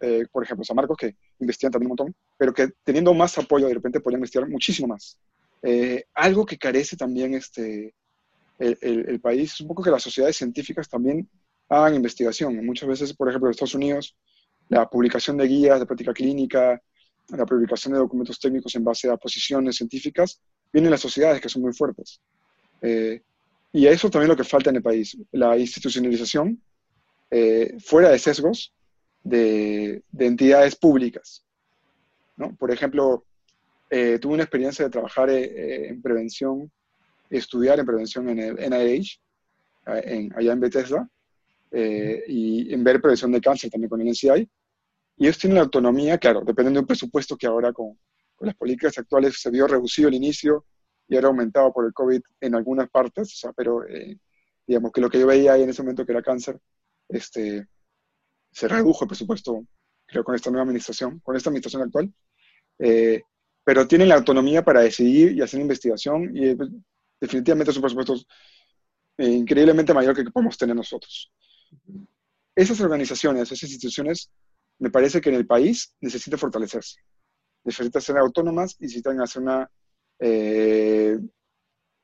eh, 0.00 0.26
por 0.30 0.42
ejemplo, 0.42 0.64
San 0.64 0.76
Marcos, 0.76 0.96
que 0.96 1.16
investigan 1.40 1.72
también 1.72 1.90
un 1.90 1.96
montón, 1.96 2.14
pero 2.36 2.52
que 2.52 2.68
teniendo 2.84 3.14
más 3.14 3.36
apoyo 3.38 3.66
de 3.66 3.74
repente 3.74 4.00
podrían 4.00 4.20
investigar 4.20 4.48
muchísimo 4.48 4.88
más. 4.88 5.18
Eh, 5.62 6.04
algo 6.14 6.44
que 6.44 6.58
carece 6.58 6.96
también 6.96 7.34
este, 7.34 7.94
el, 8.58 8.78
el, 8.82 9.20
país 9.20 9.54
es 9.54 9.60
un 9.60 9.68
poco 9.68 9.82
que 9.82 9.90
las 9.90 10.02
sociedades 10.02 10.36
científicas 10.36 10.88
también 10.88 11.28
hagan 11.68 11.94
investigación. 11.94 12.64
Muchas 12.64 12.88
veces, 12.88 13.14
por 13.14 13.28
ejemplo, 13.28 13.48
en 13.48 13.52
Estados 13.52 13.74
Unidos, 13.74 14.16
la 14.68 14.88
publicación 14.88 15.36
de 15.38 15.46
guías 15.46 15.80
de 15.80 15.86
práctica 15.86 16.12
clínica, 16.12 16.80
la 17.28 17.46
publicación 17.46 17.94
de 17.94 18.00
documentos 18.00 18.38
técnicos 18.38 18.74
en 18.74 18.84
base 18.84 19.10
a 19.10 19.16
posiciones 19.16 19.76
científicas, 19.76 20.40
vienen 20.72 20.90
las 20.90 21.00
sociedades 21.00 21.40
que 21.40 21.48
son 21.48 21.62
muy 21.62 21.72
fuertes. 21.72 22.20
Eh, 22.82 23.22
y 23.72 23.86
eso 23.86 24.10
también 24.10 24.28
lo 24.28 24.36
que 24.36 24.44
falta 24.44 24.70
en 24.70 24.76
el 24.76 24.82
país, 24.82 25.16
la 25.32 25.56
institucionalización 25.58 26.60
eh, 27.30 27.76
fuera 27.78 28.10
de 28.10 28.18
sesgos 28.18 28.72
de, 29.22 30.02
de 30.10 30.26
entidades 30.26 30.76
públicas. 30.76 31.44
¿no? 32.36 32.54
Por 32.56 32.70
ejemplo, 32.70 33.24
eh, 33.90 34.18
tuve 34.18 34.34
una 34.34 34.44
experiencia 34.44 34.84
de 34.84 34.90
trabajar 34.90 35.30
en 35.30 36.00
prevención, 36.00 36.70
estudiar 37.28 37.78
en 37.78 37.86
prevención 37.86 38.28
en 38.28 38.38
el 38.38 38.70
NIH, 38.70 39.20
en, 39.86 40.32
allá 40.36 40.52
en 40.52 40.60
Bethesda, 40.60 41.08
y 41.72 42.72
en 42.72 42.82
ver 42.82 43.00
prevención 43.00 43.32
de 43.32 43.40
cáncer 43.40 43.70
también 43.70 43.90
con 43.90 44.00
el 44.00 44.08
NCI. 44.08 44.48
Y 45.18 45.24
ellos 45.24 45.38
tienen 45.38 45.56
la 45.56 45.64
autonomía, 45.64 46.18
claro, 46.18 46.40
dependiendo 46.40 46.78
de 46.78 46.82
un 46.82 46.86
presupuesto 46.86 47.36
que 47.36 47.46
ahora 47.46 47.72
con, 47.72 47.98
con 48.36 48.46
las 48.46 48.54
políticas 48.54 48.96
actuales 48.98 49.40
se 49.40 49.50
vio 49.50 49.66
reducido 49.66 50.08
al 50.08 50.14
inicio 50.14 50.64
y 51.08 51.14
ahora 51.14 51.28
aumentado 51.28 51.72
por 51.72 51.86
el 51.86 51.92
COVID 51.92 52.20
en 52.40 52.54
algunas 52.54 52.88
partes, 52.90 53.32
o 53.32 53.36
sea, 53.36 53.52
pero 53.52 53.86
eh, 53.86 54.18
digamos 54.66 54.92
que 54.92 55.00
lo 55.00 55.10
que 55.10 55.20
yo 55.20 55.26
veía 55.26 55.52
ahí 55.52 55.62
en 55.62 55.70
ese 55.70 55.82
momento 55.82 56.04
que 56.04 56.12
era 56.12 56.22
cáncer, 56.22 56.58
este, 57.08 57.68
se 58.50 58.68
redujo 58.68 59.04
el 59.04 59.08
presupuesto, 59.08 59.64
creo, 60.06 60.24
con 60.24 60.34
esta 60.34 60.50
nueva 60.50 60.64
administración, 60.64 61.20
con 61.20 61.36
esta 61.36 61.50
administración 61.50 61.82
actual, 61.82 62.12
eh, 62.78 63.22
pero 63.64 63.86
tienen 63.86 64.08
la 64.08 64.16
autonomía 64.16 64.64
para 64.64 64.80
decidir 64.80 65.32
y 65.32 65.42
hacer 65.42 65.60
investigación 65.60 66.30
y 66.36 66.54
pues, 66.54 66.70
definitivamente 67.20 67.70
es 67.70 67.76
un 67.76 67.82
presupuesto 67.82 68.14
eh, 69.18 69.30
increíblemente 69.30 69.94
mayor 69.94 70.14
que, 70.14 70.24
que 70.24 70.30
podemos 70.30 70.56
tener 70.58 70.74
nosotros. 70.74 71.32
Esas 72.54 72.80
organizaciones, 72.80 73.52
esas 73.52 73.70
instituciones, 73.70 74.30
me 74.78 74.90
parece 74.90 75.20
que 75.20 75.28
en 75.28 75.36
el 75.36 75.46
país 75.46 75.94
necesitan 76.00 76.38
fortalecerse 76.38 76.96
necesitan 77.66 78.00
ser 78.00 78.16
autónomas 78.16 78.76
y 78.78 78.84
necesitan 78.84 79.20
hacer 79.20 79.42
una 79.42 79.68
eh, 80.18 81.18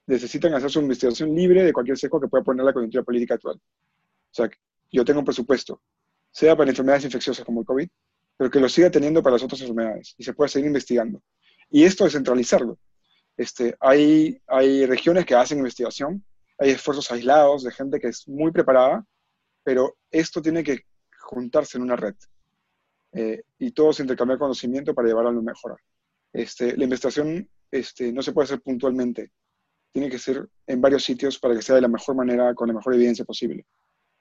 necesitan 0.06 0.54
hacer 0.54 0.70
su 0.70 0.80
investigación 0.80 1.34
libre 1.34 1.64
de 1.64 1.72
cualquier 1.72 1.98
sesgo 1.98 2.20
que 2.20 2.28
pueda 2.28 2.44
poner 2.44 2.64
la 2.64 2.72
coyuntura 2.72 3.02
política 3.02 3.34
actual. 3.34 3.56
O 3.56 4.34
sea, 4.34 4.50
yo 4.90 5.04
tengo 5.04 5.20
un 5.20 5.24
presupuesto, 5.24 5.82
sea 6.30 6.56
para 6.56 6.70
enfermedades 6.70 7.04
infecciosas 7.04 7.44
como 7.44 7.60
el 7.60 7.66
COVID, 7.66 7.88
pero 8.36 8.50
que 8.50 8.60
lo 8.60 8.68
siga 8.68 8.90
teniendo 8.90 9.22
para 9.22 9.34
las 9.34 9.42
otras 9.42 9.60
enfermedades 9.60 10.14
y 10.18 10.24
se 10.24 10.34
pueda 10.34 10.48
seguir 10.48 10.66
investigando. 10.66 11.22
Y 11.70 11.84
esto 11.84 12.06
es 12.06 12.12
centralizarlo. 12.12 12.78
Este, 13.36 13.74
hay, 13.80 14.40
hay 14.46 14.84
regiones 14.86 15.24
que 15.24 15.34
hacen 15.34 15.58
investigación, 15.58 16.24
hay 16.58 16.70
esfuerzos 16.70 17.10
aislados 17.10 17.64
de 17.64 17.72
gente 17.72 17.98
que 17.98 18.08
es 18.08 18.28
muy 18.28 18.52
preparada, 18.52 19.04
pero 19.62 19.96
esto 20.10 20.42
tiene 20.42 20.62
que 20.62 20.80
juntarse 21.20 21.78
en 21.78 21.84
una 21.84 21.96
red. 21.96 22.14
Eh, 23.14 23.42
y 23.58 23.72
todos 23.72 24.00
intercambiar 24.00 24.38
conocimiento 24.38 24.94
para 24.94 25.08
llevarlo 25.08 25.30
a 25.30 25.34
lo 25.34 25.42
mejor. 25.42 25.78
Este, 26.32 26.76
la 26.76 26.84
investigación 26.84 27.48
este, 27.72 28.12
no 28.12 28.22
se 28.22 28.32
puede 28.32 28.44
hacer 28.44 28.60
puntualmente, 28.60 29.32
tiene 29.90 30.08
que 30.08 30.18
ser 30.18 30.48
en 30.66 30.80
varios 30.80 31.02
sitios 31.02 31.38
para 31.38 31.54
que 31.54 31.62
sea 31.62 31.74
de 31.74 31.80
la 31.80 31.88
mejor 31.88 32.14
manera, 32.14 32.54
con 32.54 32.68
la 32.68 32.74
mejor 32.74 32.94
evidencia 32.94 33.24
posible. 33.24 33.66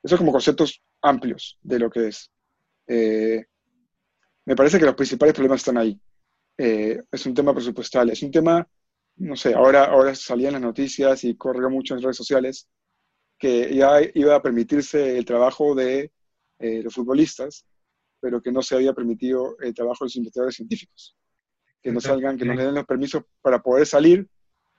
Eso 0.02 0.18
como 0.18 0.32
conceptos 0.32 0.82
amplios 1.02 1.60
de 1.62 1.80
lo 1.80 1.90
que 1.90 2.08
es. 2.08 2.32
Eh, 2.88 3.46
me 4.46 4.56
parece 4.56 4.80
que 4.80 4.86
los 4.86 4.96
principales 4.96 5.36
problemas 5.36 5.60
están 5.60 5.78
ahí. 5.78 6.00
Eh, 6.58 7.00
es 7.12 7.26
un 7.26 7.34
tema 7.34 7.54
presupuestal, 7.54 8.10
es 8.10 8.24
un 8.24 8.32
tema, 8.32 8.68
no 9.18 9.36
sé, 9.36 9.54
ahora, 9.54 9.86
ahora 9.86 10.16
salían 10.16 10.54
las 10.54 10.62
noticias 10.62 11.24
y 11.24 11.36
corrió 11.36 11.70
mucho 11.70 11.94
en 11.94 12.02
redes 12.02 12.18
sociales 12.18 12.68
que 13.38 13.74
ya 13.76 14.00
iba 14.16 14.36
a 14.36 14.42
permitirse 14.42 15.18
el 15.18 15.26
trabajo 15.26 15.76
de 15.76 16.12
los 16.60 16.94
futbolistas 16.94 17.66
pero 18.22 18.42
que 18.42 18.52
no 18.52 18.62
se 18.62 18.76
había 18.76 18.94
permitido 18.94 19.58
el 19.60 19.74
trabajo 19.74 20.06
de 20.06 20.06
los 20.06 20.16
investigadores 20.16 20.56
científicos. 20.56 21.18
Que 21.82 21.92
no 21.92 22.00
salgan, 22.00 22.38
que 22.38 22.46
nos 22.46 22.58
den 22.58 22.76
los 22.76 22.86
permisos 22.86 23.24
para 23.42 23.62
poder 23.62 23.86
salir 23.86 24.28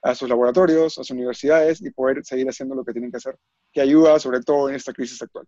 a 0.03 0.15
sus 0.15 0.29
laboratorios, 0.29 0.99
a 0.99 1.05
sus 1.05 1.11
universidades 1.11 1.81
y 1.81 1.91
poder 1.91 2.25
seguir 2.25 2.49
haciendo 2.49 2.75
lo 2.75 2.85
que 2.85 2.93
tienen 2.93 3.11
que 3.11 3.17
hacer, 3.19 3.37
que 3.73 3.81
ayuda 3.81 4.19
sobre 4.19 4.41
todo 4.41 4.69
en 4.69 4.75
esta 4.75 4.93
crisis 4.93 5.21
actual. 5.23 5.47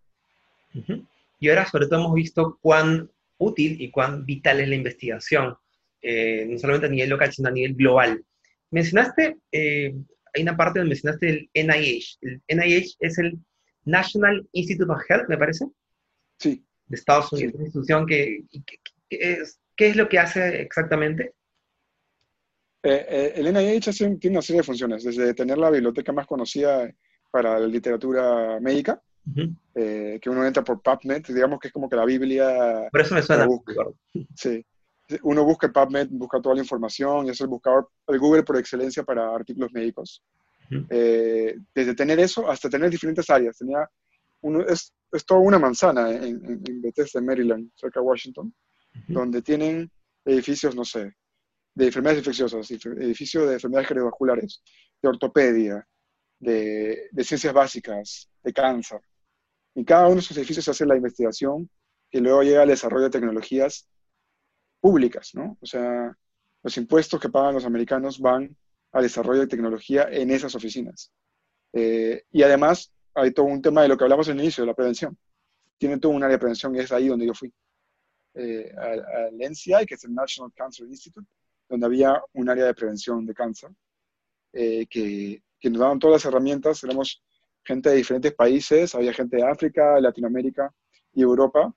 Y 1.39 1.49
ahora 1.49 1.65
sobre 1.65 1.87
todo 1.87 1.99
hemos 1.99 2.13
visto 2.13 2.57
cuán 2.61 3.09
útil 3.37 3.81
y 3.81 3.91
cuán 3.91 4.25
vital 4.25 4.59
es 4.59 4.69
la 4.69 4.75
investigación, 4.75 5.55
eh, 6.01 6.45
no 6.47 6.57
solamente 6.57 6.87
a 6.87 6.89
nivel 6.89 7.09
local, 7.09 7.33
sino 7.33 7.49
a 7.49 7.51
nivel 7.51 7.75
global. 7.75 8.23
Mencionaste, 8.71 9.37
eh, 9.51 9.93
hay 10.33 10.41
una 10.41 10.57
parte 10.57 10.79
donde 10.79 10.89
mencionaste 10.89 11.29
el 11.29 11.49
NIH. 11.53 12.17
El 12.21 12.41
NIH 12.47 12.95
es 12.99 13.17
el 13.17 13.37
National 13.83 14.47
Institute 14.51 14.91
of 14.91 15.01
Health, 15.09 15.27
me 15.29 15.37
parece. 15.37 15.65
Sí 16.39 16.65
de 16.87 16.95
Estados 16.95 17.31
Unidos, 17.33 17.53
una 17.55 17.63
institución 17.63 18.05
que, 18.05 18.43
es, 19.09 19.59
¿qué 19.75 19.87
es 19.89 19.95
lo 19.95 20.07
que 20.07 20.19
hace 20.19 20.61
exactamente? 20.61 21.33
Eh, 22.85 23.05
eh, 23.09 23.33
el 23.37 23.51
NIH 23.51 23.93
tiene 24.19 24.37
una 24.37 24.43
serie 24.43 24.59
de 24.59 24.65
funciones, 24.65 25.03
desde 25.03 25.33
tener 25.33 25.57
la 25.57 25.71
biblioteca 25.71 26.11
más 26.11 26.27
conocida 26.27 26.87
para 27.31 27.59
la 27.59 27.65
literatura 27.65 28.59
médica, 28.59 29.01
eh, 29.73 30.19
que 30.21 30.29
uno 30.29 30.45
entra 30.45 30.63
por 30.63 30.83
PubMed, 30.83 31.25
digamos 31.25 31.59
que 31.59 31.69
es 31.69 31.73
como 31.73 31.89
que 31.89 31.95
la 31.95 32.05
Biblia... 32.05 32.87
Por 32.91 33.01
eso 33.01 33.15
me 33.15 33.23
suena. 33.23 33.47
Sí. 34.35 34.63
Uno 35.23 35.43
busca 35.43 35.71
PubMed, 35.71 36.09
busca 36.11 36.39
toda 36.39 36.53
la 36.53 36.61
información 36.61 37.25
y 37.25 37.31
es 37.31 37.41
el 37.41 37.47
buscador, 37.47 37.89
el 38.07 38.19
Google 38.19 38.43
por 38.43 38.57
excelencia 38.57 39.03
para 39.03 39.33
artículos 39.33 39.73
médicos. 39.73 40.23
desde 40.69 41.95
tener 41.95 42.19
eso 42.19 42.49
hasta 42.49 42.69
tener 42.69 42.91
diferentes 42.91 43.27
áreas. 43.31 43.57
Tenía 43.57 43.89
uno, 44.41 44.61
es, 44.61 44.93
es 45.11 45.25
toda 45.25 45.39
una 45.39 45.57
manzana 45.57 46.11
en, 46.11 46.39
en, 46.45 46.81
Bethesda, 46.83 47.19
Maryland, 47.19 47.71
cerca 47.73 47.99
de 47.99 48.05
Washington, 48.05 48.53
donde 49.07 49.41
tienen 49.41 49.89
edificios, 50.23 50.75
no 50.75 50.85
sé, 50.85 51.15
de 51.75 51.85
enfermedades 51.85 52.19
infecciosas, 52.19 52.71
edificios 52.71 53.47
de 53.47 53.53
enfermedades 53.53 53.87
cardiovasculares, 53.87 54.63
de 55.01 55.09
ortopedia, 55.09 55.87
de, 56.39 57.09
de, 57.11 57.23
ciencias 57.23 57.53
básicas, 57.53 58.29
de 58.43 58.53
cáncer. 58.53 59.01
En 59.75 59.83
cada 59.83 60.05
uno 60.05 60.15
de 60.15 60.21
esos 60.21 60.37
edificios 60.37 60.65
se 60.65 60.71
hace 60.71 60.85
la 60.85 60.95
investigación 60.95 61.69
que 62.09 62.21
luego 62.21 62.43
llega 62.43 62.61
al 62.61 62.69
desarrollo 62.69 63.05
de 63.05 63.09
tecnologías 63.09 63.87
públicas, 64.79 65.31
¿no? 65.33 65.57
O 65.61 65.65
sea, 65.65 66.15
los 66.63 66.77
impuestos 66.77 67.19
que 67.19 67.29
pagan 67.29 67.55
los 67.55 67.65
americanos 67.65 68.19
van 68.19 68.55
al 68.91 69.03
desarrollo 69.03 69.41
de 69.41 69.47
tecnología 69.47 70.07
en 70.09 70.31
esas 70.31 70.55
oficinas. 70.55 71.11
Eh, 71.73 72.23
y 72.31 72.43
además 72.43 72.93
hay 73.13 73.31
todo 73.31 73.47
un 73.47 73.61
tema 73.61 73.81
de 73.81 73.89
lo 73.89 73.97
que 73.97 74.03
hablamos 74.05 74.29
al 74.29 74.39
inicio, 74.39 74.63
de 74.63 74.67
la 74.67 74.73
prevención. 74.73 75.17
Tiene 75.77 75.99
todo 75.99 76.13
un 76.13 76.23
área 76.23 76.35
de 76.35 76.39
prevención 76.39 76.73
y 76.75 76.79
es 76.79 76.91
ahí 76.91 77.07
donde 77.09 77.25
yo 77.25 77.33
fui. 77.33 77.53
Eh, 78.33 78.71
al, 78.77 79.33
NCI, 79.37 79.85
que 79.85 79.95
es 79.95 80.03
el 80.05 80.13
National 80.13 80.51
Cancer 80.55 80.87
Institute, 80.87 81.27
donde 81.67 81.85
había 81.85 82.21
un 82.33 82.49
área 82.49 82.65
de 82.65 82.73
prevención 82.73 83.25
de 83.25 83.33
cáncer, 83.33 83.71
eh, 84.53 84.85
que, 84.87 85.43
que, 85.59 85.69
nos 85.69 85.79
daban 85.79 85.99
todas 85.99 86.23
las 86.23 86.31
herramientas. 86.31 86.83
Éramos 86.83 87.23
gente 87.63 87.89
de 87.89 87.95
diferentes 87.95 88.33
países, 88.33 88.95
había 88.95 89.13
gente 89.13 89.37
de 89.37 89.43
África, 89.43 89.99
Latinoamérica 89.99 90.73
y 91.13 91.21
Europa, 91.21 91.73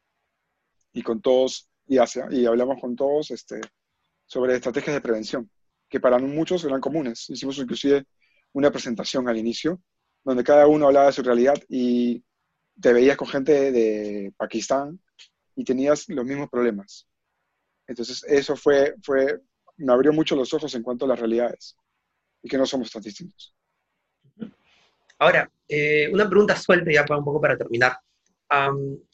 y 0.92 1.02
con 1.02 1.20
todos, 1.20 1.68
y 1.86 1.98
Asia, 1.98 2.28
y 2.30 2.46
hablamos 2.46 2.80
con 2.80 2.94
todos 2.96 3.30
este, 3.30 3.60
sobre 4.26 4.54
estrategias 4.56 4.94
de 4.94 5.00
prevención, 5.00 5.50
que 5.88 6.00
para 6.00 6.18
muchos 6.18 6.64
eran 6.64 6.80
comunes. 6.80 7.28
Hicimos 7.30 7.58
inclusive 7.58 8.06
una 8.52 8.70
presentación 8.70 9.28
al 9.28 9.36
inicio 9.36 9.80
donde 10.24 10.44
cada 10.44 10.66
uno 10.66 10.86
hablaba 10.86 11.06
de 11.06 11.12
su 11.12 11.22
realidad 11.22 11.56
y 11.68 12.22
te 12.80 12.92
veías 12.92 13.16
con 13.16 13.28
gente 13.28 13.72
de 13.72 14.32
Pakistán 14.36 15.00
y 15.54 15.64
tenías 15.64 16.08
los 16.08 16.24
mismos 16.24 16.48
problemas. 16.50 17.08
Entonces, 17.86 18.22
eso 18.24 18.54
fue, 18.54 18.94
fue, 19.02 19.40
me 19.78 19.92
abrió 19.92 20.12
mucho 20.12 20.36
los 20.36 20.52
ojos 20.52 20.74
en 20.74 20.82
cuanto 20.82 21.04
a 21.04 21.08
las 21.08 21.18
realidades 21.18 21.76
y 22.42 22.48
que 22.48 22.58
no 22.58 22.66
somos 22.66 22.90
tan 22.90 23.02
distintos. 23.02 23.54
Ahora, 25.18 25.50
eh, 25.68 26.08
una 26.12 26.28
pregunta 26.28 26.56
suelta 26.56 26.92
ya 26.92 27.04
para 27.04 27.18
un 27.18 27.24
poco 27.24 27.40
para 27.40 27.56
terminar. 27.56 27.98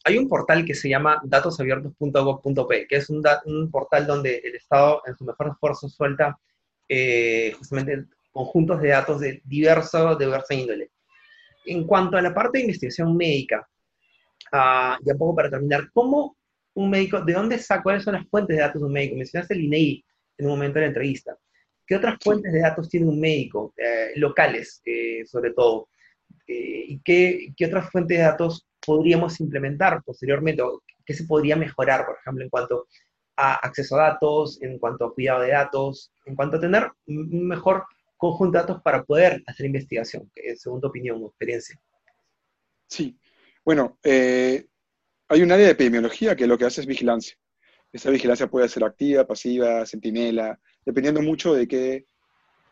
hay 0.05 0.19
un 0.19 0.29
portal 0.29 0.65
que 0.65 0.75
se 0.75 0.89
llama 0.89 1.21
datosabiertos.gov.p, 1.25 2.87
que 2.87 2.97
es 2.97 3.11
un, 3.11 3.23
un, 3.47 3.71
portal 3.71 4.07
donde 4.07 4.37
el 4.45 4.55
Estado, 4.55 5.03
en 5.07 5.17
su 5.17 5.25
mejor 5.25 5.49
esfuerzo, 5.49 5.89
suelta 5.89 6.39
eh, 6.89 7.53
justamente 7.59 8.05
conjuntos 8.31 8.81
de 8.81 8.89
datos 8.89 9.21
de 9.21 9.41
diverso, 9.45 10.15
de 10.17 10.27
diversa 10.27 10.55
índole. 10.55 10.91
En 11.65 11.87
cuanto 11.87 12.17
a 12.17 12.23
la 12.23 12.35
parte 12.35 12.59
de 12.59 12.65
investigación 12.65 13.17
médica, 13.17 13.67
uh, 14.53 15.03
ya 15.03 15.13
un 15.13 15.19
poco 15.19 15.35
para 15.35 15.51
terminar, 15.51 15.91
¿cómo 15.93 16.37
un 16.75 16.91
médico, 16.91 17.21
de 17.23 17.33
dónde 17.33 17.59
saca, 17.59 17.83
cuáles 17.83 18.03
son 18.03 18.15
las 18.15 18.29
fuentes 18.29 18.57
de 18.57 18.63
datos 18.63 18.83
de 18.83 18.87
un 18.87 18.93
médico? 18.93 19.17
Mencionaste 19.17 19.55
el 19.55 19.65
INEI 19.65 20.05
en 20.39 20.47
un 20.47 20.53
momento 20.53 20.79
de 20.79 20.83
la 20.83 20.89
entrevista. 20.89 21.37
¿Qué 21.87 21.97
otras 21.97 22.19
fuentes 22.23 22.53
de 22.53 22.61
datos 22.61 22.89
tiene 22.89 23.07
un 23.07 23.21
médico, 23.21 23.75
eh, 23.77 24.13
locales 24.17 24.81
eh, 24.85 25.25
sobre 25.27 25.53
todo? 25.53 25.89
Eh, 26.47 26.85
¿Y 26.89 27.01
qué, 27.01 27.53
qué, 27.57 27.67
otras 27.67 27.91
fuentes 27.91 28.17
de 28.17 28.25
datos 28.25 28.67
podríamos 28.85 29.39
implementar 29.41 30.03
posteriormente? 30.03 30.63
qué 31.07 31.13
se 31.13 31.25
podría 31.25 31.55
mejorar, 31.55 32.07
por 32.07 32.17
ejemplo, 32.19 32.45
en 32.45 32.49
cuanto 32.49 32.87
a 33.37 33.57
acceso 33.57 33.97
a 33.97 34.05
datos, 34.05 34.63
en 34.63 34.79
cuanto 34.79 35.05
a 35.05 35.13
cuidado 35.13 35.43
de 35.43 35.51
datos, 35.51 36.11
en 36.25 36.35
cuanto 36.35 36.57
a 36.57 36.61
tener 36.61 36.91
un 37.07 37.47
mejor 37.47 37.85
conjunto 38.17 38.57
de 38.57 38.63
datos 38.63 38.83
para 38.83 39.05
poder 39.05 39.43
hacer 39.47 39.67
investigación, 39.67 40.33
según 40.57 40.81
tu 40.81 40.87
opinión 40.87 41.23
o 41.23 41.27
experiencia. 41.27 41.79
Sí, 42.89 43.19
bueno, 43.63 43.99
hay 44.03 45.43
un 45.43 45.53
área 45.53 45.67
de 45.67 45.73
epidemiología 45.73 46.35
que 46.35 46.47
lo 46.47 46.57
que 46.57 46.65
hace 46.65 46.81
es 46.81 46.87
vigilancia. 46.87 47.37
Esta 47.95 48.11
vigilancia 48.11 48.49
puede 48.49 48.69
ser 48.69 48.83
activa, 48.83 49.25
pasiva, 49.25 49.87
sentinela, 49.87 50.59
dependiendo 50.85 51.23
mucho 51.23 51.55
de 51.55 51.69
qué, 51.69 52.07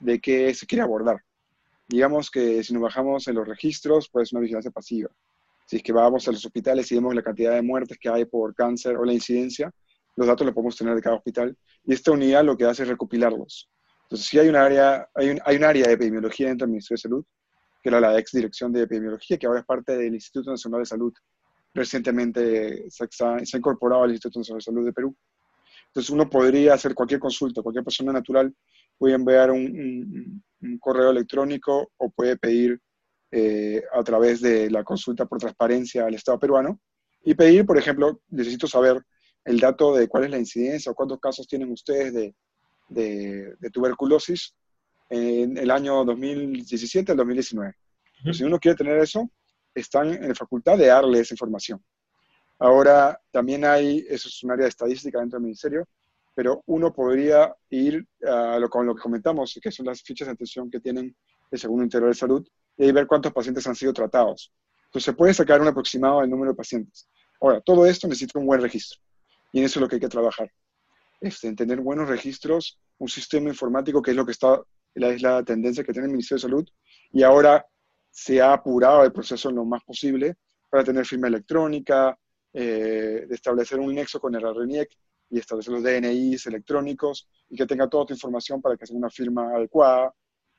de 0.01 0.21
qué 0.21 0.53
se 0.53 0.67
quiere 0.67 0.83
abordar. 0.83 1.23
Digamos 1.87 2.29
que 2.29 2.65
si 2.65 2.75
nos 2.75 2.83
bajamos 2.83 3.29
en 3.29 3.37
los 3.37 3.47
registros, 3.47 4.09
puede 4.11 4.27
ser 4.27 4.39
una 4.39 4.43
vigilancia 4.43 4.73
pasiva. 4.73 5.11
Si 5.65 5.77
es 5.77 5.83
que 5.85 5.93
vamos 5.93 6.27
a 6.27 6.33
los 6.33 6.45
hospitales 6.45 6.91
y 6.91 6.97
vemos 6.97 7.15
la 7.15 7.23
cantidad 7.23 7.55
de 7.55 7.63
muertes 7.63 7.99
que 8.01 8.09
hay 8.09 8.25
por 8.25 8.53
cáncer 8.57 8.97
o 8.97 9.05
la 9.05 9.13
incidencia, 9.13 9.71
los 10.17 10.27
datos 10.27 10.45
los 10.45 10.53
podemos 10.57 10.77
tener 10.77 10.97
de 10.97 11.01
cada 11.01 11.15
hospital. 11.15 11.57
Y 11.85 11.95
esta 11.95 12.11
unidad 12.11 12.43
lo 12.43 12.57
que 12.57 12.65
hace 12.65 12.83
es 12.83 12.89
recopilarlos. 12.89 13.71
Entonces, 14.03 14.27
sí 14.27 14.41
hay 14.41 14.49
un 14.49 14.57
área, 14.57 15.09
hay 15.15 15.31
un, 15.31 15.41
hay 15.45 15.55
un 15.55 15.63
área 15.63 15.87
de 15.87 15.93
epidemiología 15.93 16.49
dentro 16.49 16.67
del 16.67 16.73
Ministerio 16.73 16.97
de 16.97 17.03
Salud, 17.03 17.25
que 17.81 17.89
era 17.91 18.01
la 18.01 18.19
ex 18.19 18.33
dirección 18.33 18.73
de 18.73 18.83
epidemiología, 18.83 19.39
que 19.39 19.47
ahora 19.47 19.61
es 19.61 19.67
parte 19.67 19.97
del 19.97 20.15
Instituto 20.15 20.51
Nacional 20.51 20.81
de 20.81 20.87
Salud. 20.87 21.13
Recientemente 21.75 22.91
se, 22.91 23.07
se 23.11 23.25
ha 23.25 23.59
incorporado 23.59 24.05
al 24.05 24.11
Instituto 24.11 24.41
Nacional 24.41 24.59
de 24.59 24.65
Salud 24.65 24.85
de 24.85 24.93
Perú. 24.93 25.17
Entonces, 25.87 26.11
uno 26.11 26.29
podría 26.29 26.75
hacer 26.75 26.95
cualquier 26.95 27.21
consulta, 27.21 27.63
cualquier 27.63 27.85
persona 27.85 28.13
natural 28.13 28.55
puede 28.97 29.15
enviar 29.15 29.51
un, 29.51 30.43
un, 30.61 30.79
correo 30.79 31.11
electrónico 31.11 31.91
o 31.97 32.11
puede 32.11 32.37
pedir 32.37 32.81
eh, 33.31 33.83
a 33.93 34.03
través 34.03 34.41
de 34.41 34.71
la 34.71 34.85
consulta 34.85 35.27
por 35.27 35.39
transparencia 35.39 36.07
al 36.07 36.15
Estado 36.15 36.39
peruano 36.39 36.81
y 37.25 37.35
pedir, 37.35 37.67
por 37.67 37.79
ejemplo, 37.79 38.21
necesito 38.29 38.67
saber 38.67 39.03
el 39.45 39.59
dato 39.59 39.95
de 39.95 40.09
cuál 40.09 40.25
es 40.25 40.31
la 40.31 40.39
incidencia 40.39 40.93
o 40.93 40.95
cuántos 40.95 41.19
casos 41.19 41.47
tienen 41.47 41.73
ustedes 41.73 42.15
de, 42.15 42.35
de, 42.89 43.71
tuberculosis 43.73 44.55
en 45.11 45.57
el 45.59 45.71
año 45.71 46.05
2017 46.05 47.13
al 47.13 47.19
2019. 47.19 47.75
Si 48.33 48.45
uno 48.45 48.59
quiere 48.59 48.77
tener 48.77 48.99
eso, 48.99 49.29
están 49.75 50.13
en 50.13 50.29
la 50.29 50.35
facultad 50.35 50.79
de 50.79 50.87
darle 50.87 51.21
esa 51.21 51.35
información. 51.35 51.83
Ahora, 52.59 53.21
también 53.31 53.65
hay, 53.65 54.07
eso 54.09 54.29
es 54.29 54.43
un 54.45 54.53
área 54.53 54.65
de 54.65 54.69
estadística 54.69 55.19
dentro 55.19 55.39
del 55.39 55.45
ministerio, 55.45 55.89
pero 56.35 56.63
uno 56.67 56.93
podría 56.93 57.55
ir 57.71 58.07
a 58.27 58.59
lo, 58.59 58.69
con 58.69 58.87
lo 58.87 58.95
que 58.95 59.03
comentamos, 59.03 59.59
que 59.61 59.71
son 59.71 59.87
las 59.87 60.03
fichas 60.03 60.27
de 60.27 60.33
atención 60.33 60.71
que 60.71 60.81
tienen 60.81 61.15
el 61.51 61.59
Segundo 61.59 61.85
Interior 61.85 62.11
de 62.11 62.15
Salud, 62.15 62.47
y 62.77 62.85
ahí 62.85 62.93
ver 62.93 63.07
cuántos 63.07 63.33
pacientes 63.33 63.67
han 63.67 63.75
sido 63.75 63.93
tratados. 63.93 64.53
Entonces, 64.85 65.05
se 65.05 65.13
puede 65.13 65.35
sacar 65.35 65.61
un 65.61 65.69
aproximado 65.69 66.21
del 66.21 66.31
número 66.31 66.53
de 66.53 66.57
pacientes. 66.57 67.09
Ahora, 67.41 67.61
todo 67.61 67.85
esto 67.85 68.07
necesita 68.07 68.39
un 68.39 68.47
buen 68.47 68.61
registro, 68.61 69.01
y 69.53 69.59
en 69.59 69.65
eso 69.65 69.79
es 69.79 69.83
lo 69.83 69.89
que 69.89 69.97
hay 69.97 70.01
que 70.01 70.09
trabajar. 70.09 70.51
Este, 71.21 71.49
en 71.49 71.57
tener 71.57 71.81
buenos 71.81 72.09
registros, 72.09 72.79
un 72.99 73.09
sistema 73.09 73.49
informático, 73.49 74.01
que 74.01 74.13
es 74.13 74.17
lo 74.17 74.25
que 74.25 74.33
está, 74.33 74.61
es 74.95 75.23
la 75.23 75.43
tendencia 75.43 75.85
que 75.85 75.93
tiene 75.93 76.07
el 76.07 76.13
Ministerio 76.13 76.37
de 76.37 76.43
Salud, 76.43 76.69
y 77.13 77.23
ahora 77.23 77.67
se 78.13 78.41
ha 78.43 78.53
apurado 78.53 79.05
el 79.05 79.13
proceso 79.13 79.51
lo 79.51 79.65
más 79.65 79.83
posible 79.83 80.37
para 80.69 80.85
tener 80.85 81.07
firma 81.07 81.29
electrónica, 81.29 82.17
eh, 82.53 83.27
establecer 83.31 83.81
un 83.81 83.95
nexo 83.95 84.21
con 84.21 84.35
el 84.35 84.43
RENIEC 84.43 84.91
y 85.31 85.39
establecer 85.39 85.73
los 85.73 85.83
DNIs 85.83 86.47
electrónicos 86.47 87.27
y 87.49 87.57
que 87.57 87.67
tenga 87.67 87.89
toda 87.89 88.07
tu 88.07 88.13
información 88.13 88.61
para 88.61 88.77
que 88.77 88.87
sea 88.87 88.97
una 88.97 89.09
firma 89.09 89.57
adecuada. 89.57 90.15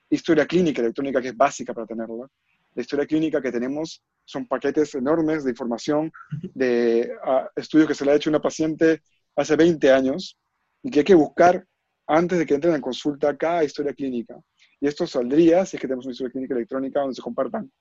Historia 0.10 0.48
clínica 0.48 0.82
electrónica 0.82 1.22
que 1.22 1.28
es 1.30 1.38
básica 1.38 1.74
para 1.74 1.86
tenerla. 1.86 2.28
La 2.74 2.82
historia 2.82 3.06
clínica 3.06 3.40
que 3.40 3.52
tenemos 3.52 4.02
son 4.26 4.48
paquetes 4.48 4.96
enormes 4.96 5.44
de 5.44 5.52
información 5.52 6.12
de 6.56 7.12
estudios 7.56 7.88
que 7.88 7.94
se 7.94 8.04
le 8.04 8.12
ha 8.12 8.16
hecho 8.16 8.32
a 8.32 8.32
una 8.32 8.42
paciente 8.42 9.04
hace 9.36 9.56
20 9.56 9.92
años 9.92 10.40
y 10.82 10.90
que 10.90 11.00
hay 11.00 11.06
que 11.06 11.14
buscar 11.14 11.64
antes 12.08 12.40
de 12.40 12.46
que 12.48 12.56
entren 12.56 12.74
en 12.74 12.82
consulta 12.82 13.38
cada 13.38 13.64
historia 13.64 13.94
clínica. 13.94 14.40
Y 14.84 14.88
esto 14.88 15.08
saldría 15.08 15.66
si 15.66 15.78
es 15.78 15.82
que 15.82 15.88
tenemos 15.88 16.06
una 16.20 16.30
clínica 16.30 16.56
electrónica 16.56 17.00
donde 17.00 17.16
se 17.16 17.22
compartan 17.22 17.72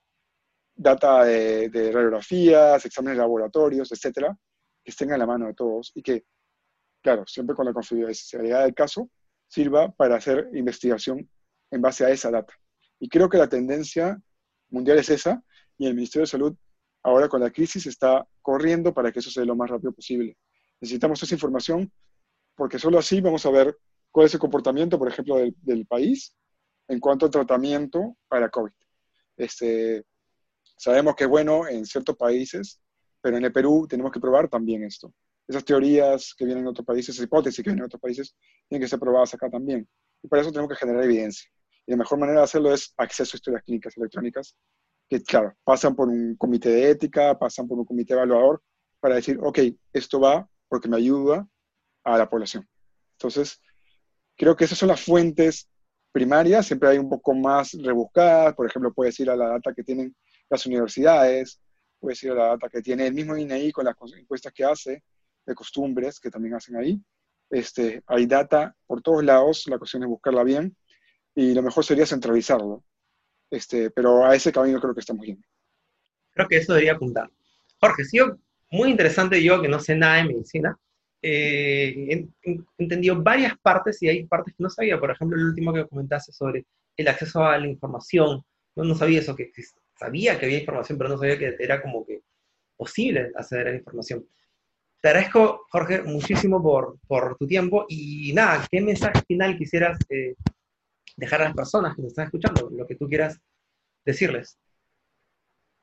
data 0.73 1.25
de, 1.25 1.67
de 1.67 1.91
radiografías, 1.91 2.85
exámenes 2.85 3.17
de 3.17 3.23
laboratorios, 3.23 3.91
etcétera, 3.91 4.33
que 4.81 4.91
estén 4.91 5.11
a 5.11 5.17
la 5.17 5.27
mano 5.27 5.47
de 5.47 5.53
todos 5.53 5.91
y 5.95 6.01
que 6.01 6.23
claro, 7.01 7.25
siempre 7.27 7.55
con 7.55 7.65
la 7.65 7.73
confidencialidad 7.73 8.63
del 8.63 8.73
caso, 8.73 9.09
sirva 9.47 9.91
para 9.91 10.15
hacer 10.15 10.49
investigación 10.53 11.29
en 11.69 11.81
base 11.81 12.05
a 12.05 12.09
esa 12.09 12.31
data. 12.31 12.53
Y 12.99 13.09
creo 13.09 13.29
que 13.29 13.37
la 13.37 13.49
tendencia 13.49 14.17
mundial 14.69 14.97
es 14.97 15.09
esa, 15.09 15.43
y 15.77 15.85
el 15.85 15.95
Ministerio 15.95 16.23
de 16.23 16.31
Salud 16.31 16.55
ahora 17.03 17.27
con 17.27 17.41
la 17.41 17.51
crisis 17.51 17.85
está 17.85 18.25
corriendo 18.41 18.93
para 18.93 19.11
que 19.11 19.19
eso 19.19 19.29
sea 19.29 19.43
lo 19.43 19.57
más 19.57 19.69
rápido 19.69 19.91
posible. 19.91 20.37
Necesitamos 20.79 21.21
esa 21.21 21.35
información 21.35 21.91
porque 22.55 22.79
solo 22.79 22.97
así 22.97 23.19
vamos 23.19 23.45
a 23.45 23.51
ver 23.51 23.77
cuál 24.09 24.27
es 24.27 24.33
el 24.33 24.39
comportamiento, 24.39 24.97
por 24.97 25.09
ejemplo, 25.09 25.35
del, 25.35 25.85
país 25.85 26.33
en 26.87 26.99
cuanto 26.99 27.25
al 27.25 27.31
tratamiento 27.31 28.17
para 28.27 28.49
COVID. 28.49 28.71
Este, 29.37 30.05
sabemos 30.77 31.15
que 31.15 31.25
es 31.25 31.29
bueno 31.29 31.67
en 31.67 31.85
ciertos 31.85 32.15
países, 32.15 32.79
pero 33.21 33.37
en 33.37 33.45
el 33.45 33.51
Perú 33.51 33.87
tenemos 33.87 34.11
que 34.11 34.19
probar 34.19 34.49
también 34.49 34.83
esto 34.83 35.13
esas 35.47 35.65
teorías 35.65 36.33
que 36.37 36.45
vienen 36.45 36.63
de 36.63 36.69
otros 36.69 36.85
países, 36.85 37.15
esas 37.15 37.25
hipótesis 37.25 37.57
que 37.57 37.69
vienen 37.69 37.83
de 37.83 37.87
otros 37.87 38.01
países, 38.01 38.35
tienen 38.67 38.83
que 38.83 38.89
ser 38.89 38.99
probadas 38.99 39.33
acá 39.33 39.49
también. 39.49 39.87
Y 40.21 40.27
para 40.27 40.41
eso 40.41 40.51
tenemos 40.51 40.69
que 40.69 40.75
generar 40.75 41.03
evidencia. 41.03 41.49
Y 41.85 41.91
la 41.91 41.97
mejor 41.97 42.17
manera 42.17 42.39
de 42.39 42.45
hacerlo 42.45 42.73
es 42.73 42.93
acceso 42.97 43.35
a 43.35 43.37
historias 43.37 43.63
clínicas 43.63 43.97
electrónicas, 43.97 44.55
que, 45.09 45.21
claro, 45.21 45.53
pasan 45.63 45.95
por 45.95 46.07
un 46.07 46.35
comité 46.37 46.69
de 46.69 46.89
ética, 46.91 47.37
pasan 47.37 47.67
por 47.67 47.77
un 47.77 47.85
comité 47.85 48.13
evaluador, 48.13 48.61
para 48.99 49.15
decir, 49.15 49.37
ok, 49.41 49.59
esto 49.91 50.19
va 50.19 50.47
porque 50.69 50.87
me 50.87 50.97
ayuda 50.97 51.45
a 52.05 52.17
la 52.17 52.29
población. 52.29 52.67
Entonces, 53.17 53.59
creo 54.37 54.55
que 54.55 54.63
esas 54.63 54.77
son 54.77 54.87
las 54.87 55.01
fuentes 55.01 55.69
primarias, 56.13 56.67
siempre 56.67 56.89
hay 56.89 56.97
un 56.99 57.09
poco 57.09 57.33
más 57.33 57.73
rebuscadas, 57.73 58.53
por 58.53 58.67
ejemplo, 58.67 58.93
puedes 58.93 59.19
ir 59.19 59.29
a 59.29 59.35
la 59.35 59.49
data 59.49 59.73
que 59.73 59.83
tienen 59.83 60.15
las 60.49 60.65
universidades, 60.65 61.59
puedes 61.99 62.21
ir 62.23 62.31
a 62.31 62.35
la 62.35 62.47
data 62.49 62.69
que 62.69 62.81
tiene 62.81 63.07
el 63.07 63.13
mismo 63.13 63.35
INEI 63.35 63.71
con 63.71 63.85
las 63.85 63.95
encuestas 64.17 64.53
que 64.53 64.63
hace, 64.63 65.03
de 65.45 65.55
costumbres 65.55 66.19
que 66.19 66.29
también 66.29 66.53
hacen 66.53 66.77
ahí. 66.77 67.01
Este, 67.49 68.01
hay 68.07 68.25
data 68.27 68.75
por 68.85 69.01
todos 69.01 69.23
lados, 69.23 69.63
la 69.67 69.77
cuestión 69.77 70.03
es 70.03 70.09
buscarla 70.09 70.43
bien 70.43 70.77
y 71.35 71.53
lo 71.53 71.63
mejor 71.63 71.83
sería 71.83 72.05
centralizarlo. 72.05 72.83
Este, 73.49 73.91
pero 73.91 74.25
a 74.25 74.35
ese 74.35 74.51
camino 74.51 74.79
creo 74.79 74.93
que 74.93 75.01
estamos 75.01 75.25
yendo. 75.25 75.45
Creo 76.31 76.47
que 76.47 76.57
eso 76.57 76.73
debería 76.73 76.93
apuntar. 76.93 77.29
Jorge, 77.79 78.05
sí, 78.05 78.19
muy 78.71 78.89
interesante 78.89 79.43
yo 79.43 79.61
que 79.61 79.67
no 79.67 79.79
sé 79.79 79.95
nada 79.95 80.17
de 80.17 80.25
medicina. 80.25 80.77
Eh, 81.25 82.27
entendido 82.77 83.23
varias 83.23 83.57
partes 83.59 84.03
y 84.03 84.09
hay 84.09 84.25
partes 84.25 84.53
que 84.55 84.61
no 84.61 84.69
sabía. 84.69 84.99
Por 84.99 85.09
ejemplo, 85.09 85.37
el 85.37 85.45
último 85.45 85.71
que 85.71 85.87
comentaste 85.87 86.33
sobre 86.33 86.65
el 86.97 87.07
acceso 87.07 87.43
a 87.43 87.57
la 87.57 87.67
información. 87.67 88.43
No, 88.75 88.83
no 88.83 88.93
sabía 88.93 89.19
eso, 89.19 89.35
que 89.35 89.51
sabía 89.97 90.37
que 90.37 90.45
había 90.45 90.59
información, 90.59 90.97
pero 90.97 91.09
no 91.09 91.17
sabía 91.17 91.39
que 91.39 91.55
era 91.59 91.81
como 91.81 92.05
que 92.05 92.21
posible 92.75 93.31
acceder 93.35 93.67
a 93.67 93.71
la 93.71 93.77
información. 93.77 94.27
Te 94.99 95.09
agradezco, 95.09 95.65
Jorge, 95.69 96.01
muchísimo 96.01 96.61
por, 96.61 96.97
por 97.07 97.37
tu 97.37 97.47
tiempo 97.47 97.85
y 97.89 98.31
nada, 98.33 98.65
¿qué 98.69 98.81
mensaje 98.81 99.21
final 99.27 99.57
quisieras 99.57 99.97
eh, 100.09 100.35
dejar 101.17 101.41
a 101.41 101.45
las 101.45 101.53
personas 101.53 101.95
que 101.95 102.01
nos 102.01 102.11
están 102.11 102.25
escuchando? 102.25 102.69
Lo 102.69 102.87
que 102.87 102.95
tú 102.95 103.07
quieras 103.07 103.39
decirles. 104.05 104.57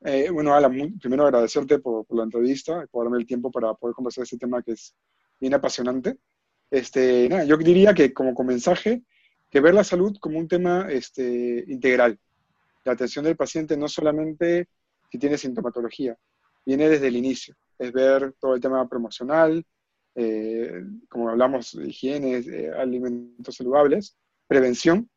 Eh, 0.03 0.29
bueno, 0.31 0.55
Alan, 0.55 0.97
primero 0.99 1.25
agradecerte 1.25 1.77
por, 1.77 2.05
la 2.09 2.23
entrevista, 2.23 2.87
por 2.89 3.05
darme 3.05 3.19
el 3.19 3.27
tiempo 3.27 3.51
para 3.51 3.73
poder 3.75 3.93
conversar 3.93 4.23
este 4.23 4.37
tema 4.37 4.63
que 4.63 4.71
es 4.71 4.95
bien 5.41 5.53
apasionante. 5.53 6.17
Este, 6.69 7.27
nada, 7.27 7.43
yo 7.43 7.57
diría 7.57 7.93
que 7.93 8.13
como, 8.13 8.33
mensaje, 8.45 9.03
que 9.49 9.59
ver 9.59 9.73
la 9.73 9.83
salud 9.83 10.15
como 10.21 10.39
un 10.39 10.47
tema 10.47 10.87
este, 10.89 11.65
integral. 11.67 12.17
La 12.85 12.93
atención 12.93 13.25
del 13.25 13.35
paciente 13.35 13.75
no 13.75 13.89
solamente 13.89 14.69
si 15.11 15.17
tiene 15.17 15.37
sintomatología, 15.37 16.17
viene 16.65 16.87
desde 16.87 17.07
el 17.07 17.17
inicio 17.17 17.55
es 17.81 17.91
ver 17.91 18.33
todo 18.39 18.53
el 18.53 18.61
tema 18.61 18.87
promocional, 18.87 19.65
eh, 20.13 20.83
como 21.09 21.29
hablamos 21.29 21.73
higiene, 21.73 22.37
eh, 22.37 22.71
alimentos 22.77 23.55
saludables, 23.55 24.15
prevención, 24.47 25.09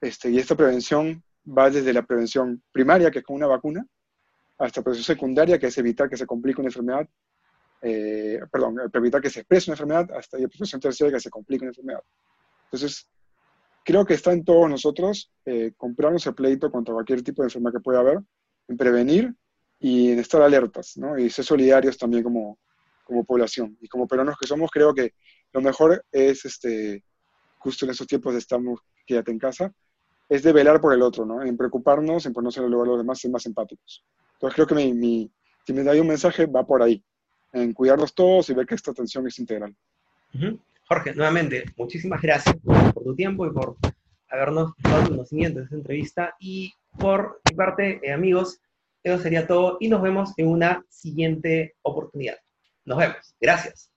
este, 0.00 0.30
y 0.30 0.38
esta 0.38 0.54
prevención 0.54 1.22
va 1.46 1.70
desde 1.70 1.94
la 1.94 2.04
prevención 2.04 2.62
primaria, 2.70 3.10
que 3.10 3.20
es 3.20 3.24
con 3.24 3.36
una 3.36 3.46
vacuna, 3.46 3.86
hasta 4.58 4.82
prevención 4.82 5.16
secundaria, 5.16 5.58
que 5.58 5.68
es 5.68 5.78
evitar 5.78 6.10
que 6.10 6.18
se 6.18 6.26
complique 6.26 6.60
una 6.60 6.68
enfermedad, 6.68 7.08
eh, 7.82 8.40
perdón, 8.50 8.76
evitar 8.92 9.20
que 9.20 9.30
se 9.30 9.40
exprese 9.40 9.70
una 9.70 9.74
enfermedad, 9.74 10.10
hasta 10.16 10.38
la 10.38 10.48
prevención 10.48 10.80
terciaria, 10.80 11.16
que 11.16 11.20
se 11.20 11.30
complique 11.30 11.64
una 11.64 11.70
enfermedad. 11.70 12.02
Entonces, 12.64 13.08
creo 13.84 14.04
que 14.04 14.14
está 14.14 14.32
en 14.32 14.44
todos 14.44 14.68
nosotros 14.68 15.30
comprarnos 15.76 16.26
el 16.26 16.34
pleito 16.34 16.70
contra 16.70 16.94
cualquier 16.94 17.22
tipo 17.22 17.42
de 17.42 17.46
enfermedad 17.46 17.74
que 17.74 17.80
pueda 17.80 18.00
haber, 18.00 18.18
en 18.68 18.76
prevenir 18.76 19.34
y 19.78 20.10
en 20.10 20.18
estar 20.18 20.42
alertas, 20.42 20.96
¿no? 20.96 21.18
Y 21.18 21.30
ser 21.30 21.44
solidarios 21.44 21.96
también 21.96 22.22
como, 22.22 22.58
como 23.04 23.24
población. 23.24 23.76
Y 23.80 23.88
como 23.88 24.08
peruanos 24.08 24.36
que 24.38 24.46
somos, 24.46 24.70
creo 24.70 24.94
que 24.94 25.14
lo 25.52 25.60
mejor 25.60 26.04
es, 26.10 26.44
este, 26.44 27.04
justo 27.58 27.84
en 27.84 27.92
esos 27.92 28.06
tiempos 28.06 28.32
de 28.32 28.40
estamos 28.40 28.80
quédate 29.06 29.30
en 29.30 29.38
casa, 29.38 29.72
es 30.28 30.42
de 30.42 30.52
velar 30.52 30.80
por 30.80 30.92
el 30.92 31.02
otro, 31.02 31.24
¿no? 31.24 31.42
En 31.42 31.56
preocuparnos, 31.56 32.26
en 32.26 32.32
ponernos 32.32 32.56
en 32.56 32.64
el 32.64 32.70
lugar 32.70 32.86
de 32.86 32.90
los 32.92 32.98
demás, 32.98 33.20
ser 33.20 33.30
más 33.30 33.46
empáticos. 33.46 34.04
Entonces 34.32 34.54
creo 34.54 34.66
que 34.66 34.74
mi, 34.74 34.92
mi, 34.92 35.30
si 35.64 35.72
me 35.72 35.84
da 35.84 35.92
un 36.00 36.08
mensaje, 36.08 36.46
va 36.46 36.66
por 36.66 36.82
ahí. 36.82 37.02
En 37.52 37.72
cuidarnos 37.72 38.14
todos 38.14 38.48
y 38.50 38.54
ver 38.54 38.66
que 38.66 38.74
esta 38.74 38.90
atención 38.90 39.26
es 39.26 39.38
integral. 39.38 39.74
Jorge, 40.88 41.14
nuevamente, 41.14 41.64
muchísimas 41.76 42.20
gracias 42.22 42.56
por 42.64 43.02
tu 43.02 43.14
tiempo 43.14 43.46
y 43.46 43.50
por 43.50 43.76
habernos 44.28 44.72
dado 44.78 45.08
conocimiento 45.08 45.58
de 45.58 45.64
esta 45.64 45.76
entrevista. 45.76 46.34
Y 46.38 46.72
por 46.98 47.40
mi 47.48 47.56
parte, 47.56 48.00
eh, 48.02 48.12
amigos, 48.12 48.60
eso 49.02 49.22
sería 49.22 49.46
todo 49.46 49.78
y 49.80 49.88
nos 49.88 50.02
vemos 50.02 50.32
en 50.36 50.48
una 50.48 50.84
siguiente 50.88 51.74
oportunidad. 51.82 52.36
Nos 52.84 52.98
vemos. 52.98 53.34
Gracias. 53.40 53.90